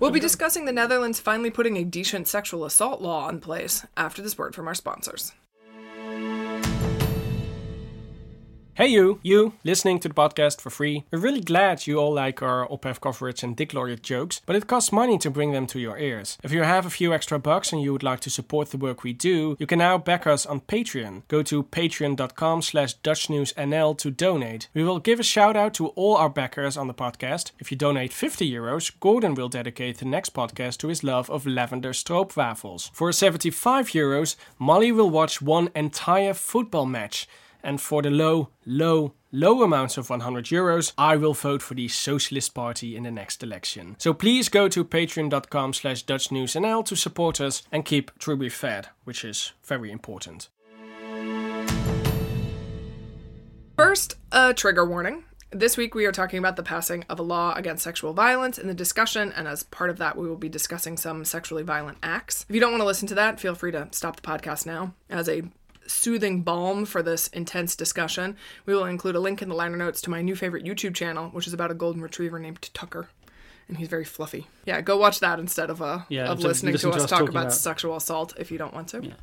We'll 0.00 0.10
be 0.10 0.20
discussing 0.20 0.64
the 0.64 0.72
Netherlands 0.72 1.20
finally 1.20 1.50
putting 1.50 1.76
a 1.76 1.84
decent 1.84 2.28
sexual 2.28 2.64
assault 2.64 3.00
law 3.00 3.28
in 3.28 3.40
place 3.40 3.86
after 3.96 4.20
this 4.22 4.36
word 4.36 4.54
from 4.54 4.68
our 4.68 4.74
sponsors. 4.74 5.32
Hey 8.76 8.88
you, 8.88 9.20
you, 9.22 9.52
listening 9.62 10.00
to 10.00 10.08
the 10.08 10.14
podcast 10.14 10.60
for 10.60 10.68
free. 10.68 11.04
We're 11.12 11.20
really 11.20 11.40
glad 11.40 11.86
you 11.86 11.98
all 11.98 12.12
like 12.12 12.42
our 12.42 12.66
Ophef 12.66 13.00
coverage 13.00 13.44
and 13.44 13.54
Dick 13.54 13.72
Laureate 13.72 14.02
jokes, 14.02 14.40
but 14.46 14.56
it 14.56 14.66
costs 14.66 14.90
money 14.90 15.16
to 15.18 15.30
bring 15.30 15.52
them 15.52 15.68
to 15.68 15.78
your 15.78 15.96
ears. 15.96 16.38
If 16.42 16.50
you 16.50 16.64
have 16.64 16.84
a 16.84 16.90
few 16.90 17.14
extra 17.14 17.38
bucks 17.38 17.72
and 17.72 17.80
you 17.80 17.92
would 17.92 18.02
like 18.02 18.18
to 18.22 18.30
support 18.30 18.70
the 18.70 18.76
work 18.76 19.04
we 19.04 19.12
do, 19.12 19.56
you 19.60 19.66
can 19.68 19.78
now 19.78 19.96
back 19.96 20.26
us 20.26 20.44
on 20.44 20.60
Patreon. 20.60 21.22
Go 21.28 21.40
to 21.44 21.62
patreon.com 21.62 22.62
slash 22.62 22.98
dutchnewsnl 22.98 23.96
to 23.98 24.10
donate. 24.10 24.68
We 24.74 24.82
will 24.82 24.98
give 24.98 25.20
a 25.20 25.22
shout 25.22 25.56
out 25.56 25.72
to 25.74 25.90
all 25.90 26.16
our 26.16 26.28
backers 26.28 26.76
on 26.76 26.88
the 26.88 26.94
podcast. 26.94 27.52
If 27.60 27.70
you 27.70 27.76
donate 27.76 28.12
50 28.12 28.50
euros, 28.50 28.90
Gordon 28.98 29.36
will 29.36 29.48
dedicate 29.48 29.98
the 29.98 30.04
next 30.04 30.34
podcast 30.34 30.78
to 30.78 30.88
his 30.88 31.04
love 31.04 31.30
of 31.30 31.46
lavender 31.46 31.92
stroopwafels. 31.92 32.90
For 32.92 33.12
75 33.12 33.90
euros, 33.90 34.34
Molly 34.58 34.90
will 34.90 35.10
watch 35.10 35.40
one 35.40 35.70
entire 35.76 36.34
football 36.34 36.86
match. 36.86 37.28
And 37.64 37.80
for 37.80 38.02
the 38.02 38.10
low, 38.10 38.50
low, 38.66 39.14
low 39.32 39.62
amounts 39.62 39.96
of 39.96 40.10
100 40.10 40.44
euros, 40.44 40.92
I 40.98 41.16
will 41.16 41.32
vote 41.32 41.62
for 41.62 41.72
the 41.72 41.88
Socialist 41.88 42.54
Party 42.54 42.94
in 42.94 43.04
the 43.04 43.10
next 43.10 43.42
election. 43.42 43.96
So 43.98 44.12
please 44.12 44.50
go 44.50 44.68
to 44.68 44.84
patreon.com 44.84 45.72
slash 45.72 46.04
dutchnewsnl 46.04 46.84
to 46.84 46.94
support 46.94 47.40
us 47.40 47.62
and 47.72 47.86
keep 47.86 48.16
Truby 48.18 48.50
fed, 48.50 48.88
which 49.04 49.24
is 49.24 49.52
very 49.64 49.90
important. 49.90 50.50
First, 53.76 54.16
a 54.30 54.52
trigger 54.52 54.84
warning. 54.84 55.24
This 55.50 55.76
week, 55.76 55.94
we 55.94 56.04
are 56.04 56.12
talking 56.12 56.38
about 56.38 56.56
the 56.56 56.62
passing 56.62 57.04
of 57.08 57.18
a 57.18 57.22
law 57.22 57.54
against 57.54 57.84
sexual 57.84 58.12
violence 58.12 58.58
in 58.58 58.66
the 58.66 58.74
discussion, 58.74 59.32
and 59.32 59.48
as 59.48 59.62
part 59.62 59.88
of 59.88 59.98
that, 59.98 60.16
we 60.18 60.28
will 60.28 60.36
be 60.36 60.48
discussing 60.48 60.96
some 60.96 61.24
sexually 61.24 61.62
violent 61.62 61.98
acts. 62.02 62.44
If 62.48 62.54
you 62.54 62.60
don't 62.60 62.72
want 62.72 62.82
to 62.82 62.86
listen 62.86 63.08
to 63.08 63.14
that, 63.14 63.40
feel 63.40 63.54
free 63.54 63.72
to 63.72 63.88
stop 63.92 64.16
the 64.16 64.22
podcast 64.22 64.66
now. 64.66 64.94
As 65.08 65.28
a 65.28 65.44
soothing 65.86 66.42
balm 66.42 66.84
for 66.84 67.02
this 67.02 67.28
intense 67.28 67.76
discussion, 67.76 68.36
we 68.66 68.74
will 68.74 68.84
include 68.84 69.16
a 69.16 69.20
link 69.20 69.42
in 69.42 69.48
the 69.48 69.54
liner 69.54 69.76
notes 69.76 70.00
to 70.02 70.10
my 70.10 70.22
new 70.22 70.34
favorite 70.36 70.64
YouTube 70.64 70.94
channel, 70.94 71.28
which 71.30 71.46
is 71.46 71.52
about 71.52 71.70
a 71.70 71.74
golden 71.74 72.00
retriever 72.02 72.38
named 72.38 72.70
Tucker. 72.74 73.08
And 73.68 73.78
he's 73.78 73.88
very 73.88 74.04
fluffy. 74.04 74.46
Yeah, 74.66 74.80
go 74.82 74.96
watch 74.98 75.20
that 75.20 75.38
instead 75.38 75.70
of 75.70 75.80
uh, 75.80 76.00
Yeah, 76.10 76.26
of 76.30 76.40
to 76.40 76.46
listening 76.48 76.72
listen 76.72 76.90
to 76.90 76.98
to 76.98 77.02
us 77.02 77.04
us 77.04 77.10
talk 77.10 77.28
about, 77.28 77.42
about- 77.44 77.52
sexual 77.54 77.96
assault 77.96 78.34
if 78.38 78.50
you 78.50 78.58
don't 78.58 78.74
want 78.74 78.88
to. 78.88 79.02
Yeah. 79.04 79.14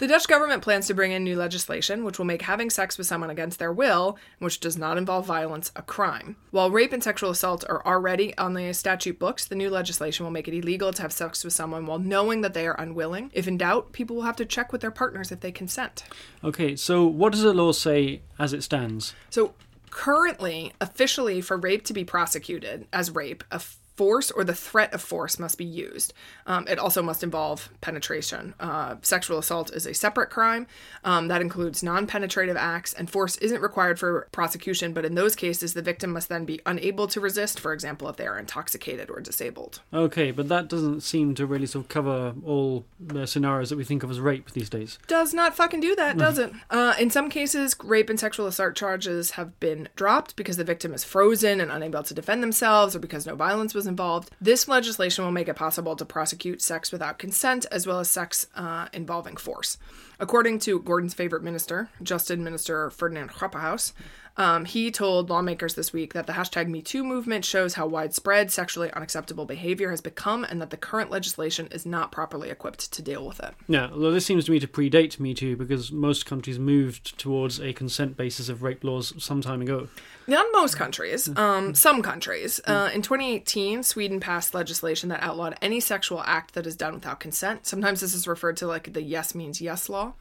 The 0.00 0.08
Dutch 0.08 0.28
government 0.28 0.62
plans 0.62 0.86
to 0.86 0.94
bring 0.94 1.12
in 1.12 1.24
new 1.24 1.36
legislation 1.36 2.04
which 2.04 2.16
will 2.16 2.24
make 2.24 2.40
having 2.40 2.70
sex 2.70 2.96
with 2.96 3.06
someone 3.06 3.28
against 3.28 3.58
their 3.58 3.70
will, 3.70 4.16
which 4.38 4.58
does 4.58 4.78
not 4.78 4.96
involve 4.96 5.26
violence, 5.26 5.70
a 5.76 5.82
crime. 5.82 6.36
While 6.52 6.70
rape 6.70 6.94
and 6.94 7.04
sexual 7.04 7.28
assault 7.28 7.66
are 7.68 7.84
already 7.84 8.34
on 8.38 8.54
the 8.54 8.72
statute 8.72 9.18
books, 9.18 9.44
the 9.44 9.56
new 9.56 9.68
legislation 9.68 10.24
will 10.24 10.30
make 10.30 10.48
it 10.48 10.54
illegal 10.54 10.90
to 10.94 11.02
have 11.02 11.12
sex 11.12 11.44
with 11.44 11.52
someone 11.52 11.84
while 11.84 11.98
knowing 11.98 12.40
that 12.40 12.54
they 12.54 12.66
are 12.66 12.80
unwilling. 12.80 13.30
If 13.34 13.46
in 13.46 13.58
doubt, 13.58 13.92
people 13.92 14.16
will 14.16 14.22
have 14.22 14.36
to 14.36 14.46
check 14.46 14.72
with 14.72 14.80
their 14.80 14.90
partners 14.90 15.30
if 15.30 15.40
they 15.40 15.52
consent. 15.52 16.04
Okay, 16.42 16.76
so 16.76 17.04
what 17.06 17.32
does 17.32 17.42
the 17.42 17.52
law 17.52 17.72
say 17.72 18.22
as 18.38 18.54
it 18.54 18.62
stands? 18.62 19.14
So, 19.28 19.52
currently, 19.90 20.72
officially, 20.80 21.42
for 21.42 21.58
rape 21.58 21.84
to 21.84 21.92
be 21.92 22.04
prosecuted 22.04 22.86
as 22.90 23.10
rape, 23.10 23.44
a 23.50 23.60
force 24.00 24.30
or 24.30 24.44
the 24.44 24.54
threat 24.54 24.94
of 24.94 25.02
force 25.02 25.38
must 25.38 25.58
be 25.58 25.64
used. 25.66 26.14
Um, 26.46 26.66
it 26.66 26.78
also 26.78 27.02
must 27.02 27.22
involve 27.22 27.68
penetration. 27.82 28.54
Uh, 28.58 28.96
sexual 29.02 29.36
assault 29.36 29.70
is 29.74 29.84
a 29.84 29.92
separate 29.92 30.30
crime 30.30 30.66
um, 31.04 31.28
that 31.28 31.42
includes 31.42 31.82
non 31.82 32.06
penetrative 32.06 32.56
acts, 32.56 32.94
and 32.94 33.10
force 33.10 33.36
isn't 33.36 33.60
required 33.60 33.98
for 33.98 34.26
prosecution, 34.32 34.94
but 34.94 35.04
in 35.04 35.16
those 35.16 35.36
cases, 35.36 35.74
the 35.74 35.82
victim 35.82 36.12
must 36.12 36.30
then 36.30 36.46
be 36.46 36.62
unable 36.64 37.06
to 37.08 37.20
resist, 37.20 37.60
for 37.60 37.74
example, 37.74 38.08
if 38.08 38.16
they 38.16 38.26
are 38.26 38.38
intoxicated 38.38 39.10
or 39.10 39.20
disabled. 39.20 39.82
Okay, 39.92 40.30
but 40.30 40.48
that 40.48 40.68
doesn't 40.68 41.02
seem 41.02 41.34
to 41.34 41.44
really 41.44 41.66
sort 41.66 41.84
of 41.84 41.90
cover 41.90 42.32
all 42.42 42.86
the 42.98 43.26
scenarios 43.26 43.68
that 43.68 43.76
we 43.76 43.84
think 43.84 44.02
of 44.02 44.10
as 44.10 44.18
rape 44.18 44.50
these 44.52 44.70
days. 44.70 44.98
does 45.08 45.34
not 45.34 45.54
fucking 45.54 45.80
do 45.80 45.94
that, 45.96 46.16
does 46.16 46.38
it? 46.38 46.50
Uh, 46.70 46.94
in 46.98 47.10
some 47.10 47.28
cases, 47.28 47.76
rape 47.84 48.08
and 48.08 48.18
sexual 48.18 48.46
assault 48.46 48.74
charges 48.74 49.32
have 49.32 49.60
been 49.60 49.90
dropped 49.94 50.36
because 50.36 50.56
the 50.56 50.64
victim 50.64 50.94
is 50.94 51.04
frozen 51.04 51.60
and 51.60 51.70
unable 51.70 52.02
to 52.02 52.14
defend 52.14 52.42
themselves 52.42 52.96
or 52.96 52.98
because 52.98 53.26
no 53.26 53.34
violence 53.34 53.74
was 53.74 53.89
involved. 53.90 54.30
This 54.40 54.66
legislation 54.68 55.24
will 55.24 55.32
make 55.32 55.48
it 55.48 55.56
possible 55.56 55.94
to 55.96 56.04
prosecute 56.06 56.62
sex 56.62 56.90
without 56.90 57.18
consent 57.18 57.66
as 57.70 57.86
well 57.86 58.00
as 58.00 58.08
sex 58.08 58.46
uh, 58.54 58.88
involving 58.94 59.36
force. 59.36 59.76
According 60.18 60.60
to 60.60 60.80
Gordon's 60.80 61.14
favorite 61.14 61.42
minister, 61.42 61.90
Justin 62.02 62.42
Minister 62.42 62.88
Ferdinand 62.88 63.30
Grapperhaus, 63.30 63.92
um, 64.36 64.64
he 64.64 64.90
told 64.90 65.30
lawmakers 65.30 65.74
this 65.74 65.92
week 65.92 66.14
that 66.14 66.26
the 66.26 66.32
hashtag 66.34 66.68
MeToo 66.68 67.04
movement 67.04 67.44
shows 67.44 67.74
how 67.74 67.86
widespread 67.86 68.50
sexually 68.50 68.90
unacceptable 68.92 69.44
behavior 69.44 69.90
has 69.90 70.00
become 70.00 70.44
and 70.44 70.60
that 70.60 70.70
the 70.70 70.76
current 70.76 71.10
legislation 71.10 71.68
is 71.70 71.84
not 71.84 72.12
properly 72.12 72.50
equipped 72.50 72.92
to 72.92 73.02
deal 73.02 73.26
with 73.26 73.40
it. 73.40 73.54
Yeah, 73.68 73.88
although 73.92 74.12
this 74.12 74.26
seems 74.26 74.44
to 74.46 74.50
me 74.50 74.60
to 74.60 74.66
predate 74.66 75.20
Me 75.20 75.34
Too 75.34 75.56
because 75.56 75.92
most 75.92 76.26
countries 76.26 76.58
moved 76.58 77.18
towards 77.18 77.60
a 77.60 77.72
consent 77.72 78.16
basis 78.16 78.48
of 78.48 78.62
rape 78.62 78.84
laws 78.84 79.12
some 79.18 79.40
time 79.40 79.62
ago. 79.62 79.88
Not 80.26 80.46
most 80.52 80.76
countries, 80.76 81.28
um, 81.36 81.74
some 81.74 82.02
countries. 82.02 82.60
Uh, 82.64 82.90
in 82.94 83.02
2018, 83.02 83.82
Sweden 83.82 84.20
passed 84.20 84.54
legislation 84.54 85.08
that 85.08 85.22
outlawed 85.22 85.56
any 85.60 85.80
sexual 85.80 86.20
act 86.20 86.54
that 86.54 86.68
is 86.68 86.76
done 86.76 86.94
without 86.94 87.18
consent. 87.18 87.66
Sometimes 87.66 88.00
this 88.00 88.14
is 88.14 88.28
referred 88.28 88.56
to 88.58 88.66
like 88.66 88.92
the 88.92 89.02
yes 89.02 89.34
means 89.34 89.60
yes 89.60 89.88
law. 89.88 90.14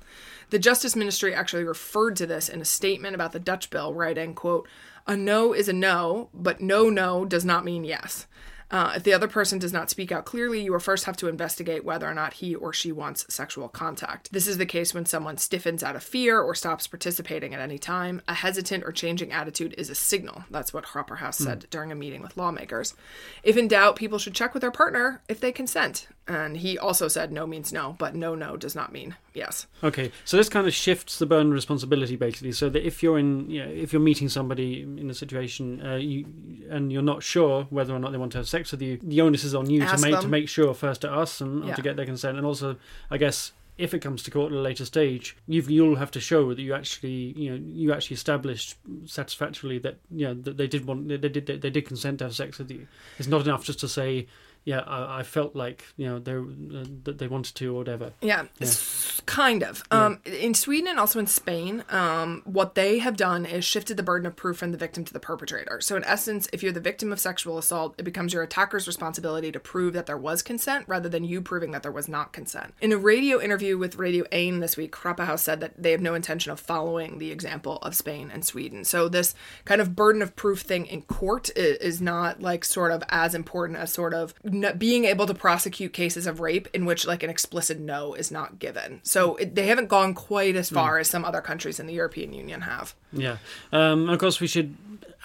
The 0.49 0.57
Justice 0.57 0.95
Ministry 0.95 1.35
actually 1.35 1.63
referred 1.63 2.15
to 2.15 2.25
this 2.25 2.49
in 2.49 2.59
a 2.59 2.65
statement 2.65 3.13
about 3.13 3.33
the 3.33 3.39
Dutch 3.39 3.69
bill, 3.69 3.93
writing, 3.99 4.33
quote, 4.33 4.67
a 5.05 5.15
no 5.15 5.53
is 5.53 5.67
a 5.69 5.73
no, 5.73 6.29
but 6.33 6.61
no 6.61 6.89
no 6.89 7.25
does 7.25 7.45
not 7.45 7.65
mean 7.65 7.83
yes. 7.83 8.27
Uh, 8.71 8.93
if 8.95 9.03
the 9.03 9.13
other 9.13 9.27
person 9.27 9.57
does 9.57 9.73
not 9.73 9.89
speak 9.89 10.11
out 10.11 10.25
clearly, 10.25 10.61
you 10.61 10.71
will 10.71 10.79
first 10.79 11.05
have 11.05 11.17
to 11.17 11.27
investigate 11.27 11.83
whether 11.83 12.07
or 12.07 12.13
not 12.13 12.33
he 12.33 12.53
or 12.53 12.71
she 12.71 12.91
wants 12.91 13.25
sexual 13.33 13.67
contact. 13.67 14.31
This 14.31 14.47
is 14.47 14.59
the 14.59 14.65
case 14.65 14.93
when 14.93 15.07
someone 15.07 15.37
stiffens 15.37 15.81
out 15.81 15.95
of 15.95 16.03
fear 16.03 16.39
or 16.39 16.53
stops 16.53 16.85
participating 16.85 17.55
at 17.55 17.59
any 17.59 17.79
time. 17.79 18.21
A 18.27 18.35
hesitant 18.35 18.83
or 18.83 18.91
changing 18.91 19.31
attitude 19.31 19.73
is 19.77 19.89
a 19.89 19.95
signal. 19.95 20.43
That's 20.51 20.71
what 20.71 20.85
Grapperhaus 20.85 21.35
said 21.35 21.65
during 21.71 21.91
a 21.91 21.95
meeting 21.95 22.21
with 22.21 22.37
lawmakers. 22.37 22.93
If 23.41 23.57
in 23.57 23.67
doubt, 23.67 23.95
people 23.95 24.19
should 24.19 24.35
check 24.35 24.53
with 24.53 24.61
their 24.61 24.71
partner 24.71 25.23
if 25.27 25.39
they 25.39 25.51
consent. 25.51 26.07
And 26.29 26.57
he 26.57 26.77
also 26.77 27.07
said 27.07 27.31
no 27.31 27.47
means 27.47 27.73
no, 27.73 27.95
but 27.97 28.13
no 28.13 28.35
no 28.35 28.55
does 28.55 28.75
not 28.75 28.91
mean 28.93 29.15
yes. 29.33 29.65
Okay, 29.83 30.11
so 30.25 30.37
this 30.37 30.47
kind 30.47 30.67
of 30.67 30.73
shifts 30.75 31.17
the 31.17 31.25
burden 31.25 31.47
of 31.47 31.53
responsibility 31.53 32.15
basically, 32.15 32.51
so 32.51 32.69
that 32.69 32.85
if 32.85 33.01
you're 33.01 33.17
in, 33.17 33.49
you 33.49 33.65
know, 33.65 33.71
if 33.71 33.91
you're 33.91 33.99
meeting 34.01 34.29
somebody 34.29 34.81
in 34.83 35.09
a 35.09 35.13
situation, 35.15 35.81
uh, 35.83 35.95
you 35.95 36.25
and 36.69 36.91
you're 36.93 37.01
not 37.01 37.23
sure 37.23 37.65
whether 37.71 37.95
or 37.95 37.99
not 37.99 38.11
they 38.11 38.19
want 38.19 38.31
to 38.33 38.37
have 38.37 38.47
sex 38.47 38.71
with 38.71 38.81
you, 38.81 38.99
the 39.01 39.19
onus 39.21 39.43
is 39.43 39.55
on 39.55 39.69
you 39.69 39.79
to 39.79 39.85
Ask 39.87 40.03
make 40.03 40.19
to 40.21 40.27
make 40.27 40.47
sure 40.47 40.73
first 40.75 41.01
to 41.01 41.11
us 41.11 41.41
and 41.41 41.65
Yeah. 41.65 41.73
to 41.75 41.81
get 41.81 41.95
their 41.97 42.05
consent, 42.05 42.37
and 42.37 42.45
also, 42.45 42.75
I 43.09 43.17
guess. 43.17 43.51
if 43.79 43.93
it 43.93 43.99
comes 44.01 44.21
to 44.23 44.29
court 44.29 44.51
at 44.51 44.57
a 44.57 44.61
later 44.61 44.83
stage, 44.83 45.37
you've, 45.47 45.69
you'll 45.71 45.95
have 45.95 46.11
to 46.11 46.19
show 46.19 46.53
that 46.53 46.61
you 46.61 46.73
actually, 46.73 47.33
you 47.37 47.49
know, 47.49 47.59
you 47.81 47.93
actually 47.93 48.13
established 48.15 48.75
satisfactorily 49.05 49.79
that, 49.79 49.95
you 50.11 50.25
know, 50.27 50.33
that 50.33 50.57
they 50.57 50.67
did 50.67 50.85
want, 50.85 51.07
they 51.07 51.17
did, 51.17 51.45
they 51.45 51.69
did 51.69 51.85
consent 51.85 52.19
to 52.19 52.25
have 52.25 52.35
sex 52.35 52.59
with 52.59 52.69
you. 52.69 52.87
It's 53.17 53.29
not 53.29 53.41
enough 53.41 53.63
just 53.63 53.79
to 53.79 53.87
say, 53.87 54.27
yeah, 54.71 54.81
I, 54.97 55.19
I 55.19 55.23
felt 55.23 55.55
like 55.55 55.79
you 55.97 56.05
know 56.07 56.17
they 56.19 56.33
uh, 56.33 56.85
that 57.05 57.17
they 57.17 57.27
wanted 57.27 57.55
to 57.55 57.65
or 57.75 57.79
whatever. 57.79 58.07
Yeah, 58.21 58.43
s- 58.61 59.21
kind 59.25 59.63
of. 59.63 59.83
Um, 59.91 60.19
in 60.25 60.53
Sweden 60.53 60.87
and 60.89 60.99
also 60.99 61.17
in 61.19 61.27
Spain, 61.27 61.83
um, 61.89 62.41
what 62.45 62.75
they 62.75 62.99
have 62.99 63.17
done 63.17 63.45
is 63.45 63.65
shifted 63.65 63.97
the 63.97 64.03
burden 64.03 64.25
of 64.27 64.35
proof 64.35 64.57
from 64.57 64.71
the 64.71 64.77
victim 64.77 65.03
to 65.05 65.13
the 65.13 65.19
perpetrator. 65.19 65.81
So 65.81 65.95
in 65.95 66.03
essence, 66.03 66.47
if 66.53 66.61
you're 66.61 66.71
the 66.79 66.79
victim 66.91 67.11
of 67.11 67.19
sexual 67.19 67.57
assault, 67.57 67.95
it 67.97 68.03
becomes 68.03 68.33
your 68.33 68.43
attacker's 68.43 68.85
responsibility 68.87 69.51
to 69.51 69.59
prove 69.59 69.93
that 69.93 70.05
there 70.05 70.17
was 70.17 70.41
consent 70.43 70.85
rather 70.87 71.09
than 71.09 71.23
you 71.23 71.41
proving 71.41 71.71
that 71.71 71.83
there 71.83 71.91
was 71.91 72.07
not 72.07 72.31
consent. 72.33 72.73
In 72.81 72.91
a 72.91 72.97
radio 72.97 73.41
interview 73.41 73.77
with 73.77 73.95
Radio 73.95 74.25
Ain 74.31 74.59
this 74.59 74.77
week, 74.77 74.91
Grapperhaus 74.95 75.39
said 75.39 75.59
that 75.61 75.81
they 75.81 75.91
have 75.91 76.01
no 76.01 76.13
intention 76.13 76.51
of 76.51 76.59
following 76.59 77.17
the 77.17 77.31
example 77.31 77.77
of 77.81 77.95
Spain 77.95 78.29
and 78.33 78.45
Sweden. 78.45 78.83
So 78.83 79.09
this 79.09 79.33
kind 79.65 79.81
of 79.81 79.95
burden 79.95 80.21
of 80.21 80.35
proof 80.35 80.61
thing 80.61 80.85
in 80.85 81.01
court 81.03 81.49
i- 81.55 81.59
is 81.59 81.99
not 82.01 82.41
like 82.41 82.63
sort 82.65 82.91
of 82.91 83.03
as 83.09 83.33
important 83.33 83.79
as 83.79 83.91
sort 83.93 84.13
of 84.13 84.33
n- 84.63 84.77
being 84.77 85.05
able 85.05 85.25
to 85.25 85.33
prosecute 85.33 85.93
cases 85.93 86.27
of 86.27 86.39
rape 86.39 86.67
in 86.73 86.85
which 86.85 87.05
like 87.05 87.23
an 87.23 87.29
explicit 87.29 87.79
no 87.79 88.13
is 88.13 88.31
not 88.31 88.59
given. 88.59 88.99
So 89.03 89.35
it, 89.35 89.55
they 89.55 89.67
haven't 89.67 89.87
gone 89.87 90.13
quite 90.13 90.55
as 90.55 90.69
far 90.69 90.99
as 90.99 91.09
some 91.09 91.25
other 91.25 91.41
countries 91.41 91.79
in 91.79 91.87
the 91.87 91.93
European 91.93 92.33
Union 92.33 92.61
have. 92.61 92.95
Yeah. 93.11 93.37
Um, 93.71 94.03
and 94.03 94.11
of 94.11 94.19
course, 94.19 94.39
we 94.39 94.47
should 94.47 94.75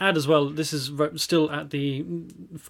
add 0.00 0.16
as 0.16 0.26
well. 0.26 0.48
This 0.50 0.72
is 0.72 0.90
still 1.16 1.50
at 1.50 1.70
the 1.70 2.04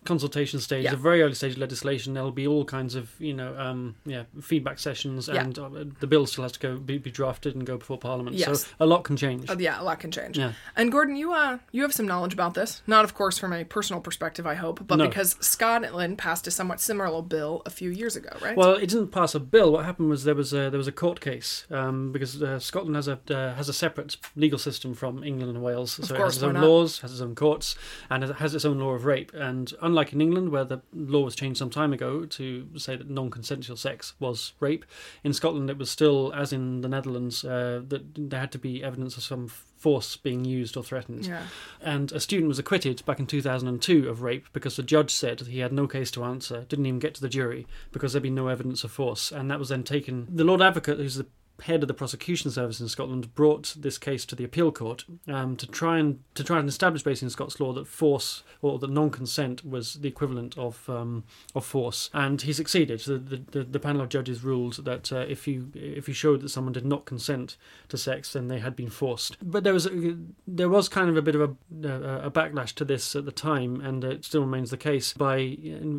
consultation 0.04 0.60
stage, 0.60 0.84
Yeah. 0.84 0.90
the 0.90 0.96
very 0.96 1.22
early 1.22 1.34
stage 1.34 1.52
of 1.52 1.58
legislation. 1.58 2.14
There'll 2.14 2.30
be 2.32 2.46
all 2.46 2.64
kinds 2.64 2.94
of 2.94 3.10
you 3.18 3.34
know, 3.34 3.56
um, 3.58 3.96
yeah, 4.04 4.24
feedback 4.40 4.78
sessions, 4.78 5.28
and 5.28 5.58
uh, 5.58 5.68
the 6.00 6.06
bill 6.06 6.26
still 6.26 6.42
has 6.42 6.52
to 6.52 6.58
go 6.60 6.76
be, 6.76 6.98
be 6.98 7.10
drafted 7.10 7.54
and 7.54 7.64
go 7.66 7.76
before 7.78 7.98
Parliament. 7.98 8.36
Yes. 8.36 8.64
So 8.64 8.68
a 8.80 8.86
lot 8.86 9.04
can 9.04 9.16
change. 9.16 9.48
Uh, 9.48 9.56
yeah, 9.58 9.80
a 9.80 9.84
lot 9.84 10.00
can 10.00 10.10
change. 10.10 10.38
Yeah. 10.38 10.52
And 10.76 10.90
Gordon, 10.92 11.16
you 11.16 11.32
uh 11.32 11.58
you 11.72 11.82
have 11.82 11.92
some 11.94 12.06
knowledge 12.06 12.32
about 12.32 12.54
this. 12.54 12.82
Not 12.86 13.04
of 13.04 13.14
course 13.14 13.38
from 13.38 13.52
a 13.52 13.64
personal 13.64 14.00
perspective, 14.00 14.46
I 14.46 14.54
hope, 14.54 14.86
but 14.86 14.96
No. 14.96 15.08
because 15.08 15.36
Scotland 15.40 16.18
passed 16.18 16.46
a 16.46 16.50
somewhat 16.50 16.80
similar 16.80 17.22
bill 17.22 17.62
a 17.66 17.70
few 17.70 17.90
years 17.90 18.16
ago, 18.16 18.30
right? 18.42 18.56
Well, 18.56 18.74
it 18.74 18.88
didn't 18.88 19.08
pass 19.08 19.34
a 19.34 19.40
bill. 19.40 19.72
What 19.72 19.84
happened 19.84 20.10
was 20.10 20.24
there 20.24 20.34
was 20.34 20.52
a 20.52 20.70
there 20.70 20.78
was 20.78 20.88
a 20.88 20.92
court 20.92 21.20
case 21.20 21.66
um, 21.70 22.12
because 22.12 22.42
uh, 22.42 22.58
Scotland 22.58 22.96
has 22.96 23.08
a 23.08 23.18
uh, 23.30 23.54
has 23.54 23.68
a 23.68 23.72
separate 23.72 24.16
legal 24.36 24.58
system 24.58 24.94
from 24.94 25.22
England 25.24 25.50
and 25.54 25.62
Wales. 25.62 25.92
so 25.92 26.02
it 26.14 26.16
course, 26.18 26.34
has 26.34 26.36
its 26.36 26.42
own 26.44 26.54
laws, 26.60 27.00
has 27.00 27.13
its 27.14 27.22
own 27.22 27.34
courts, 27.34 27.76
and 28.10 28.22
it 28.22 28.36
has 28.36 28.54
its 28.54 28.64
own 28.64 28.78
law 28.78 28.90
of 28.90 29.04
rape. 29.04 29.32
And 29.34 29.72
unlike 29.80 30.12
in 30.12 30.20
England, 30.20 30.50
where 30.50 30.64
the 30.64 30.82
law 30.92 31.22
was 31.24 31.34
changed 31.34 31.58
some 31.58 31.70
time 31.70 31.92
ago 31.92 32.26
to 32.26 32.68
say 32.76 32.96
that 32.96 33.08
non-consensual 33.08 33.76
sex 33.76 34.14
was 34.20 34.52
rape, 34.60 34.84
in 35.22 35.32
Scotland 35.32 35.70
it 35.70 35.78
was 35.78 35.90
still, 35.90 36.32
as 36.34 36.52
in 36.52 36.82
the 36.82 36.88
Netherlands, 36.88 37.44
uh, 37.44 37.82
that 37.88 38.02
there 38.16 38.40
had 38.40 38.52
to 38.52 38.58
be 38.58 38.84
evidence 38.84 39.16
of 39.16 39.22
some 39.22 39.48
force 39.48 40.16
being 40.16 40.46
used 40.46 40.76
or 40.78 40.82
threatened. 40.82 41.26
yeah. 41.26 41.42
And 41.80 42.10
a 42.12 42.20
student 42.20 42.48
was 42.48 42.58
acquitted 42.58 43.04
back 43.04 43.18
in 43.18 43.26
2002 43.26 44.08
of 44.08 44.22
rape 44.22 44.46
because 44.54 44.76
the 44.76 44.82
judge 44.82 45.10
said 45.10 45.40
he 45.40 45.58
had 45.58 45.74
no 45.74 45.86
case 45.86 46.10
to 46.12 46.24
answer, 46.24 46.64
didn't 46.68 46.86
even 46.86 46.98
get 46.98 47.14
to 47.16 47.20
the 47.20 47.28
jury 47.28 47.66
because 47.92 48.12
there'd 48.12 48.22
been 48.22 48.34
no 48.34 48.48
evidence 48.48 48.82
of 48.82 48.90
force. 48.90 49.30
And 49.30 49.50
that 49.50 49.58
was 49.58 49.68
then 49.68 49.82
taken. 49.82 50.26
The 50.30 50.44
Lord 50.44 50.62
Advocate, 50.62 50.96
who's 50.96 51.16
the 51.16 51.26
head 51.62 51.82
of 51.82 51.88
the 51.88 51.94
prosecution 51.94 52.50
service 52.50 52.80
in 52.80 52.88
Scotland, 52.88 53.34
brought 53.34 53.74
this 53.78 53.96
case 53.96 54.24
to 54.26 54.34
the 54.34 54.44
appeal 54.44 54.72
court 54.72 55.04
um, 55.28 55.56
to 55.56 55.66
try 55.66 55.98
and 55.98 56.18
to 56.34 56.42
try 56.42 56.58
and 56.58 56.68
establish, 56.68 57.02
based 57.02 57.22
in 57.22 57.30
Scots 57.30 57.60
law, 57.60 57.72
that 57.72 57.86
force 57.86 58.42
or 58.60 58.78
that 58.78 58.90
non-consent 58.90 59.64
was 59.64 59.94
the 59.94 60.08
equivalent 60.08 60.56
of 60.58 60.88
um, 60.88 61.24
of 61.54 61.64
force. 61.64 62.10
And 62.12 62.42
he 62.42 62.52
succeeded. 62.52 63.00
The, 63.00 63.42
the, 63.50 63.64
the 63.64 63.80
panel 63.80 64.02
of 64.02 64.08
judges 64.08 64.42
ruled 64.42 64.84
that 64.84 65.12
uh, 65.12 65.20
if 65.28 65.46
you 65.46 65.70
if 65.74 66.08
you 66.08 66.14
showed 66.14 66.40
that 66.42 66.48
someone 66.48 66.72
did 66.72 66.84
not 66.84 67.04
consent 67.04 67.56
to 67.88 67.96
sex, 67.96 68.32
then 68.32 68.48
they 68.48 68.58
had 68.58 68.74
been 68.74 68.90
forced. 68.90 69.36
But 69.42 69.64
there 69.64 69.74
was 69.74 69.86
a, 69.86 70.16
there 70.46 70.68
was 70.68 70.88
kind 70.88 71.08
of 71.08 71.16
a 71.16 71.22
bit 71.22 71.36
of 71.36 71.40
a, 71.42 72.24
a, 72.24 72.30
backlash 72.30 72.74
to 72.74 72.84
this 72.84 73.14
at 73.14 73.24
the 73.24 73.32
time, 73.32 73.80
and 73.80 74.02
it 74.02 74.24
still 74.24 74.42
remains 74.42 74.70
the 74.70 74.76
case 74.76 75.12
by 75.12 75.56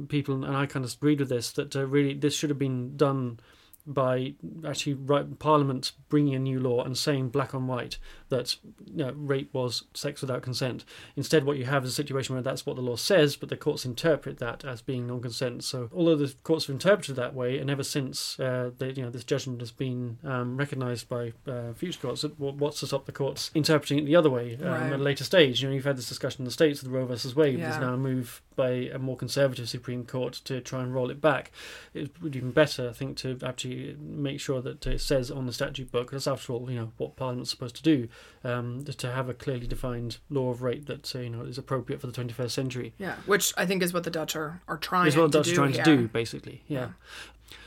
people. 0.10 0.44
And 0.44 0.56
I 0.56 0.66
kind 0.66 0.84
of 0.84 0.94
agreed 0.94 1.20
with 1.20 1.30
this 1.30 1.52
that 1.54 1.76
uh, 1.76 1.86
really 1.88 2.14
this 2.14 2.36
should 2.36 2.50
have 2.50 2.60
been 2.60 2.98
done 2.98 3.40
by 3.86 4.34
actually 4.66 4.94
right, 4.94 5.38
Parliament 5.40 5.92
bringing 6.10 6.36
a 6.36 6.40
new 6.40 6.60
law 6.60 6.84
and 6.84 6.98
saying 6.98 7.30
black 7.30 7.54
on 7.54 7.68
white 7.68 7.98
that 8.30 8.56
you 8.86 8.98
know, 9.06 9.14
rape 9.16 9.54
was 9.54 9.84
sex 9.94 10.22
without 10.22 10.42
consent. 10.42 10.84
Instead, 11.16 11.46
what 11.46 11.58
you 11.58 11.66
have 11.66 11.84
is 11.84 11.92
a 11.92 11.94
situation 11.94 12.36
where 12.36 12.42
that's 12.42 12.66
what 12.66 12.76
the 12.76 12.82
law 12.82 12.96
says, 12.96 13.36
but 13.36 13.50
the 13.50 13.58
courts 13.58 13.86
interpret 13.86 14.38
that 14.40 14.66
as 14.66 14.82
being 14.82 15.08
non-consent. 15.08 15.64
So, 15.64 15.90
although 15.94 16.16
the 16.16 16.34
courts 16.44 16.66
have 16.68 16.74
interpreted 16.74 17.16
that 17.18 17.34
way, 17.34 17.58
and 17.60 17.70
ever 17.70 17.84
since 17.84 18.40
uh, 18.40 18.72
the, 18.78 18.92
you 18.94 19.04
know 19.04 19.10
this 19.10 19.24
judgment 19.24 19.60
has 19.62 19.72
been 19.72 20.18
um, 20.24 20.58
recognised 20.58 21.08
by 21.08 21.34
uh, 21.48 21.74
future 21.74 22.00
courts, 22.00 22.24
what's 22.38 22.80
to 22.80 22.88
stop 22.88 23.06
the 23.06 23.12
courts 23.12 23.52
interpreting 23.54 24.00
it 24.00 24.06
the 24.06 24.16
other 24.16 24.30
way 24.30 24.56
um, 24.62 24.66
Right. 24.68 24.94
at 24.94 25.00
a 25.00 25.04
later 25.04 25.24
stage? 25.24 25.62
You 25.62 25.70
know, 25.70 25.76
you've 25.76 25.86
had 25.86 25.98
this 25.98 26.10
discussion 26.10 26.42
in 26.42 26.46
the 26.46 26.52
states 26.52 26.82
with 26.82 26.92
Roe 26.92 27.06
versus 27.06 27.36
Wade. 27.36 27.60
Yeah. 27.60 27.70
There's 27.70 27.82
now 27.82 27.94
a 27.94 27.98
move 27.98 28.42
by 28.56 28.70
a 28.70 28.98
more 28.98 29.18
conservative 29.18 29.68
Supreme 29.70 30.06
Court 30.06 30.34
to 30.46 30.62
try 30.62 30.82
and 30.82 30.94
roll 30.94 31.10
it 31.12 31.22
back. 31.22 31.52
It 31.94 32.12
would 32.22 32.32
be 32.32 32.38
even 32.40 32.52
better, 32.52 32.90
I 32.90 32.94
think, 32.94 33.18
to 33.18 33.38
actually 33.46 33.96
make 34.00 34.40
sure 34.40 34.62
that 34.62 34.86
it 34.88 35.02
says 35.02 35.30
on 35.30 35.46
the 35.46 35.54
statute 35.54 35.92
book. 35.92 36.12
That's 36.12 36.28
after 36.28 36.54
all, 36.54 36.70
you 36.72 36.80
know, 36.80 36.92
what 36.98 37.16
Parliament's 37.16 37.50
supposed 37.52 37.76
to 37.76 37.84
do, 37.84 38.08
um, 38.44 38.84
to 38.86 39.12
have 39.12 39.28
a 39.30 39.34
clearly 39.34 39.68
defined 39.68 40.18
law 40.30 40.52
of 40.52 40.62
rape 40.62 40.86
that 40.86 41.16
uh, 41.16 41.20
you 41.20 41.30
know 41.30 41.42
is 41.44 41.58
appropriate 41.58 42.00
for 42.02 42.08
the 42.08 42.14
21st 42.14 42.52
century. 42.52 42.94
Yeah, 42.98 43.16
which 43.26 43.54
I 43.58 43.66
think 43.66 43.82
is 43.84 43.94
what 43.94 44.04
the 44.04 44.12
Dutch 44.12 44.36
are, 44.36 44.62
are 44.68 44.78
trying 44.78 45.08
Is 45.08 45.18
what 45.18 45.32
to 45.32 45.38
Dutch 45.40 45.48
do 45.48 45.52
are 45.54 45.56
trying 45.56 45.74
here. 45.74 45.84
to 45.84 45.98
do, 45.98 46.08
basically. 46.08 46.64
Yeah. 46.68 46.90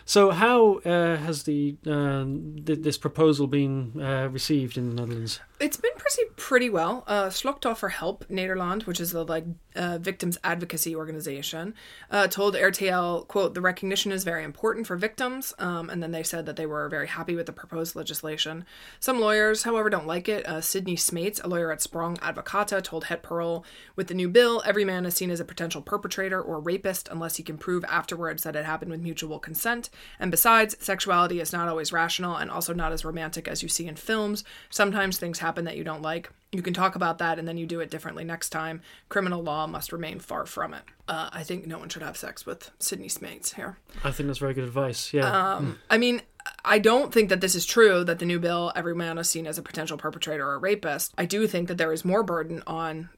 So, 0.05 0.31
how 0.31 0.79
uh, 0.79 1.17
has 1.17 1.43
the 1.43 1.77
uh, 1.87 2.25
th- 2.65 2.81
this 2.81 2.97
proposal 2.99 3.47
been 3.47 4.01
uh, 4.01 4.29
received 4.31 4.79
in 4.79 4.89
the 4.89 4.95
Netherlands? 5.03 5.41
It's 5.61 5.77
been 5.77 5.91
pretty 5.97 6.23
pretty 6.37 6.71
well. 6.71 7.03
Uh, 7.09 7.27
Slachtofferhulp 7.27 8.29
Nederland, 8.29 8.87
which 8.87 9.01
is 9.01 9.11
the 9.11 9.25
like 9.25 9.45
uh, 9.75 9.99
victims 9.99 10.39
advocacy 10.45 10.95
organization, 10.95 11.75
uh, 12.13 12.29
told 12.29 12.55
RTL, 12.55 13.27
"quote 13.27 13.55
The 13.55 13.61
recognition 13.61 14.13
is 14.13 14.23
very 14.23 14.45
important 14.45 14.87
for 14.87 14.97
victims," 14.97 15.55
um, 15.59 15.91
and 15.91 16.01
then 16.01 16.13
they 16.13 16.23
said 16.23 16.47
that 16.47 16.55
they 16.55 16.67
were 16.67 16.89
very 16.89 17.09
happy 17.09 17.35
with 17.35 17.47
the 17.47 17.53
proposed 17.53 17.97
legislation. 17.97 18.65
Some 19.01 19.21
lawyers, 19.21 19.65
however, 19.65 19.91
don't 19.91 20.07
like 20.07 20.29
it. 20.29 20.47
Uh, 20.47 20.61
Sidney 20.61 20.95
Smeets, 20.95 21.43
a 21.43 21.49
lawyer 21.49 21.73
at 21.73 21.83
Sprong 21.83 22.19
Advocaten, 22.19 22.81
told 22.85 23.05
Het 23.05 23.25
Parool, 23.25 23.65
"With 23.97 24.07
the 24.07 24.15
new 24.15 24.29
bill, 24.29 24.63
every 24.65 24.85
man 24.85 25.07
is 25.07 25.15
seen 25.15 25.31
as 25.31 25.41
a 25.41 25.45
potential 25.45 25.83
perpetrator 25.83 26.41
or 26.41 26.61
rapist 26.61 27.09
unless 27.11 27.35
he 27.35 27.43
can 27.43 27.59
prove 27.59 27.85
afterwards 27.87 28.45
that 28.45 28.55
it 28.55 28.65
happened 28.65 28.93
with 28.93 29.01
mutual 29.01 29.41
consent. 29.41 29.91
And 30.21 30.31
besides, 30.31 30.77
sexuality 30.79 31.41
is 31.41 31.53
not 31.53 31.67
always 31.67 31.93
rational 31.93 32.37
and 32.37 32.49
also 32.49 32.73
not 32.73 32.93
as 32.93 33.05
romantic 33.05 33.49
as 33.49 33.61
you 33.61 33.69
see 33.69 33.89
in 33.89 33.97
films. 33.97 34.45
Sometimes 34.71 35.19
things 35.19 35.41
happen 35.41 35.48
that 35.57 35.77
you 35.77 35.85
don't 35.85 36.03
like. 36.03 36.31
You 36.53 36.63
can 36.63 36.73
talk 36.73 36.95
about 36.95 37.19
that 37.19 37.39
and 37.39 37.47
then 37.47 37.59
you 37.59 37.67
do 37.67 37.81
it 37.81 37.91
differently 37.91 38.25
next 38.25 38.51
time. 38.51 38.81
Criminal 39.09 39.43
law 39.43 39.67
must 39.67 39.93
remain 39.93 40.19
far 40.19 40.47
from 40.47 40.73
it. 40.73 40.83
Uh, 41.07 41.29
I 41.31 41.43
think 41.43 41.67
no 41.67 41.79
one 41.79 41.89
should 41.91 42.03
have 42.03 42.17
sex 42.17 42.47
with 42.47 42.71
Sidney 42.79 43.09
Smeets 43.09 43.55
here. 43.55 43.79
I 44.03 44.11
think 44.11 44.29
that's 44.29 44.39
very 44.39 44.55
good 44.55 44.65
advice. 44.65 45.13
Yeah. 45.13 45.55
Um, 45.57 45.79
I 45.91 45.99
mean, 45.99 46.23
I 46.65 46.79
don't 46.79 47.13
think 47.13 47.29
that 47.29 47.41
this 47.41 47.55
is 47.55 47.67
true 47.67 48.05
that 48.05 48.19
the 48.19 48.25
new 48.25 48.39
bill, 48.39 48.73
every 48.75 48.95
man 48.95 49.19
is 49.19 49.29
seen 49.29 49.47
as 49.47 49.59
a 49.59 49.63
potential 49.63 49.99
perpetrator 49.99 50.49
or 50.49 50.59
rapist. 50.59 51.13
I 51.19 51.27
do 51.27 51.47
think 51.47 51.69
that 51.69 51.77
there 51.79 51.93
is 51.93 52.05
more 52.05 52.23
burden 52.23 52.63
on 52.67 53.11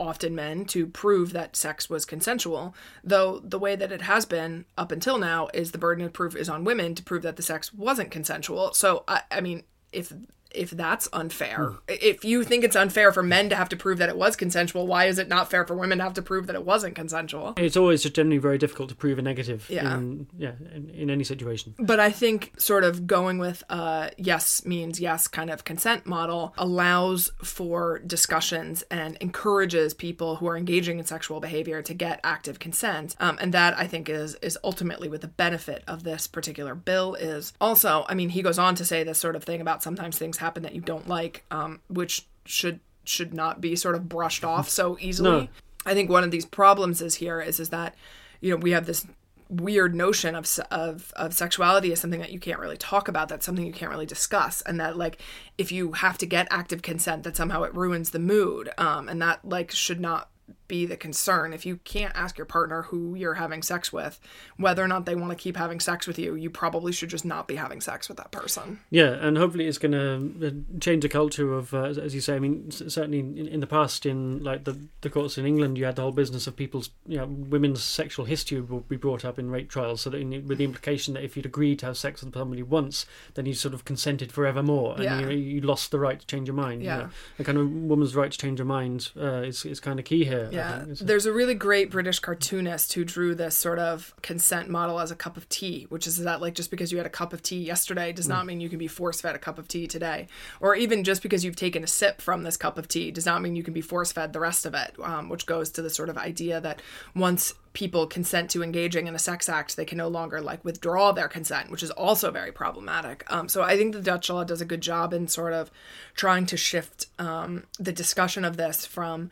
often 0.00 0.34
men 0.34 0.64
to 0.66 0.86
prove 0.86 1.32
that 1.32 1.56
sex 1.56 1.88
was 1.88 2.04
consensual, 2.04 2.74
though 3.04 3.40
the 3.40 3.58
way 3.58 3.76
that 3.76 3.92
it 3.92 4.02
has 4.02 4.24
been 4.26 4.64
up 4.76 4.92
until 4.92 5.18
now 5.18 5.48
is 5.54 5.72
the 5.72 5.78
burden 5.78 6.04
of 6.04 6.12
proof 6.12 6.34
is 6.36 6.48
on 6.48 6.64
women 6.64 6.94
to 6.94 7.02
prove 7.02 7.22
that 7.22 7.36
the 7.36 7.42
sex 7.42 7.72
wasn't 7.72 8.10
consensual. 8.10 8.72
So, 8.74 9.04
I, 9.06 9.22
I 9.30 9.40
mean, 9.40 9.64
if 9.92 10.12
if 10.54 10.70
that's 10.70 11.08
unfair, 11.12 11.72
if 11.88 12.24
you 12.24 12.44
think 12.44 12.64
it's 12.64 12.76
unfair 12.76 13.12
for 13.12 13.22
men 13.22 13.48
to 13.50 13.56
have 13.56 13.68
to 13.70 13.76
prove 13.76 13.98
that 13.98 14.08
it 14.08 14.16
was 14.16 14.36
consensual, 14.36 14.86
why 14.86 15.06
is 15.06 15.18
it 15.18 15.28
not 15.28 15.50
fair 15.50 15.66
for 15.66 15.74
women 15.74 15.98
to 15.98 16.04
have 16.04 16.14
to 16.14 16.22
prove 16.22 16.46
that 16.46 16.56
it 16.56 16.64
wasn't 16.64 16.94
consensual? 16.94 17.54
it's 17.56 17.76
always 17.76 18.02
just 18.02 18.14
generally 18.14 18.38
very 18.38 18.58
difficult 18.58 18.88
to 18.88 18.94
prove 18.94 19.18
a 19.18 19.22
negative 19.22 19.66
Yeah. 19.70 19.96
in 19.96 20.26
yeah 20.36 20.52
in, 20.74 20.90
in 20.90 21.10
any 21.10 21.24
situation. 21.24 21.74
But 21.78 22.00
I 22.00 22.10
think 22.10 22.52
sort 22.58 22.84
of 22.84 23.06
going 23.06 23.38
with 23.38 23.62
uh, 23.70 24.10
yes 24.16 24.64
means 24.64 25.00
yes 25.00 25.28
kind 25.28 25.50
of 25.50 25.64
consent 25.64 26.06
model 26.06 26.54
allows 26.58 27.30
for 27.42 27.98
discussions 28.00 28.82
and 28.90 29.16
encourages 29.20 29.94
people 29.94 30.36
who 30.36 30.46
are 30.48 30.56
engaging 30.56 30.98
in 30.98 31.04
sexual 31.04 31.40
behavior 31.40 31.82
to 31.82 31.94
get 31.94 32.20
active 32.24 32.58
consent. 32.58 33.14
Um, 33.20 33.38
and 33.40 33.52
that 33.54 33.76
I 33.78 33.86
think 33.86 34.08
is 34.08 34.34
is 34.36 34.58
ultimately 34.64 35.08
what 35.08 35.20
the 35.20 35.28
benefit 35.28 35.82
of 35.86 36.02
this 36.04 36.26
particular 36.26 36.74
bill 36.74 37.14
is. 37.14 37.52
Also, 37.60 38.04
I 38.08 38.14
mean, 38.14 38.28
he 38.30 38.42
goes 38.42 38.58
on 38.58 38.74
to 38.76 38.84
say 38.84 39.02
this 39.04 39.18
sort 39.18 39.36
of 39.36 39.44
thing 39.44 39.60
about 39.60 39.82
sometimes 39.82 40.18
things 40.18 40.38
happen 40.42 40.62
that 40.64 40.74
you 40.74 40.80
don't 40.80 41.08
like, 41.08 41.44
um, 41.50 41.80
which 41.88 42.26
should 42.44 42.80
should 43.04 43.34
not 43.34 43.60
be 43.60 43.74
sort 43.74 43.94
of 43.94 44.08
brushed 44.08 44.44
off 44.44 44.68
so 44.68 44.96
easily. 45.00 45.30
No. 45.30 45.48
I 45.84 45.94
think 45.94 46.10
one 46.10 46.24
of 46.24 46.30
these 46.30 46.44
problems 46.44 47.00
is 47.00 47.16
here 47.16 47.40
is 47.40 47.58
is 47.58 47.70
that 47.70 47.94
you 48.40 48.50
know 48.50 48.56
we 48.56 48.72
have 48.72 48.86
this 48.86 49.06
weird 49.48 49.94
notion 49.94 50.34
of 50.34 50.48
of 50.70 51.12
of 51.16 51.34
sexuality 51.34 51.92
as 51.92 52.00
something 52.00 52.20
that 52.20 52.32
you 52.32 52.40
can't 52.40 52.58
really 52.58 52.76
talk 52.76 53.06
about 53.06 53.28
that's 53.28 53.44
something 53.44 53.66
you 53.66 53.72
can't 53.72 53.90
really 53.90 54.06
discuss 54.06 54.62
and 54.62 54.80
that 54.80 54.96
like 54.96 55.20
if 55.58 55.70
you 55.70 55.92
have 55.92 56.16
to 56.16 56.24
get 56.24 56.48
active 56.50 56.80
consent 56.80 57.22
that 57.22 57.36
somehow 57.36 57.62
it 57.62 57.74
ruins 57.74 58.10
the 58.10 58.18
mood 58.18 58.70
um 58.78 59.10
and 59.10 59.20
that 59.20 59.44
like 59.44 59.70
should 59.70 60.00
not 60.00 60.30
be 60.72 60.86
the 60.86 60.96
concern. 60.96 61.52
If 61.52 61.66
you 61.66 61.76
can't 61.84 62.14
ask 62.16 62.38
your 62.38 62.46
partner 62.46 62.82
who 62.84 63.14
you're 63.14 63.34
having 63.34 63.62
sex 63.62 63.92
with, 63.92 64.18
whether 64.56 64.82
or 64.82 64.88
not 64.88 65.04
they 65.04 65.14
want 65.14 65.30
to 65.30 65.36
keep 65.36 65.58
having 65.58 65.80
sex 65.80 66.06
with 66.06 66.18
you, 66.18 66.34
you 66.34 66.48
probably 66.48 66.92
should 66.92 67.10
just 67.10 67.26
not 67.26 67.46
be 67.46 67.56
having 67.56 67.82
sex 67.82 68.08
with 68.08 68.16
that 68.16 68.30
person. 68.30 68.80
Yeah, 68.88 69.10
and 69.10 69.36
hopefully 69.36 69.66
it's 69.66 69.76
going 69.76 69.92
to 69.92 70.64
change 70.80 71.02
the 71.02 71.10
culture 71.10 71.52
of, 71.52 71.74
uh, 71.74 71.82
as 72.06 72.14
you 72.14 72.22
say. 72.22 72.36
I 72.36 72.38
mean, 72.38 72.70
certainly 72.70 73.18
in, 73.18 73.46
in, 73.46 73.60
the 73.60 73.66
past, 73.66 74.06
in 74.06 74.42
like 74.42 74.64
the 74.64 74.78
the 75.02 75.10
courts 75.10 75.36
in 75.36 75.44
England, 75.44 75.76
you 75.76 75.84
had 75.84 75.96
the 75.96 76.02
whole 76.02 76.10
business 76.12 76.46
of 76.46 76.56
people's, 76.56 76.88
you 77.06 77.18
know, 77.18 77.26
women's 77.26 77.82
sexual 77.82 78.24
history 78.24 78.58
would 78.62 78.88
be 78.88 78.96
brought 78.96 79.26
up 79.26 79.38
in 79.38 79.50
rape 79.50 79.68
trials, 79.68 80.00
so 80.00 80.08
that 80.10 80.16
in, 80.18 80.30
with 80.48 80.56
the 80.56 80.64
implication 80.64 81.12
that 81.14 81.22
if 81.24 81.36
you'd 81.36 81.44
agreed 81.44 81.78
to 81.80 81.86
have 81.86 81.98
sex 81.98 82.22
with 82.24 82.32
somebody 82.32 82.62
once, 82.62 83.04
then 83.34 83.44
you 83.44 83.52
sort 83.52 83.74
of 83.74 83.84
consented 83.84 84.32
forevermore, 84.32 84.94
and 84.94 85.04
Yeah. 85.04 85.20
you, 85.20 85.28
you 85.36 85.60
lost 85.60 85.90
the 85.90 85.98
right 85.98 86.18
to 86.18 86.26
change 86.26 86.48
your 86.48 86.56
mind. 86.56 86.80
you 86.80 86.86
Yeah. 86.88 86.96
know. 86.98 87.08
a 87.38 87.44
kind 87.44 87.58
of 87.58 87.70
woman's 87.70 88.16
right 88.16 88.32
to 88.32 88.38
change 88.38 88.58
her 88.58 88.64
mind 88.64 89.10
uh, 89.20 89.42
is 89.50 89.66
is 89.66 89.80
kind 89.80 89.98
of 89.98 90.06
key 90.06 90.24
here. 90.24 90.48
I 90.61 90.61
Yeah, 90.62 90.84
think. 90.84 90.98
There's 90.98 91.26
a 91.26 91.32
really 91.32 91.54
great 91.54 91.90
British 91.90 92.18
cartoonist 92.18 92.92
who 92.92 93.04
drew 93.04 93.34
this 93.34 93.56
sort 93.56 93.78
of 93.78 94.14
consent 94.22 94.68
model 94.68 95.00
as 95.00 95.10
a 95.10 95.16
cup 95.16 95.36
of 95.36 95.48
tea, 95.48 95.86
which 95.88 96.06
is 96.06 96.18
that 96.18 96.40
like 96.40 96.54
just 96.54 96.70
because 96.70 96.92
you 96.92 96.98
had 96.98 97.06
a 97.06 97.10
cup 97.10 97.32
of 97.32 97.42
tea 97.42 97.62
yesterday 97.62 98.12
does 98.12 98.28
not 98.28 98.46
mean 98.46 98.60
you 98.60 98.68
can 98.68 98.78
be 98.78 98.88
force 98.88 99.20
fed 99.20 99.34
a 99.34 99.38
cup 99.38 99.58
of 99.58 99.68
tea 99.68 99.86
today, 99.86 100.28
or 100.60 100.74
even 100.74 101.04
just 101.04 101.22
because 101.22 101.44
you've 101.44 101.56
taken 101.56 101.84
a 101.84 101.86
sip 101.86 102.20
from 102.20 102.42
this 102.42 102.56
cup 102.56 102.78
of 102.78 102.88
tea 102.88 103.10
does 103.10 103.26
not 103.26 103.42
mean 103.42 103.56
you 103.56 103.62
can 103.62 103.74
be 103.74 103.80
force 103.80 104.12
fed 104.12 104.32
the 104.32 104.40
rest 104.40 104.66
of 104.66 104.74
it, 104.74 104.94
um, 105.02 105.28
which 105.28 105.46
goes 105.46 105.70
to 105.70 105.82
the 105.82 105.90
sort 105.90 106.08
of 106.08 106.18
idea 106.18 106.60
that 106.60 106.80
once 107.14 107.54
people 107.72 108.06
consent 108.06 108.50
to 108.50 108.62
engaging 108.62 109.06
in 109.06 109.14
a 109.14 109.18
sex 109.18 109.48
act, 109.48 109.76
they 109.76 109.84
can 109.84 109.98
no 109.98 110.08
longer 110.08 110.40
like 110.40 110.64
withdraw 110.64 111.12
their 111.12 111.28
consent, 111.28 111.70
which 111.70 111.82
is 111.82 111.90
also 111.90 112.30
very 112.30 112.52
problematic. 112.52 113.24
Um, 113.28 113.48
so 113.48 113.62
I 113.62 113.76
think 113.76 113.92
the 113.92 114.02
Dutch 114.02 114.28
law 114.28 114.44
does 114.44 114.60
a 114.60 114.66
good 114.66 114.80
job 114.82 115.12
in 115.12 115.28
sort 115.28 115.52
of 115.52 115.70
trying 116.14 116.46
to 116.46 116.56
shift 116.56 117.06
um, 117.18 117.64
the 117.78 117.92
discussion 117.92 118.44
of 118.44 118.56
this 118.56 118.84
from 118.84 119.30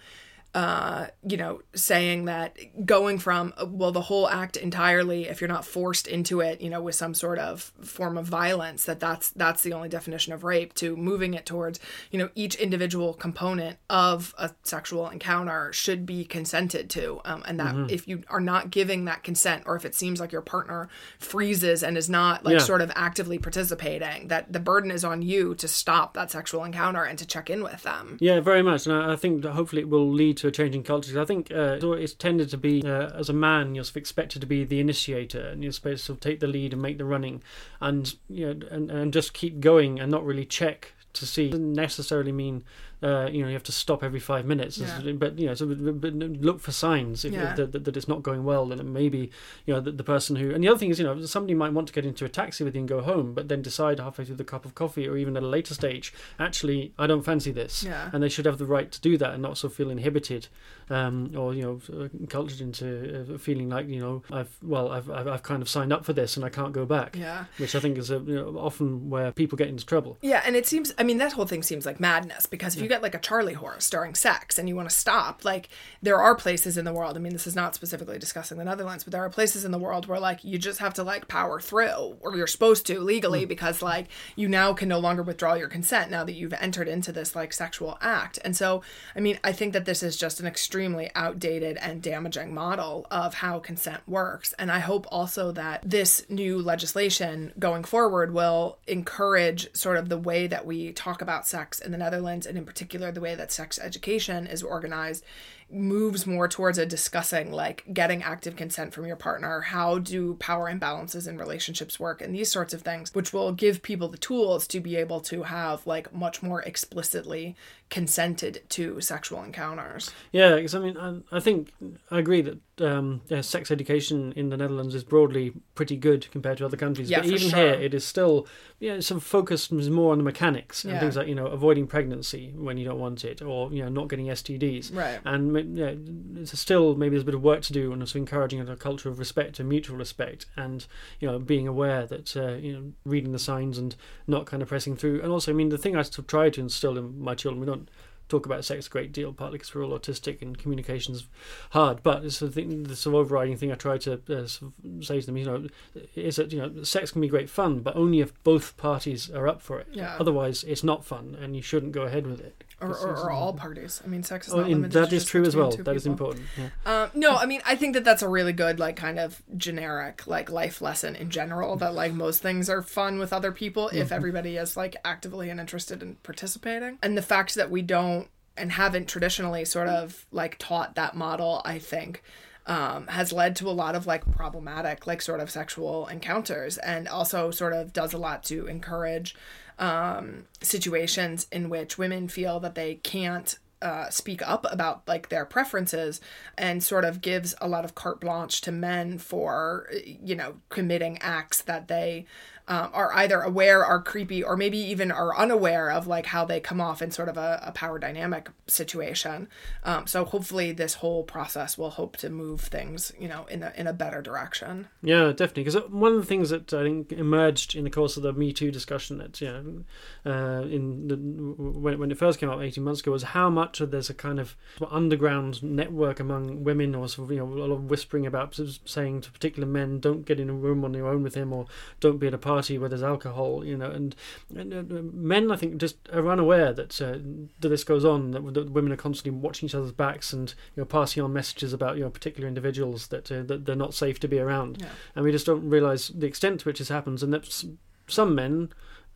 uh, 0.54 1.06
you 1.26 1.36
know, 1.36 1.60
saying 1.74 2.24
that 2.24 2.56
going 2.84 3.18
from, 3.18 3.54
well, 3.68 3.92
the 3.92 4.00
whole 4.00 4.28
act 4.28 4.56
entirely, 4.56 5.28
if 5.28 5.40
you're 5.40 5.48
not 5.48 5.64
forced 5.64 6.06
into 6.08 6.40
it, 6.40 6.60
you 6.60 6.68
know, 6.68 6.82
with 6.82 6.94
some 6.94 7.14
sort 7.14 7.38
of 7.38 7.72
form 7.82 8.18
of 8.18 8.26
violence, 8.26 8.84
that 8.84 8.98
that's, 8.98 9.30
that's 9.30 9.62
the 9.62 9.72
only 9.72 9.88
definition 9.88 10.32
of 10.32 10.42
rape, 10.42 10.74
to 10.74 10.96
moving 10.96 11.34
it 11.34 11.46
towards, 11.46 11.78
you 12.10 12.18
know, 12.18 12.28
each 12.34 12.56
individual 12.56 13.14
component 13.14 13.78
of 13.88 14.34
a 14.38 14.50
sexual 14.62 15.08
encounter 15.08 15.72
should 15.72 16.04
be 16.04 16.24
consented 16.24 16.90
to. 16.90 17.20
Um, 17.24 17.42
and 17.46 17.60
that 17.60 17.90
if 17.90 18.08
you 18.08 18.24
are 18.28 18.40
not 18.40 18.70
giving 18.70 19.04
that 19.04 19.22
consent, 19.22 19.62
or 19.66 19.76
if 19.76 19.84
it 19.84 19.94
seems 19.94 20.18
like 20.20 20.32
your 20.32 20.42
partner 20.42 20.88
freezes 21.18 21.82
and 21.82 21.96
is 21.96 22.10
not 22.10 22.44
like 22.44 22.54
Yeah. 22.54 22.58
sort 22.58 22.80
of 22.82 22.90
actively 22.96 23.38
participating, 23.38 24.28
that 24.28 24.52
the 24.52 24.60
burden 24.60 24.90
is 24.90 25.04
on 25.04 25.22
you 25.22 25.54
to 25.56 25.68
stop 25.68 26.14
that 26.14 26.30
sexual 26.30 26.64
encounter 26.64 27.04
and 27.04 27.18
to 27.18 27.26
check 27.26 27.50
in 27.50 27.62
with 27.62 27.82
them. 27.82 28.16
Yeah, 28.20 28.40
very 28.40 28.62
much, 28.62 28.86
and 28.86 28.94
I 28.96 29.12
I 29.12 29.16
think 29.16 29.42
that 29.42 29.52
hopefully 29.52 29.82
it 29.82 29.88
will 29.88 30.10
lead 30.10 30.36
to 30.40 30.48
a 30.48 30.50
changing 30.50 30.82
culture. 30.82 31.20
I 31.20 31.24
think 31.24 31.50
uh, 31.50 31.78
it's 31.82 32.14
tended 32.14 32.48
to 32.50 32.56
be 32.56 32.82
uh, 32.82 33.10
as 33.10 33.28
a 33.28 33.32
man 33.32 33.74
you're 33.74 33.84
expected 33.94 34.40
to 34.40 34.46
be 34.46 34.64
the 34.64 34.80
initiator, 34.80 35.40
and 35.40 35.62
you're 35.62 35.72
supposed 35.72 36.06
to 36.06 36.16
take 36.16 36.40
the 36.40 36.46
lead 36.46 36.72
and 36.72 36.82
make 36.82 36.98
the 36.98 37.04
running, 37.04 37.42
and 37.80 38.14
you 38.28 38.54
know, 38.54 38.66
and, 38.70 38.90
and 38.90 39.12
just 39.12 39.32
keep 39.32 39.60
going 39.60 40.00
and 40.00 40.10
not 40.10 40.24
really 40.24 40.44
check 40.44 40.94
to 41.12 41.26
see. 41.26 41.50
Doesn't 41.50 41.72
necessarily 41.72 42.32
mean. 42.32 42.64
Uh, 43.02 43.28
you 43.32 43.40
know, 43.42 43.48
you 43.48 43.54
have 43.54 43.62
to 43.62 43.72
stop 43.72 44.02
every 44.04 44.20
five 44.20 44.44
minutes, 44.44 44.76
Yeah. 44.76 45.12
but 45.12 45.38
you 45.38 45.46
know, 45.46 45.54
so 45.54 45.66
but, 45.66 46.12
look 46.14 46.60
for 46.60 46.70
signs 46.72 47.24
if, 47.24 47.32
Yeah. 47.32 47.54
that, 47.54 47.72
that, 47.72 47.84
that 47.84 47.96
it's 47.96 48.08
not 48.08 48.22
going 48.22 48.44
well. 48.44 48.66
Then 48.66 48.78
it 48.78 48.84
may 48.84 49.08
be, 49.08 49.30
you 49.64 49.72
know, 49.72 49.80
the, 49.80 49.92
the 49.92 50.04
person 50.04 50.36
who. 50.36 50.52
And 50.54 50.62
the 50.62 50.68
other 50.68 50.78
thing 50.78 50.90
is, 50.90 50.98
you 50.98 51.06
know, 51.06 51.24
somebody 51.24 51.54
might 51.54 51.72
want 51.72 51.86
to 51.88 51.94
get 51.94 52.04
into 52.04 52.24
a 52.26 52.28
taxi 52.28 52.62
with 52.62 52.74
you 52.74 52.80
and 52.80 52.88
go 52.88 53.00
home, 53.00 53.32
but 53.32 53.48
then 53.48 53.62
decide 53.62 54.00
halfway 54.00 54.24
through 54.26 54.36
the 54.36 54.44
cup 54.44 54.64
of 54.66 54.74
coffee 54.74 55.08
or 55.08 55.16
even 55.16 55.36
at 55.36 55.42
a 55.42 55.46
later 55.46 55.72
stage, 55.72 56.12
actually, 56.38 56.92
I 56.98 57.06
don't 57.06 57.22
fancy 57.22 57.52
this 57.52 57.84
Yeah. 57.84 58.10
and 58.12 58.22
they 58.22 58.28
should 58.28 58.44
have 58.44 58.58
the 58.58 58.66
right 58.66 58.90
to 58.92 59.00
do 59.00 59.16
that 59.16 59.32
and 59.32 59.42
not 59.42 59.56
so 59.56 59.68
feel 59.70 59.88
inhibited 59.90 60.48
um, 60.90 61.32
or 61.36 61.54
you 61.54 61.62
know 61.62 62.08
cultured 62.28 62.60
into 62.60 63.34
uh, 63.34 63.38
feeling 63.38 63.68
like 63.68 63.86
you 63.88 64.00
know 64.00 64.22
I've 64.30 64.50
well 64.62 64.90
I've, 64.90 65.08
I've 65.10 65.28
I've 65.28 65.42
kind 65.42 65.62
of 65.62 65.68
signed 65.68 65.92
up 65.92 66.04
for 66.04 66.12
this 66.12 66.36
and 66.36 66.44
I 66.44 66.48
can't 66.48 66.72
go 66.72 66.84
back 66.84 67.16
Yeah. 67.16 67.44
which 67.58 67.74
I 67.74 67.80
think 67.80 67.96
is 67.96 68.10
a, 68.10 68.18
you 68.18 68.34
know, 68.34 68.58
often 68.58 69.08
where 69.08 69.30
people 69.32 69.56
get 69.56 69.68
into 69.68 69.86
trouble 69.86 70.18
Yeah, 70.20 70.42
and 70.44 70.56
it 70.56 70.66
seems, 70.66 70.92
I 70.98 71.02
mean, 71.04 71.18
that 71.18 71.32
whole 71.32 71.46
thing 71.46 71.62
seems 71.62 71.86
like 71.86 72.00
madness 72.00 72.46
because 72.46 72.76
if 72.76 72.82
you 72.82 72.88
get 72.90 73.02
like 73.02 73.14
a 73.14 73.18
Charlie 73.18 73.54
horse 73.54 73.88
during 73.88 74.14
sex 74.14 74.58
and 74.58 74.68
you 74.68 74.76
want 74.76 74.90
to 74.90 74.94
stop, 74.94 75.44
like, 75.44 75.68
there 76.02 76.20
are 76.20 76.34
places 76.34 76.76
in 76.76 76.84
the 76.84 76.92
world, 76.92 77.16
I 77.16 77.20
mean, 77.20 77.32
this 77.32 77.46
is 77.46 77.56
not 77.56 77.74
specifically 77.74 78.18
discussing 78.18 78.58
the 78.58 78.64
Netherlands, 78.64 79.04
but 79.04 79.12
there 79.12 79.24
are 79.24 79.30
places 79.30 79.64
in 79.64 79.70
the 79.70 79.78
world 79.78 80.06
where, 80.06 80.20
like, 80.20 80.44
you 80.44 80.58
just 80.58 80.80
have 80.80 80.94
to, 80.94 81.02
like, 81.02 81.28
power 81.28 81.60
through, 81.60 82.16
or 82.20 82.36
you're 82.36 82.46
supposed 82.46 82.86
to 82.86 83.00
legally 83.00 83.42
hmm. 83.42 83.48
because, 83.48 83.80
like, 83.80 84.08
you 84.36 84.48
now 84.48 84.72
can 84.74 84.88
no 84.88 84.98
longer 84.98 85.22
withdraw 85.22 85.54
your 85.54 85.68
consent 85.68 86.10
now 86.10 86.24
that 86.24 86.34
you've 86.34 86.52
entered 86.54 86.88
into 86.88 87.12
this, 87.12 87.34
like, 87.34 87.52
sexual 87.52 87.96
act. 88.00 88.38
And 88.44 88.56
so, 88.56 88.82
I 89.16 89.20
mean, 89.20 89.38
I 89.42 89.52
think 89.52 89.72
that 89.72 89.84
this 89.84 90.02
is 90.02 90.16
just 90.16 90.40
an 90.40 90.46
extremely 90.46 91.10
outdated 91.14 91.76
and 91.78 92.02
damaging 92.02 92.52
model 92.52 93.06
of 93.10 93.34
how 93.34 93.58
consent 93.60 94.02
works. 94.06 94.52
And 94.58 94.70
I 94.70 94.80
hope 94.80 95.06
also 95.10 95.52
that 95.52 95.82
this 95.84 96.26
new 96.28 96.58
legislation 96.58 97.52
going 97.58 97.84
forward 97.84 98.34
will 98.34 98.78
encourage 98.86 99.74
sort 99.74 99.96
of 99.96 100.08
the 100.08 100.18
way 100.18 100.46
that 100.46 100.66
we 100.66 100.92
talk 100.92 101.22
about 101.22 101.46
sex 101.46 101.80
in 101.80 101.92
the 101.92 101.98
Netherlands, 101.98 102.46
and 102.46 102.58
in 102.58 102.64
particular, 102.64 102.79
the 103.12 103.20
way 103.20 103.34
that 103.34 103.52
sex 103.52 103.78
education 103.78 104.46
is 104.46 104.62
organized 104.62 105.24
moves 105.72 106.26
more 106.26 106.48
towards 106.48 106.78
a 106.78 106.84
discussing 106.86 107.52
like 107.52 107.84
getting 107.92 108.22
active 108.22 108.56
consent 108.56 108.92
from 108.92 109.06
your 109.06 109.14
partner 109.16 109.60
how 109.60 109.98
do 109.98 110.34
power 110.34 110.68
imbalances 110.70 111.28
in 111.28 111.38
relationships 111.38 112.00
work 112.00 112.20
and 112.20 112.34
these 112.34 112.50
sorts 112.50 112.74
of 112.74 112.82
things 112.82 113.14
which 113.14 113.32
will 113.32 113.52
give 113.52 113.80
people 113.82 114.08
the 114.08 114.18
tools 114.18 114.66
to 114.66 114.80
be 114.80 114.96
able 114.96 115.20
to 115.20 115.44
have 115.44 115.86
like 115.86 116.12
much 116.12 116.42
more 116.42 116.60
explicitly 116.62 117.54
consented 117.88 118.62
to 118.68 119.00
sexual 119.00 119.42
encounters 119.42 120.10
yeah 120.32 120.54
because 120.56 120.74
I 120.74 120.78
mean 120.78 120.96
I, 120.96 121.36
I 121.36 121.40
think 121.40 121.72
I 122.10 122.18
agree 122.18 122.40
that 122.42 122.58
um, 122.80 123.20
yeah, 123.28 123.42
sex 123.42 123.70
education 123.70 124.32
in 124.36 124.48
the 124.48 124.56
Netherlands 124.56 124.94
is 124.94 125.04
broadly 125.04 125.52
pretty 125.74 125.96
good 125.96 126.26
compared 126.30 126.56
to 126.58 126.64
other 126.64 126.78
countries 126.78 127.10
Yeah, 127.10 127.18
but 127.18 127.26
even 127.26 127.50
sure. 127.50 127.58
here 127.58 127.74
it 127.74 127.92
is 127.92 128.06
still 128.06 128.46
yeah 128.78 129.00
sort 129.00 129.18
of 129.18 129.24
focused 129.24 129.70
more 129.70 130.12
on 130.12 130.18
the 130.18 130.24
mechanics 130.24 130.84
and 130.84 130.94
Yeah. 130.94 131.00
things 131.00 131.16
like 131.16 131.28
you 131.28 131.34
know 131.34 131.46
avoiding 131.48 131.86
pregnancy 131.86 132.54
when 132.56 132.78
you 132.78 132.86
don't 132.86 132.98
want 132.98 133.22
it 133.24 133.42
or 133.42 133.70
you 133.72 133.82
know 133.82 133.90
not 133.90 134.08
getting 134.08 134.26
STDs 134.28 134.94
right 134.96 135.20
and 135.26 135.52
yeah, 135.62 135.94
it's 136.36 136.58
still 136.58 136.94
maybe 136.94 137.10
there's 137.10 137.22
a 137.22 137.26
bit 137.26 137.34
of 137.34 137.42
work 137.42 137.62
to 137.62 137.72
do 137.72 137.92
and 137.92 138.02
also 138.02 138.18
encouraging 138.18 138.60
a 138.60 138.76
culture 138.76 139.08
of 139.08 139.18
respect 139.18 139.60
and 139.60 139.68
mutual 139.68 139.96
respect 139.96 140.46
and 140.56 140.86
you 141.18 141.28
know 141.28 141.38
being 141.38 141.66
aware 141.68 142.06
that 142.06 142.36
uh, 142.36 142.54
you 142.54 142.72
know 142.72 142.92
reading 143.04 143.32
the 143.32 143.38
signs 143.38 143.78
and 143.78 143.96
not 144.26 144.46
kind 144.46 144.62
of 144.62 144.68
pressing 144.68 144.96
through. 144.96 145.20
And 145.22 145.30
also 145.32 145.52
I 145.52 145.54
mean 145.54 145.68
the 145.68 145.78
thing 145.78 145.96
I 145.96 146.02
sort 146.02 146.18
of 146.18 146.26
try 146.26 146.50
to 146.50 146.60
instill 146.60 146.98
in 146.98 147.20
my 147.20 147.34
children 147.34 147.60
we 147.60 147.66
don't 147.66 147.88
talk 148.30 148.46
about 148.46 148.64
sex 148.64 148.86
a 148.86 148.90
great 148.90 149.12
deal 149.12 149.32
partly 149.32 149.58
because 149.58 149.74
we're 149.74 149.84
all 149.84 149.98
autistic 149.98 150.40
and 150.40 150.56
communication's 150.56 151.26
hard 151.70 152.02
but 152.02 152.24
it's 152.24 152.38
the 152.38 152.50
thing 152.50 152.84
the 152.84 152.96
sort 152.96 153.14
of 153.14 153.20
overriding 153.20 153.56
thing 153.56 153.72
I 153.72 153.74
try 153.74 153.98
to 153.98 154.14
uh, 154.14 154.46
sort 154.46 154.72
of 154.84 155.04
say 155.04 155.20
to 155.20 155.26
them 155.26 155.36
you 155.36 155.44
know 155.44 155.66
is 156.14 156.36
that 156.36 156.52
you 156.52 156.58
know 156.58 156.82
sex 156.84 157.10
can 157.10 157.20
be 157.20 157.28
great 157.28 157.50
fun 157.50 157.80
but 157.80 157.96
only 157.96 158.20
if 158.20 158.32
both 158.44 158.76
parties 158.76 159.30
are 159.30 159.48
up 159.48 159.60
for 159.60 159.80
it. 159.80 159.88
Yeah. 159.92 160.16
otherwise 160.18 160.62
it's 160.64 160.84
not 160.84 161.04
fun 161.04 161.36
and 161.40 161.56
you 161.56 161.62
shouldn't 161.62 161.92
go 161.92 162.02
ahead 162.02 162.26
with 162.26 162.40
it 162.40 162.59
or, 162.80 162.88
or, 162.96 163.16
or 163.16 163.30
all 163.30 163.52
parties 163.52 164.00
i 164.04 164.08
mean 164.08 164.22
sex 164.22 164.48
is 164.48 164.54
Oh, 164.54 164.58
not 164.58 164.68
limited 164.68 164.92
that 164.92 165.12
is 165.12 165.24
true 165.24 165.44
as 165.44 165.54
well 165.54 165.70
that 165.70 165.96
is 165.96 166.02
people. 166.04 166.12
important 166.12 166.46
yeah. 166.56 166.68
Um, 166.86 167.10
no, 167.14 167.36
I 167.36 167.46
mean, 167.46 167.60
I 167.66 167.76
think 167.76 167.94
that 167.94 168.04
that's 168.04 168.22
a 168.22 168.28
really 168.28 168.52
good, 168.52 168.78
like, 168.80 168.96
kind 168.96 169.18
of 169.18 169.42
generic, 169.56 170.26
like, 170.26 170.50
life 170.50 170.80
lesson 170.80 171.14
in 171.14 171.30
general. 171.30 171.76
That 171.76 171.94
like 171.94 172.12
most 172.12 172.42
things 172.42 172.68
are 172.70 172.82
fun 172.82 173.18
with 173.18 173.32
other 173.32 173.52
people 173.52 173.88
if 173.88 174.10
everybody 174.12 174.56
is 174.56 174.76
like 174.76 174.96
actively 175.04 175.50
and 175.50 175.60
interested 175.60 176.02
in 176.02 176.16
participating. 176.22 176.98
And 177.02 177.16
the 177.16 177.22
fact 177.22 177.54
that 177.54 177.70
we 177.70 177.82
don't 177.82 178.28
and 178.56 178.72
haven't 178.72 179.08
traditionally 179.08 179.64
sort 179.64 179.88
of 179.88 180.26
like 180.32 180.56
taught 180.58 180.94
that 180.96 181.14
model, 181.14 181.62
I 181.64 181.78
think. 181.78 182.22
Um, 182.66 183.06
has 183.08 183.32
led 183.32 183.56
to 183.56 183.68
a 183.68 183.72
lot 183.72 183.94
of 183.96 184.06
like 184.06 184.30
problematic 184.32 185.06
like 185.06 185.22
sort 185.22 185.40
of 185.40 185.50
sexual 185.50 186.06
encounters 186.06 186.76
and 186.78 187.08
also 187.08 187.50
sort 187.50 187.72
of 187.72 187.92
does 187.92 188.12
a 188.12 188.18
lot 188.18 188.44
to 188.44 188.66
encourage 188.66 189.34
um, 189.78 190.44
situations 190.60 191.46
in 191.50 191.70
which 191.70 191.98
women 191.98 192.28
feel 192.28 192.60
that 192.60 192.74
they 192.74 192.96
can't 192.96 193.58
uh, 193.82 194.10
speak 194.10 194.46
up 194.46 194.66
about 194.70 195.06
like 195.08 195.30
their 195.30 195.46
preferences 195.46 196.20
and 196.58 196.82
sort 196.82 197.04
of 197.04 197.22
gives 197.22 197.54
a 197.62 197.68
lot 197.68 197.84
of 197.84 197.94
carte 197.94 198.20
blanche 198.20 198.60
to 198.60 198.70
men 198.70 199.16
for 199.16 199.88
you 200.04 200.34
know 200.34 200.56
committing 200.68 201.16
acts 201.22 201.62
that 201.62 201.88
they 201.88 202.26
um, 202.68 202.90
are 202.92 203.12
either 203.14 203.40
aware 203.40 203.84
are 203.84 204.00
creepy 204.02 204.42
or 204.42 204.56
maybe 204.56 204.78
even 204.78 205.10
are 205.10 205.36
unaware 205.36 205.90
of 205.90 206.06
like 206.06 206.26
how 206.26 206.44
they 206.44 206.60
come 206.60 206.80
off 206.80 207.02
in 207.02 207.10
sort 207.10 207.28
of 207.28 207.36
a, 207.36 207.60
a 207.64 207.72
power 207.72 207.98
dynamic 207.98 208.50
situation 208.66 209.48
um, 209.84 210.06
so 210.06 210.24
hopefully 210.24 210.72
this 210.72 210.94
whole 210.94 211.22
process 211.22 211.76
will 211.76 211.90
hope 211.90 212.16
to 212.16 212.30
move 212.30 212.60
things 212.60 213.12
you 213.18 213.28
know 213.28 213.44
in 213.46 213.62
a, 213.62 213.72
in 213.76 213.86
a 213.86 213.92
better 213.92 214.22
direction 214.22 214.88
Yeah, 215.02 215.32
definitely. 215.32 215.64
Because 215.64 215.82
one 215.90 216.12
of 216.12 216.18
the 216.18 216.26
things 216.26 216.50
that 216.50 216.72
I 216.72 216.82
think 216.84 217.12
emerged 217.12 217.74
in 217.74 217.84
the 217.84 217.90
course 217.90 218.16
of 218.16 218.22
the 218.22 218.32
Me 218.32 218.52
Too 218.52 218.70
discussion 218.70 219.18
that 219.18 219.40
you 219.40 219.48
know, 219.48 220.30
uh, 220.30 220.62
in 220.62 221.08
the 221.08 221.16
when 221.16 221.98
when 221.98 222.10
it 222.10 222.18
first 222.18 222.38
came 222.38 222.48
up 222.48 222.60
eighteen 222.60 222.84
months 222.84 223.00
ago 223.00 223.12
was 223.12 223.22
how 223.22 223.50
much 223.50 223.80
of 223.80 223.90
there's 223.90 224.10
a 224.10 224.14
kind 224.14 224.38
of 224.38 224.56
underground 224.90 225.62
network 225.62 226.20
among 226.20 226.64
women, 226.64 226.94
or 226.94 227.08
sort 227.08 227.28
of 227.28 227.32
you 227.32 227.38
know 227.38 227.46
a 227.46 227.58
lot 227.66 227.72
of 227.72 227.90
whispering 227.90 228.26
about 228.26 228.58
saying 228.84 229.22
to 229.22 229.32
particular 229.32 229.66
men, 229.66 230.00
don't 230.00 230.24
get 230.24 230.38
in 230.38 230.50
a 230.50 230.54
room 230.54 230.84
on 230.84 230.94
your 230.94 231.08
own 231.08 231.22
with 231.22 231.34
him, 231.34 231.52
or 231.52 231.66
don't 232.00 232.18
be 232.18 232.26
at 232.26 232.34
a 232.34 232.38
party 232.38 232.59
party 232.60 232.78
where 232.78 232.88
there's 232.88 233.02
alcohol, 233.02 233.64
you 233.64 233.76
know, 233.76 233.90
and, 233.90 234.14
and 234.54 234.72
uh, 234.74 234.82
men 235.14 235.50
I 235.50 235.56
think 235.56 235.78
just 235.78 235.96
are 236.12 236.28
unaware 236.28 236.72
that 236.74 237.00
uh, 237.00 237.18
that 237.60 237.68
this 237.68 237.84
goes 237.84 238.04
on, 238.04 238.30
that, 238.32 238.54
that 238.54 238.70
women 238.70 238.92
are 238.92 238.96
constantly 238.96 239.38
watching 239.40 239.66
each 239.66 239.74
other's 239.74 239.92
backs 239.92 240.32
and 240.32 240.50
you 240.76 240.82
know 240.82 240.84
passing 240.84 241.22
on 241.22 241.32
messages 241.32 241.72
about 241.72 241.96
you 241.96 242.02
know 242.04 242.10
particular 242.10 242.46
individuals 242.48 243.06
that 243.08 243.30
uh, 243.32 243.42
that 243.44 243.64
they're 243.64 243.76
not 243.76 243.94
safe 243.94 244.20
to 244.20 244.28
be 244.28 244.38
around, 244.38 244.78
Yeah. 244.80 244.88
and 245.14 245.24
we 245.24 245.32
just 245.32 245.46
don't 245.46 245.68
realise 245.68 246.08
the 246.08 246.26
extent 246.26 246.60
to 246.60 246.66
which 246.66 246.78
this 246.78 246.88
happens, 246.88 247.22
and 247.22 247.32
that 247.32 247.64
some 248.08 248.34
men 248.34 248.72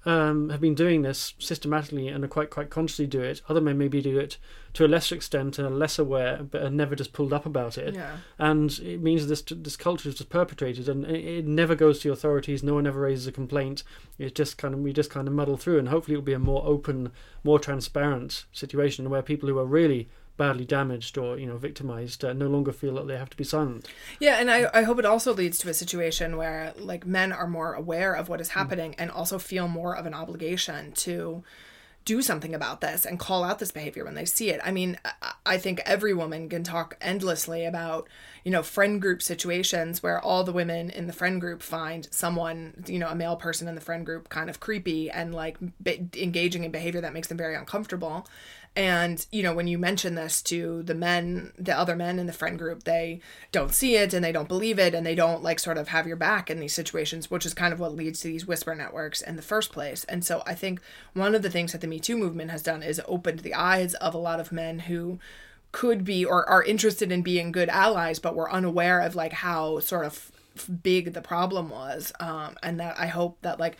um, 0.06 0.50
have 0.50 0.60
been 0.60 0.74
doing 0.74 1.02
this 1.02 1.34
systematically 1.38 2.08
and 2.08 2.24
are 2.24 2.28
quite 2.28 2.50
quite 2.50 2.70
consciously 2.70 3.06
do 3.06 3.20
it. 3.20 3.40
Other 3.48 3.60
men 3.60 3.78
maybe 3.78 4.02
do 4.02 4.18
it 4.18 4.38
to 4.74 4.84
a 4.84 4.88
lesser 4.88 5.14
extent 5.14 5.58
and 5.58 5.66
are 5.66 5.70
less 5.70 5.98
aware, 5.98 6.42
but 6.42 6.62
are 6.62 6.70
never 6.70 6.94
just 6.94 7.12
pulled 7.12 7.32
up 7.32 7.46
about 7.46 7.78
it. 7.78 7.94
Yeah. 7.94 8.16
And 8.38 8.70
it 8.80 9.00
means 9.00 9.26
this 9.26 9.42
this 9.42 9.76
culture 9.76 10.08
is 10.08 10.16
just 10.16 10.30
perpetrated, 10.30 10.88
and 10.88 11.04
it, 11.04 11.24
it 11.24 11.46
never 11.46 11.74
goes 11.74 12.00
to 12.00 12.08
the 12.08 12.12
authorities. 12.12 12.62
No 12.62 12.74
one 12.74 12.86
ever 12.86 13.00
raises 13.00 13.26
a 13.26 13.32
complaint. 13.32 13.82
It 14.18 14.34
just 14.34 14.58
kind 14.58 14.74
of 14.74 14.80
we 14.80 14.92
just 14.92 15.10
kind 15.10 15.26
of 15.26 15.34
muddle 15.34 15.56
through, 15.56 15.78
and 15.78 15.88
hopefully 15.88 16.14
it'll 16.14 16.24
be 16.24 16.32
a 16.32 16.38
more 16.38 16.64
open, 16.66 17.12
more 17.42 17.58
transparent 17.58 18.44
situation 18.52 19.08
where 19.10 19.22
people 19.22 19.48
who 19.48 19.58
are 19.58 19.66
really 19.66 20.08
badly 20.36 20.64
damaged 20.64 21.16
or 21.16 21.38
you 21.38 21.46
know 21.46 21.56
victimized 21.56 22.24
uh, 22.24 22.32
no 22.32 22.46
longer 22.48 22.72
feel 22.72 22.94
that 22.94 23.06
they 23.06 23.16
have 23.16 23.30
to 23.30 23.36
be 23.36 23.44
silent. 23.44 23.88
Yeah, 24.18 24.36
and 24.40 24.50
I, 24.50 24.68
I 24.74 24.82
hope 24.82 24.98
it 24.98 25.04
also 25.06 25.32
leads 25.32 25.58
to 25.58 25.68
a 25.68 25.74
situation 25.74 26.36
where 26.36 26.72
like 26.78 27.06
men 27.06 27.32
are 27.32 27.46
more 27.46 27.74
aware 27.74 28.14
of 28.14 28.28
what 28.28 28.40
is 28.40 28.48
happening 28.50 28.94
and 28.98 29.10
also 29.10 29.38
feel 29.38 29.68
more 29.68 29.96
of 29.96 30.06
an 30.06 30.14
obligation 30.14 30.92
to 30.92 31.44
do 32.04 32.20
something 32.20 32.54
about 32.54 32.82
this 32.82 33.06
and 33.06 33.18
call 33.18 33.42
out 33.42 33.58
this 33.58 33.70
behavior 33.72 34.04
when 34.04 34.14
they 34.14 34.26
see 34.26 34.50
it. 34.50 34.60
I 34.62 34.72
mean, 34.72 34.98
I- 35.06 35.32
I 35.46 35.56
think 35.58 35.80
every 35.86 36.12
woman 36.12 36.50
can 36.50 36.62
talk 36.62 36.96
endlessly 37.00 37.64
about, 37.64 38.08
you 38.44 38.50
know, 38.50 38.62
friend 38.62 39.00
group 39.00 39.22
situations 39.22 40.02
where 40.02 40.20
all 40.20 40.44
the 40.44 40.52
women 40.52 40.90
in 40.90 41.06
the 41.06 41.14
friend 41.14 41.40
group 41.40 41.62
find 41.62 42.06
someone, 42.10 42.84
you 42.86 42.98
know, 42.98 43.08
a 43.08 43.14
male 43.14 43.36
person 43.36 43.68
in 43.68 43.74
the 43.74 43.80
friend 43.80 44.04
group 44.04 44.28
kind 44.28 44.50
of 44.50 44.60
creepy 44.60 45.10
and 45.10 45.34
like 45.34 45.56
be- 45.82 46.08
engaging 46.18 46.64
in 46.64 46.70
behavior 46.70 47.00
that 47.00 47.14
makes 47.14 47.28
them 47.28 47.38
very 47.38 47.54
uncomfortable. 47.54 48.26
And, 48.76 49.24
you 49.30 49.44
know, 49.44 49.54
when 49.54 49.68
you 49.68 49.78
mention 49.78 50.16
this 50.16 50.42
to 50.42 50.82
the 50.82 50.96
men, 50.96 51.52
the 51.56 51.78
other 51.78 51.94
men 51.94 52.18
in 52.18 52.26
the 52.26 52.32
friend 52.32 52.58
group, 52.58 52.82
they 52.82 53.20
don't 53.52 53.72
see 53.72 53.94
it 53.94 54.12
and 54.12 54.24
they 54.24 54.32
don't 54.32 54.48
believe 54.48 54.80
it 54.80 54.94
and 54.94 55.06
they 55.06 55.14
don't 55.14 55.44
like 55.44 55.60
sort 55.60 55.78
of 55.78 55.88
have 55.88 56.08
your 56.08 56.16
back 56.16 56.50
in 56.50 56.58
these 56.58 56.74
situations, 56.74 57.30
which 57.30 57.46
is 57.46 57.54
kind 57.54 57.72
of 57.72 57.78
what 57.78 57.94
leads 57.94 58.20
to 58.20 58.28
these 58.28 58.46
whisper 58.46 58.74
networks 58.74 59.22
in 59.22 59.36
the 59.36 59.42
first 59.42 59.70
place. 59.70 60.02
And 60.04 60.24
so 60.24 60.42
I 60.44 60.54
think 60.54 60.80
one 61.12 61.36
of 61.36 61.42
the 61.42 61.50
things 61.50 61.70
that 61.70 61.82
the 61.82 61.86
Me 61.86 62.00
Too 62.00 62.16
movement 62.16 62.50
has 62.50 62.64
done 62.64 62.82
is 62.82 63.00
opened 63.06 63.40
the 63.40 63.54
eyes 63.54 63.94
of 63.94 64.12
a 64.12 64.18
lot 64.18 64.40
of 64.40 64.50
men 64.50 64.80
who 64.80 65.20
could 65.70 66.04
be 66.04 66.24
or 66.24 66.48
are 66.48 66.62
interested 66.64 67.12
in 67.12 67.22
being 67.22 67.52
good 67.52 67.68
allies, 67.68 68.18
but 68.18 68.34
were 68.34 68.50
unaware 68.50 69.00
of 69.00 69.14
like 69.14 69.34
how 69.34 69.78
sort 69.78 70.04
of 70.04 70.32
big 70.82 71.12
the 71.12 71.20
problem 71.20 71.68
was. 71.68 72.12
Um, 72.18 72.56
and 72.60 72.80
that 72.80 72.98
I 72.98 73.06
hope 73.06 73.38
that 73.42 73.60
like 73.60 73.76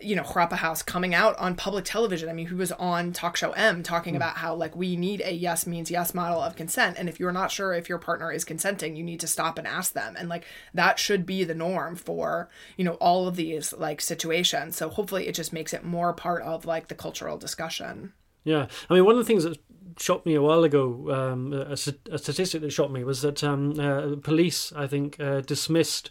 you 0.00 0.16
know, 0.16 0.22
Grapperhaus 0.22 0.84
coming 0.84 1.14
out 1.14 1.38
on 1.38 1.54
public 1.54 1.84
television. 1.84 2.28
I 2.28 2.32
mean, 2.32 2.48
he 2.48 2.54
was 2.54 2.72
on 2.72 3.12
Talk 3.12 3.36
Show 3.36 3.52
M 3.52 3.82
talking 3.82 4.16
about 4.16 4.36
how 4.36 4.54
like 4.54 4.74
we 4.74 4.96
need 4.96 5.20
a 5.24 5.32
yes 5.32 5.66
means 5.66 5.90
yes 5.90 6.14
model 6.14 6.40
of 6.40 6.56
consent. 6.56 6.96
And 6.98 7.08
if 7.08 7.20
you're 7.20 7.32
not 7.32 7.50
sure 7.50 7.72
if 7.72 7.88
your 7.88 7.98
partner 7.98 8.32
is 8.32 8.44
consenting, 8.44 8.96
you 8.96 9.04
need 9.04 9.20
to 9.20 9.26
stop 9.26 9.58
and 9.58 9.66
ask 9.66 9.92
them. 9.92 10.16
And 10.18 10.28
like 10.28 10.44
that 10.74 10.98
should 10.98 11.26
be 11.26 11.44
the 11.44 11.54
norm 11.54 11.96
for, 11.96 12.48
you 12.76 12.84
know, 12.84 12.94
all 12.94 13.28
of 13.28 13.36
these 13.36 13.72
like 13.72 14.00
situations. 14.00 14.76
So 14.76 14.88
hopefully 14.88 15.26
it 15.28 15.34
just 15.34 15.52
makes 15.52 15.74
it 15.74 15.84
more 15.84 16.12
part 16.12 16.42
of 16.42 16.64
like 16.64 16.88
the 16.88 16.94
cultural 16.94 17.38
discussion. 17.38 18.12
Yeah, 18.44 18.68
I 18.88 18.94
mean, 18.94 19.04
one 19.04 19.14
of 19.14 19.18
the 19.18 19.24
things 19.24 19.44
that 19.44 19.58
shocked 19.98 20.24
me 20.24 20.34
a 20.34 20.42
while 20.42 20.64
ago, 20.64 21.10
um, 21.10 21.52
a, 21.52 21.72
a 21.72 22.18
statistic 22.18 22.62
that 22.62 22.72
shocked 22.72 22.92
me 22.92 23.04
was 23.04 23.20
that 23.22 23.44
um, 23.44 23.78
uh, 23.78 24.16
police, 24.22 24.72
I 24.74 24.86
think, 24.86 25.20
uh, 25.20 25.42
dismissed 25.42 26.10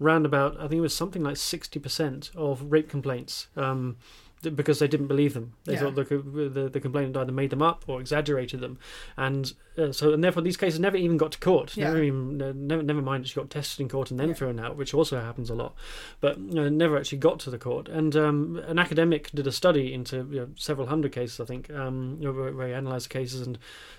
round 0.00 0.26
about, 0.26 0.56
I 0.56 0.62
think 0.62 0.78
it 0.78 0.80
was 0.80 0.94
something 0.96 1.22
like 1.22 1.36
60% 1.36 2.34
of 2.34 2.72
rape 2.72 2.88
complaints 2.88 3.46
um, 3.56 3.98
because 4.42 4.78
they 4.78 4.88
didn't 4.88 5.06
believe 5.06 5.34
them. 5.34 5.52
They 5.64 5.74
Yeah. 5.74 5.80
thought 5.80 5.94
the, 5.96 6.04
the, 6.04 6.68
the 6.68 6.80
complainant 6.80 7.16
either 7.16 7.32
made 7.32 7.50
them 7.50 7.60
up 7.62 7.84
or 7.86 8.00
exaggerated 8.00 8.60
them. 8.60 8.78
And 9.16 9.52
uh, 9.76 9.92
so, 9.92 10.12
and 10.12 10.24
therefore, 10.24 10.42
these 10.42 10.56
cases 10.56 10.80
never 10.80 10.96
even 10.96 11.16
got 11.16 11.32
to 11.32 11.38
court. 11.38 11.76
Yeah. 11.76 11.88
Never, 11.88 12.02
even, 12.02 12.38
never, 12.66 12.82
never 12.82 13.02
mind 13.02 13.28
she 13.28 13.34
got 13.34 13.50
tested 13.50 13.80
in 13.80 13.88
court 13.88 14.10
and 14.10 14.18
then 14.18 14.28
Yeah. 14.28 14.34
thrown 14.34 14.58
out, 14.58 14.76
which 14.76 14.94
also 14.94 15.20
happens 15.20 15.50
a 15.50 15.54
lot. 15.54 15.74
But 16.20 16.36
uh, 16.36 16.70
never 16.70 16.96
actually 16.96 17.18
got 17.18 17.38
to 17.40 17.50
the 17.50 17.58
court. 17.58 17.88
And 17.88 18.16
um, 18.16 18.62
an 18.66 18.78
academic 18.78 19.30
did 19.32 19.46
a 19.46 19.52
study 19.52 19.92
into 19.92 20.26
you 20.30 20.40
know, 20.40 20.48
several 20.56 20.86
hundred 20.86 21.12
cases, 21.12 21.38
I 21.40 21.44
think, 21.44 21.70
um, 21.70 22.16
you 22.20 22.26
know, 22.26 22.32
where, 22.32 22.52
where 22.52 22.68
he 22.68 22.72
analysed 22.72 23.08
the 23.10 23.12
cases 23.18 23.46
and 23.46 23.58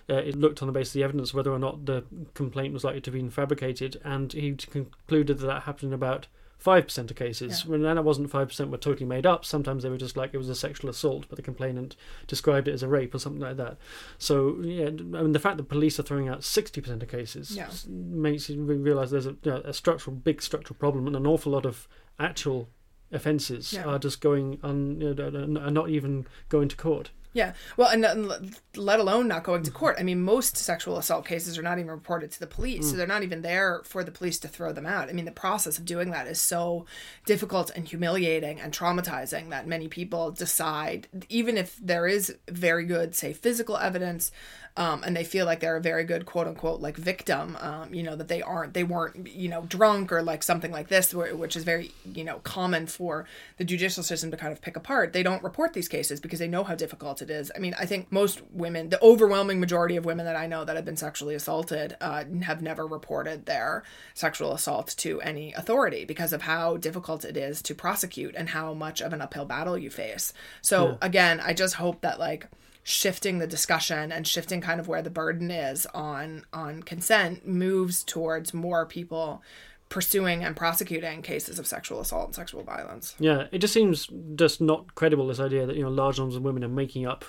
uh, 0.10 0.16
it 0.16 0.36
looked 0.36 0.62
on 0.62 0.68
the 0.68 0.74
basis 0.74 0.96
of 0.96 1.00
the 1.00 1.04
evidence 1.04 1.34
whether 1.34 1.52
or 1.52 1.60
not 1.60 1.86
the 1.86 2.04
complaint 2.34 2.74
was 2.74 2.84
likely 2.84 3.02
to 3.02 3.12
have 3.12 3.20
been 3.20 3.30
fabricated. 3.30 4.02
And 4.04 4.34
he 4.34 4.54
concluded 4.54 5.38
that 5.40 5.46
that 5.46 5.64
happened 5.64 5.90
in 5.90 5.94
about. 5.94 6.28
Five 6.62 6.84
percent 6.86 7.10
of 7.10 7.18
cases. 7.18 7.64
Yeah. 7.66 7.72
When 7.72 7.82
that 7.82 8.04
wasn't 8.04 8.30
five 8.30 8.50
percent 8.50 8.70
were 8.70 8.78
totally 8.78 9.08
made 9.08 9.26
up. 9.26 9.44
Sometimes 9.46 9.82
they 9.82 9.90
were 9.90 9.98
just 9.98 10.16
like 10.16 10.32
it 10.32 10.38
was 10.38 10.48
a 10.48 10.54
sexual 10.54 10.92
assault, 10.92 11.26
but 11.28 11.36
the 11.38 11.42
complainant 11.42 11.96
described 12.28 12.68
it 12.68 12.74
as 12.74 12.84
a 12.84 12.88
rape 12.88 13.16
or 13.16 13.18
something 13.18 13.42
like 13.42 13.58
that. 13.58 13.78
So 14.20 14.58
yeah, 14.62 14.86
I 14.86 14.92
mean 14.92 15.32
the 15.32 15.40
fact 15.40 15.58
that 15.58 15.64
police 15.64 16.00
are 16.00 16.04
throwing 16.04 16.30
out 16.30 16.44
sixty 16.44 16.80
percent 16.80 17.02
of 17.02 17.10
cases 17.10 17.56
Yeah. 17.56 17.68
makes 17.90 18.48
you 18.48 18.62
re- 18.62 18.76
realise 18.76 19.10
there's 19.10 19.26
a, 19.26 19.36
you 19.42 19.52
know, 19.52 19.62
a 19.66 19.74
structural, 19.74 20.16
big 20.16 20.40
structural 20.40 20.78
problem, 20.78 21.08
and 21.08 21.16
an 21.16 21.26
awful 21.26 21.52
lot 21.52 21.66
of 21.66 21.88
actual 22.20 22.70
offences 23.12 23.74
Yeah. 23.74 23.86
are 23.86 24.00
just 24.00 24.22
going 24.22 24.60
on, 24.64 25.02
you 25.02 25.14
know, 25.14 25.60
are 25.60 25.72
not 25.72 25.90
even 25.90 26.26
going 26.50 26.70
to 26.70 26.76
court. 26.76 27.12
Yeah. 27.34 27.54
Well, 27.78 27.90
and, 27.90 28.04
and 28.04 28.58
let 28.76 29.00
alone 29.00 29.28
not 29.28 29.44
going 29.44 29.64
to 29.64 29.72
court. 29.72 29.96
I 29.98 30.04
mean, 30.04 30.22
most 30.22 30.58
sexual 30.58 30.98
assault 30.98 31.26
cases 31.26 31.58
are 31.58 31.62
not 31.62 31.80
even 31.80 31.90
reported 31.90 32.32
to 32.32 32.40
the 32.40 32.48
police. 32.48 32.88
So 32.88 32.94
mm. 32.94 32.98
they're 32.98 33.08
not 33.08 33.24
even 33.24 33.42
there 33.42 33.82
for 33.86 34.04
the 34.04 34.12
police 34.12 34.38
to 34.40 34.50
throw 34.50 34.74
them 34.74 34.86
out. 34.86 35.08
I 35.08 35.14
mean, 35.14 35.26
the 35.26 35.32
process 35.32 35.78
of 35.78 35.86
doing 35.86 36.12
that 36.12 36.28
is 36.28 36.42
so 36.42 36.86
difficult 37.26 37.72
and 37.74 37.88
humiliating 37.88 38.60
and 38.60 38.74
traumatizing 38.74 39.50
that 39.50 39.66
many 39.66 39.88
people 39.88 40.32
decide, 40.32 41.08
even 41.30 41.58
if 41.58 41.78
there 41.78 42.06
is 42.06 42.36
very 42.50 42.84
good, 42.84 43.16
say, 43.16 43.32
physical 43.32 43.78
evidence, 43.78 44.32
um, 44.78 45.04
and 45.04 45.16
they 45.16 45.24
feel 45.24 45.46
like 45.46 45.60
they're 45.60 45.76
a 45.76 45.82
very 45.82 46.04
good 46.04 46.26
quote 46.26 46.48
unquote 46.48 46.80
like 46.80 46.96
victim, 46.96 47.58
um, 47.60 47.94
you 47.94 48.04
know, 48.04 48.16
that 48.16 48.30
they 48.30 48.42
aren't, 48.42 48.74
they 48.74 48.84
weren't, 48.84 49.28
you 49.28 49.50
know, 49.50 49.64
drunk 49.64 50.12
or 50.12 50.22
like 50.22 50.44
something 50.44 50.72
like 50.72 50.88
this, 50.88 51.14
which 51.14 51.56
is 51.56 51.64
very, 51.64 51.92
you 52.06 52.24
know, 52.24 52.40
common 52.40 52.88
for 52.88 53.28
the 53.58 53.66
judicial 53.66 54.02
system 54.02 54.32
to 54.32 54.38
kind 54.38 54.54
of 54.54 54.62
pick 54.62 54.78
apart. 54.78 55.12
They 55.12 55.24
don't 55.24 55.44
report 55.44 55.74
these 55.74 55.90
cases 55.90 56.22
because 56.22 56.40
they 56.40 56.48
know 56.48 56.64
how 56.64 56.76
difficult 56.76 57.22
it 57.22 57.30
is. 57.30 57.52
I 57.56 57.60
mean, 57.60 57.76
I 57.78 57.86
think 57.86 58.12
most 58.12 58.42
women, 58.54 58.90
the 58.90 59.02
overwhelming 59.04 59.60
majority 59.60 59.98
of 59.98 60.06
women 60.06 60.26
that 60.26 60.38
I 60.38 60.48
know 60.48 60.64
that 60.64 60.76
have 60.76 60.86
been 60.86 60.98
sexually 60.98 61.36
assaulted, 61.36 61.98
uh, 62.00 62.24
have 62.44 62.62
never 62.62 62.88
reported 62.88 63.46
their 63.46 63.84
sexual 64.14 64.54
assault 64.54 64.96
to 64.98 65.20
any 65.22 65.52
authority 65.54 66.06
because 66.06 66.32
of 66.32 66.44
how 66.44 66.78
difficult 66.78 67.26
it 67.26 67.36
is 67.36 67.62
to 67.64 67.76
prosecute 67.76 68.36
and 68.36 68.50
how 68.50 68.74
much 68.74 69.02
of 69.02 69.12
an 69.12 69.22
uphill 69.22 69.46
battle 69.46 69.78
you 69.78 69.90
face. 69.90 70.32
So 70.62 70.98
again, 71.02 71.42
I 71.42 71.54
just 71.54 71.76
hope 71.76 72.02
that 72.02 72.20
like 72.20 72.48
shifting 72.84 73.40
the 73.40 73.48
discussion 73.48 74.12
and 74.12 74.28
shifting 74.28 74.62
kind 74.62 74.80
of 74.80 74.88
where 74.88 75.02
the 75.02 75.10
burden 75.10 75.52
is 75.52 75.86
on 75.94 76.46
on 76.52 76.84
consent 76.84 77.48
moves 77.48 78.04
towards 78.04 78.54
more 78.54 78.86
people 78.86 79.42
pursuing 79.90 80.44
and 80.44 80.56
prosecuting 80.56 81.22
cases 81.22 81.60
of 81.60 81.68
sexual 81.68 82.00
assault 82.00 82.28
and 82.28 82.36
sexual 82.36 82.64
violence. 82.64 83.14
Yeah, 83.20 83.48
it 83.52 83.60
just 83.60 83.74
seems 83.74 84.10
just 84.36 84.62
not 84.62 84.96
credible. 84.96 85.28
This 85.28 85.40
idea 85.40 85.66
that 85.66 85.76
you 85.76 85.84
know 85.84 85.90
large 85.90 86.18
numbers 86.18 86.38
of 86.38 86.44
women 86.44 86.64
are 86.64 86.70
making 86.70 87.06
up 87.06 87.26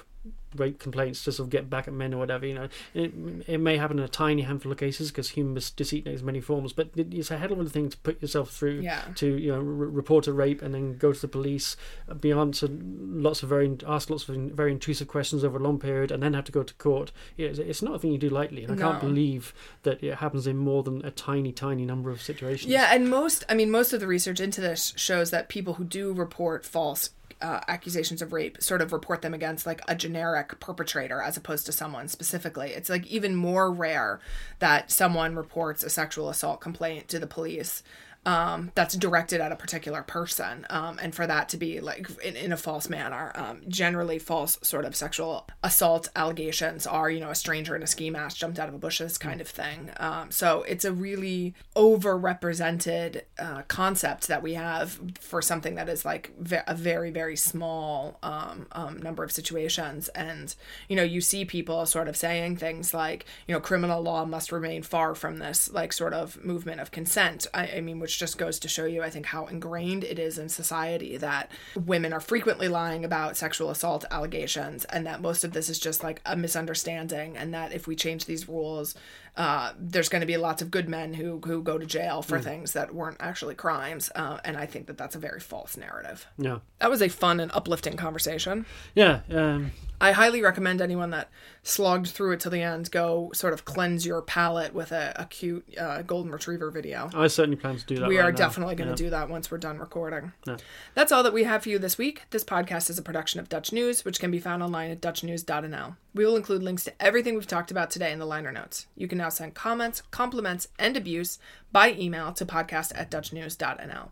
rape 0.55 0.79
complaints 0.79 1.25
to 1.25 1.33
sort 1.33 1.47
of 1.47 1.51
get 1.51 1.71
back 1.71 1.89
at 1.89 1.95
men 1.95 2.13
or 2.13 2.19
whatever. 2.19 2.47
You 2.47 2.55
know, 2.55 2.69
it, 2.95 3.13
it 3.47 3.59
may 3.59 3.79
happen 3.79 3.99
in 3.99 4.05
a 4.05 4.09
tiny 4.09 4.43
handful 4.43 4.71
of 4.71 4.77
cases 4.79 5.11
because 5.11 5.31
human 5.31 5.55
deceit 5.77 6.05
takes 6.05 6.23
many 6.23 6.41
forms, 6.41 6.73
but 6.75 6.91
it's 6.95 7.31
a 7.31 7.39
hell 7.39 7.53
of 7.53 7.59
a 7.61 7.65
thing 7.69 7.89
to 7.91 7.97
put 7.99 8.21
yourself 8.21 8.51
through 8.51 8.81
Yeah. 8.81 9.03
to 9.17 9.27
you 9.39 9.51
know 9.51 9.57
r- 9.59 9.63
report 9.63 10.27
a 10.27 10.33
rape 10.33 10.61
and 10.61 10.75
then 10.75 10.99
go 10.99 11.13
to 11.13 11.21
the 11.21 11.29
police, 11.29 11.77
uh, 12.09 12.15
be 12.15 12.33
answered 12.33 12.79
lots 12.83 13.43
of 13.43 13.49
very 13.49 13.77
ask 13.87 14.11
lots 14.11 14.29
of 14.29 14.37
very 14.37 14.73
intrusive 14.73 15.09
questions 15.09 15.43
over 15.43 15.57
a 15.59 15.63
long 15.63 15.79
period, 15.79 16.11
and 16.11 16.23
then 16.23 16.35
have 16.35 16.45
to 16.45 16.53
go 16.53 16.63
to 16.63 16.75
court. 16.75 17.13
It's, 17.39 17.59
it's 17.59 17.83
not 17.83 17.95
a 17.95 17.99
thing 17.99 18.13
you 18.13 18.19
do 18.19 18.29
lightly, 18.29 18.65
and 18.65 18.73
I 18.73 18.77
can't 18.77 19.01
believe 19.01 19.55
that 19.85 20.03
it 20.05 20.17
happens 20.17 20.47
in 20.47 20.57
more 20.59 20.83
than 20.83 21.05
a 21.05 21.11
tiny, 21.11 21.53
tiny 21.53 21.87
number 21.87 22.11
of 22.11 22.21
situations. 22.21 22.71
Yeah, 22.71 22.91
and 22.95 23.09
most, 23.09 23.45
I 23.49 23.55
mean, 23.55 23.71
most 23.71 23.93
of 23.95 24.01
the 24.01 24.07
research 24.07 24.39
into 24.41 24.61
this 24.61 24.93
shows 24.97 25.31
that 25.31 25.49
people 25.49 25.75
who 25.75 25.85
do 25.85 26.13
report 26.13 26.67
false 26.67 27.11
uh, 27.43 27.61
accusations 27.69 28.23
of 28.23 28.33
rape 28.33 28.63
sort 28.63 28.81
of 28.81 28.93
report 28.93 29.23
them 29.23 29.35
against 29.35 29.67
like 29.67 29.81
a 29.89 29.95
generic 29.95 30.59
perpetrator 30.61 31.21
as 31.21 31.37
opposed 31.37 31.67
to 31.67 31.73
someone 31.73 32.09
specifically. 32.09 32.71
It's 32.71 32.89
like 32.89 33.07
even 33.07 33.35
more 33.35 33.71
rare 33.73 34.21
that 34.61 34.91
someone 34.91 35.35
reports 35.35 35.83
a 35.83 35.91
sexual 35.91 36.29
assault 36.29 36.61
complaint 36.61 37.09
to 37.09 37.19
the 37.19 37.27
police 37.27 37.83
um, 38.25 38.71
that's 38.75 38.95
directed 38.95 39.41
at 39.41 39.53
a 39.53 39.57
particular 39.57 40.03
person, 40.03 40.67
um, 40.71 40.99
and 41.03 41.15
for 41.15 41.27
that 41.27 41.49
to 41.51 41.57
be 41.57 41.81
like 41.81 42.09
in, 42.25 42.37
in 42.37 42.53
a 42.53 42.57
false 42.57 42.89
manner. 42.89 43.33
Um, 43.35 43.63
generally, 43.69 44.19
false 44.19 44.59
sort 44.63 44.85
of 44.85 44.95
sexual 44.95 45.49
assault 45.63 46.09
allegations 46.15 46.87
are, 46.87 47.11
you 47.11 47.21
know, 47.21 47.31
a 47.31 47.35
stranger 47.35 47.75
in 47.75 47.83
a 47.83 47.87
ski 47.87 48.11
mask 48.11 48.37
jumped 48.37 48.59
out 48.59 48.69
of 48.69 48.75
a 48.75 48.79
bushes 48.79 49.19
kind 49.19 49.41
of 49.41 49.49
thing. 49.49 49.91
Um, 49.99 50.31
so 50.31 50.63
it's 50.63 50.85
a 50.85 50.93
really 50.93 51.55
overrepresented 51.75 53.23
uh, 53.39 53.63
concept 53.69 54.29
that 54.29 54.43
we 54.43 54.55
have 54.55 55.01
for 55.21 55.43
something 55.43 55.75
that 55.75 55.89
is 55.89 56.05
like 56.05 56.33
ve- 56.39 56.59
a 56.67 56.75
very, 56.75 57.11
very 57.11 57.37
small 57.37 58.19
um, 58.23 58.67
um, 58.73 59.03
number 59.03 59.25
of 59.25 59.33
situations. 59.33 60.09
And, 60.11 60.55
you 60.89 60.97
know, 60.97 61.03
you 61.03 61.21
see 61.21 61.45
people 61.45 61.87
sort 61.87 62.09
of 62.09 62.17
saying 62.17 62.57
things 62.57 62.95
like, 62.95 63.27
you 63.47 63.55
know, 63.55 63.61
criminal 63.61 64.03
law 64.03 64.25
must 64.25 64.53
remain 64.53 64.83
far 64.83 65.15
from 65.15 65.39
this, 65.39 65.71
like, 65.73 65.93
sort 65.93 66.13
of 66.13 66.45
movement 66.45 66.81
of 66.81 66.91
consent. 66.91 67.47
I, 67.53 67.69
I 67.77 67.81
mean, 67.81 67.99
which 67.99 68.12
which 68.13 68.19
just 68.19 68.37
goes 68.37 68.59
to 68.59 68.69
show 68.69 68.85
you, 68.85 69.03
I 69.03 69.09
think, 69.09 69.25
how 69.25 69.47
ingrained 69.47 70.05
it 70.05 70.19
is 70.19 70.37
in 70.37 70.51
society 70.51 71.17
that 71.17 71.51
women 71.75 72.13
are 72.13 72.21
frequently 72.21 72.69
lying 72.69 73.07
about 73.07 73.39
sexual 73.39 73.71
assault 73.71 74.05
allegations 74.11 74.85
and 74.85 75.07
that 75.07 75.23
most 75.23 75.45
of 75.45 75.55
this 75.55 75.71
is 75.71 75.79
just 75.79 76.05
like 76.05 76.21
a 76.27 76.37
misunderstanding 76.37 77.39
and 77.39 77.55
that 77.55 77.73
if 77.73 77.87
we 77.87 77.97
change 77.97 78.27
these 78.27 78.51
rules, 78.51 78.95
uh, 79.37 79.73
there's 79.79 80.09
going 80.11 80.21
to 80.21 80.27
be 80.27 80.37
lots 80.37 80.61
of 80.61 80.71
good 80.71 80.89
men 80.89 81.15
who, 81.15 81.41
who 81.45 81.63
go 81.63 81.79
to 81.79 81.87
jail 81.87 82.21
for 82.21 82.39
things 82.39 82.73
that 82.75 82.95
weren't 82.95 83.17
actually 83.19 83.55
crimes. 83.55 84.11
Uh, 84.15 84.39
and 84.45 84.57
I 84.59 84.67
think 84.67 84.87
that 84.89 84.99
that's 84.99 85.15
a 85.15 85.19
very 85.19 85.41
false 85.41 85.77
narrative. 85.77 86.27
Yeah. 86.37 86.59
That 86.81 86.91
was 86.91 87.01
a 87.01 87.09
fun 87.09 87.41
and 87.41 87.51
uplifting 87.55 87.97
conversation. 87.97 88.67
Yeah. 88.95 89.21
Um, 89.31 89.73
I 90.03 90.13
highly 90.13 90.43
recommend 90.43 90.83
anyone 90.83 91.11
that 91.11 91.31
slogged 91.63 92.09
through 92.09 92.33
it 92.33 92.41
to 92.41 92.51
the 92.51 92.61
end 92.61 92.91
go 92.91 93.31
sort 93.33 93.55
of 93.55 93.65
cleanse 93.65 94.05
your 94.05 94.21
palate 94.21 94.75
with 94.75 94.91
a, 94.93 95.13
a 95.17 95.25
cute 95.27 95.65
uh, 95.79 96.03
golden 96.03 96.31
retriever 96.33 96.71
video. 96.71 97.09
I 97.15 97.29
certainly 97.29 97.57
plan 97.57 97.77
to 97.79 97.87
do 97.87 97.97
that. 98.01 98.09
We 98.09 98.19
right 98.19 98.27
are 98.27 98.33
now. 98.33 98.37
definitely 98.39 98.75
going 98.75 98.89
to 98.95 99.03
Yeah. 99.03 99.07
do 99.09 99.11
that 99.11 99.31
once 99.31 99.51
we're 99.51 99.59
done 99.59 99.79
recording. 99.79 100.33
Yeah. 100.47 100.57
That's 100.95 101.11
all 101.13 101.23
that 101.23 101.33
we 101.33 101.45
have 101.45 101.63
for 101.63 101.69
you 101.71 101.79
this 101.79 101.97
week. 101.97 102.23
This 102.31 102.45
podcast 102.45 102.91
is 102.91 102.99
a 102.99 103.03
production 103.03 103.39
of 103.41 103.49
Dutch 103.49 103.73
News, 103.73 104.05
which 104.05 104.21
can 104.21 104.31
be 104.31 104.41
found 104.41 104.63
online 104.63 104.91
at 104.91 105.01
dutchnews.nl. 105.01 105.97
We 106.15 106.27
will 106.27 106.37
include 106.37 106.63
links 106.63 106.85
to 106.85 107.03
everything 107.03 107.35
we've 107.35 107.47
talked 107.47 107.71
about 107.71 107.91
today 107.91 108.13
in 108.13 108.19
the 108.19 108.27
liner 108.27 108.53
notes. 108.53 108.87
You 108.95 109.09
can 109.09 109.19
now 109.19 109.31
send 109.31 109.55
comments, 109.55 110.03
compliments, 110.11 110.69
and 110.79 110.97
abuse 110.97 111.39
by 111.73 111.93
email 111.93 112.33
to 112.35 112.45
podcast 112.45 112.93
at 112.95 113.11
dutchnews.nl. 113.11 114.11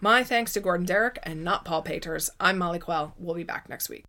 My 0.00 0.24
thanks 0.24 0.52
to 0.54 0.60
Gordon 0.60 0.86
Darroch 0.86 1.18
and 1.22 1.44
not 1.44 1.64
Paul 1.64 1.82
Paters. 1.82 2.30
I'm 2.40 2.58
Molly 2.58 2.78
Quell. 2.78 3.14
We'll 3.18 3.34
be 3.34 3.44
back 3.44 3.68
next 3.68 3.88
week. 3.90 4.04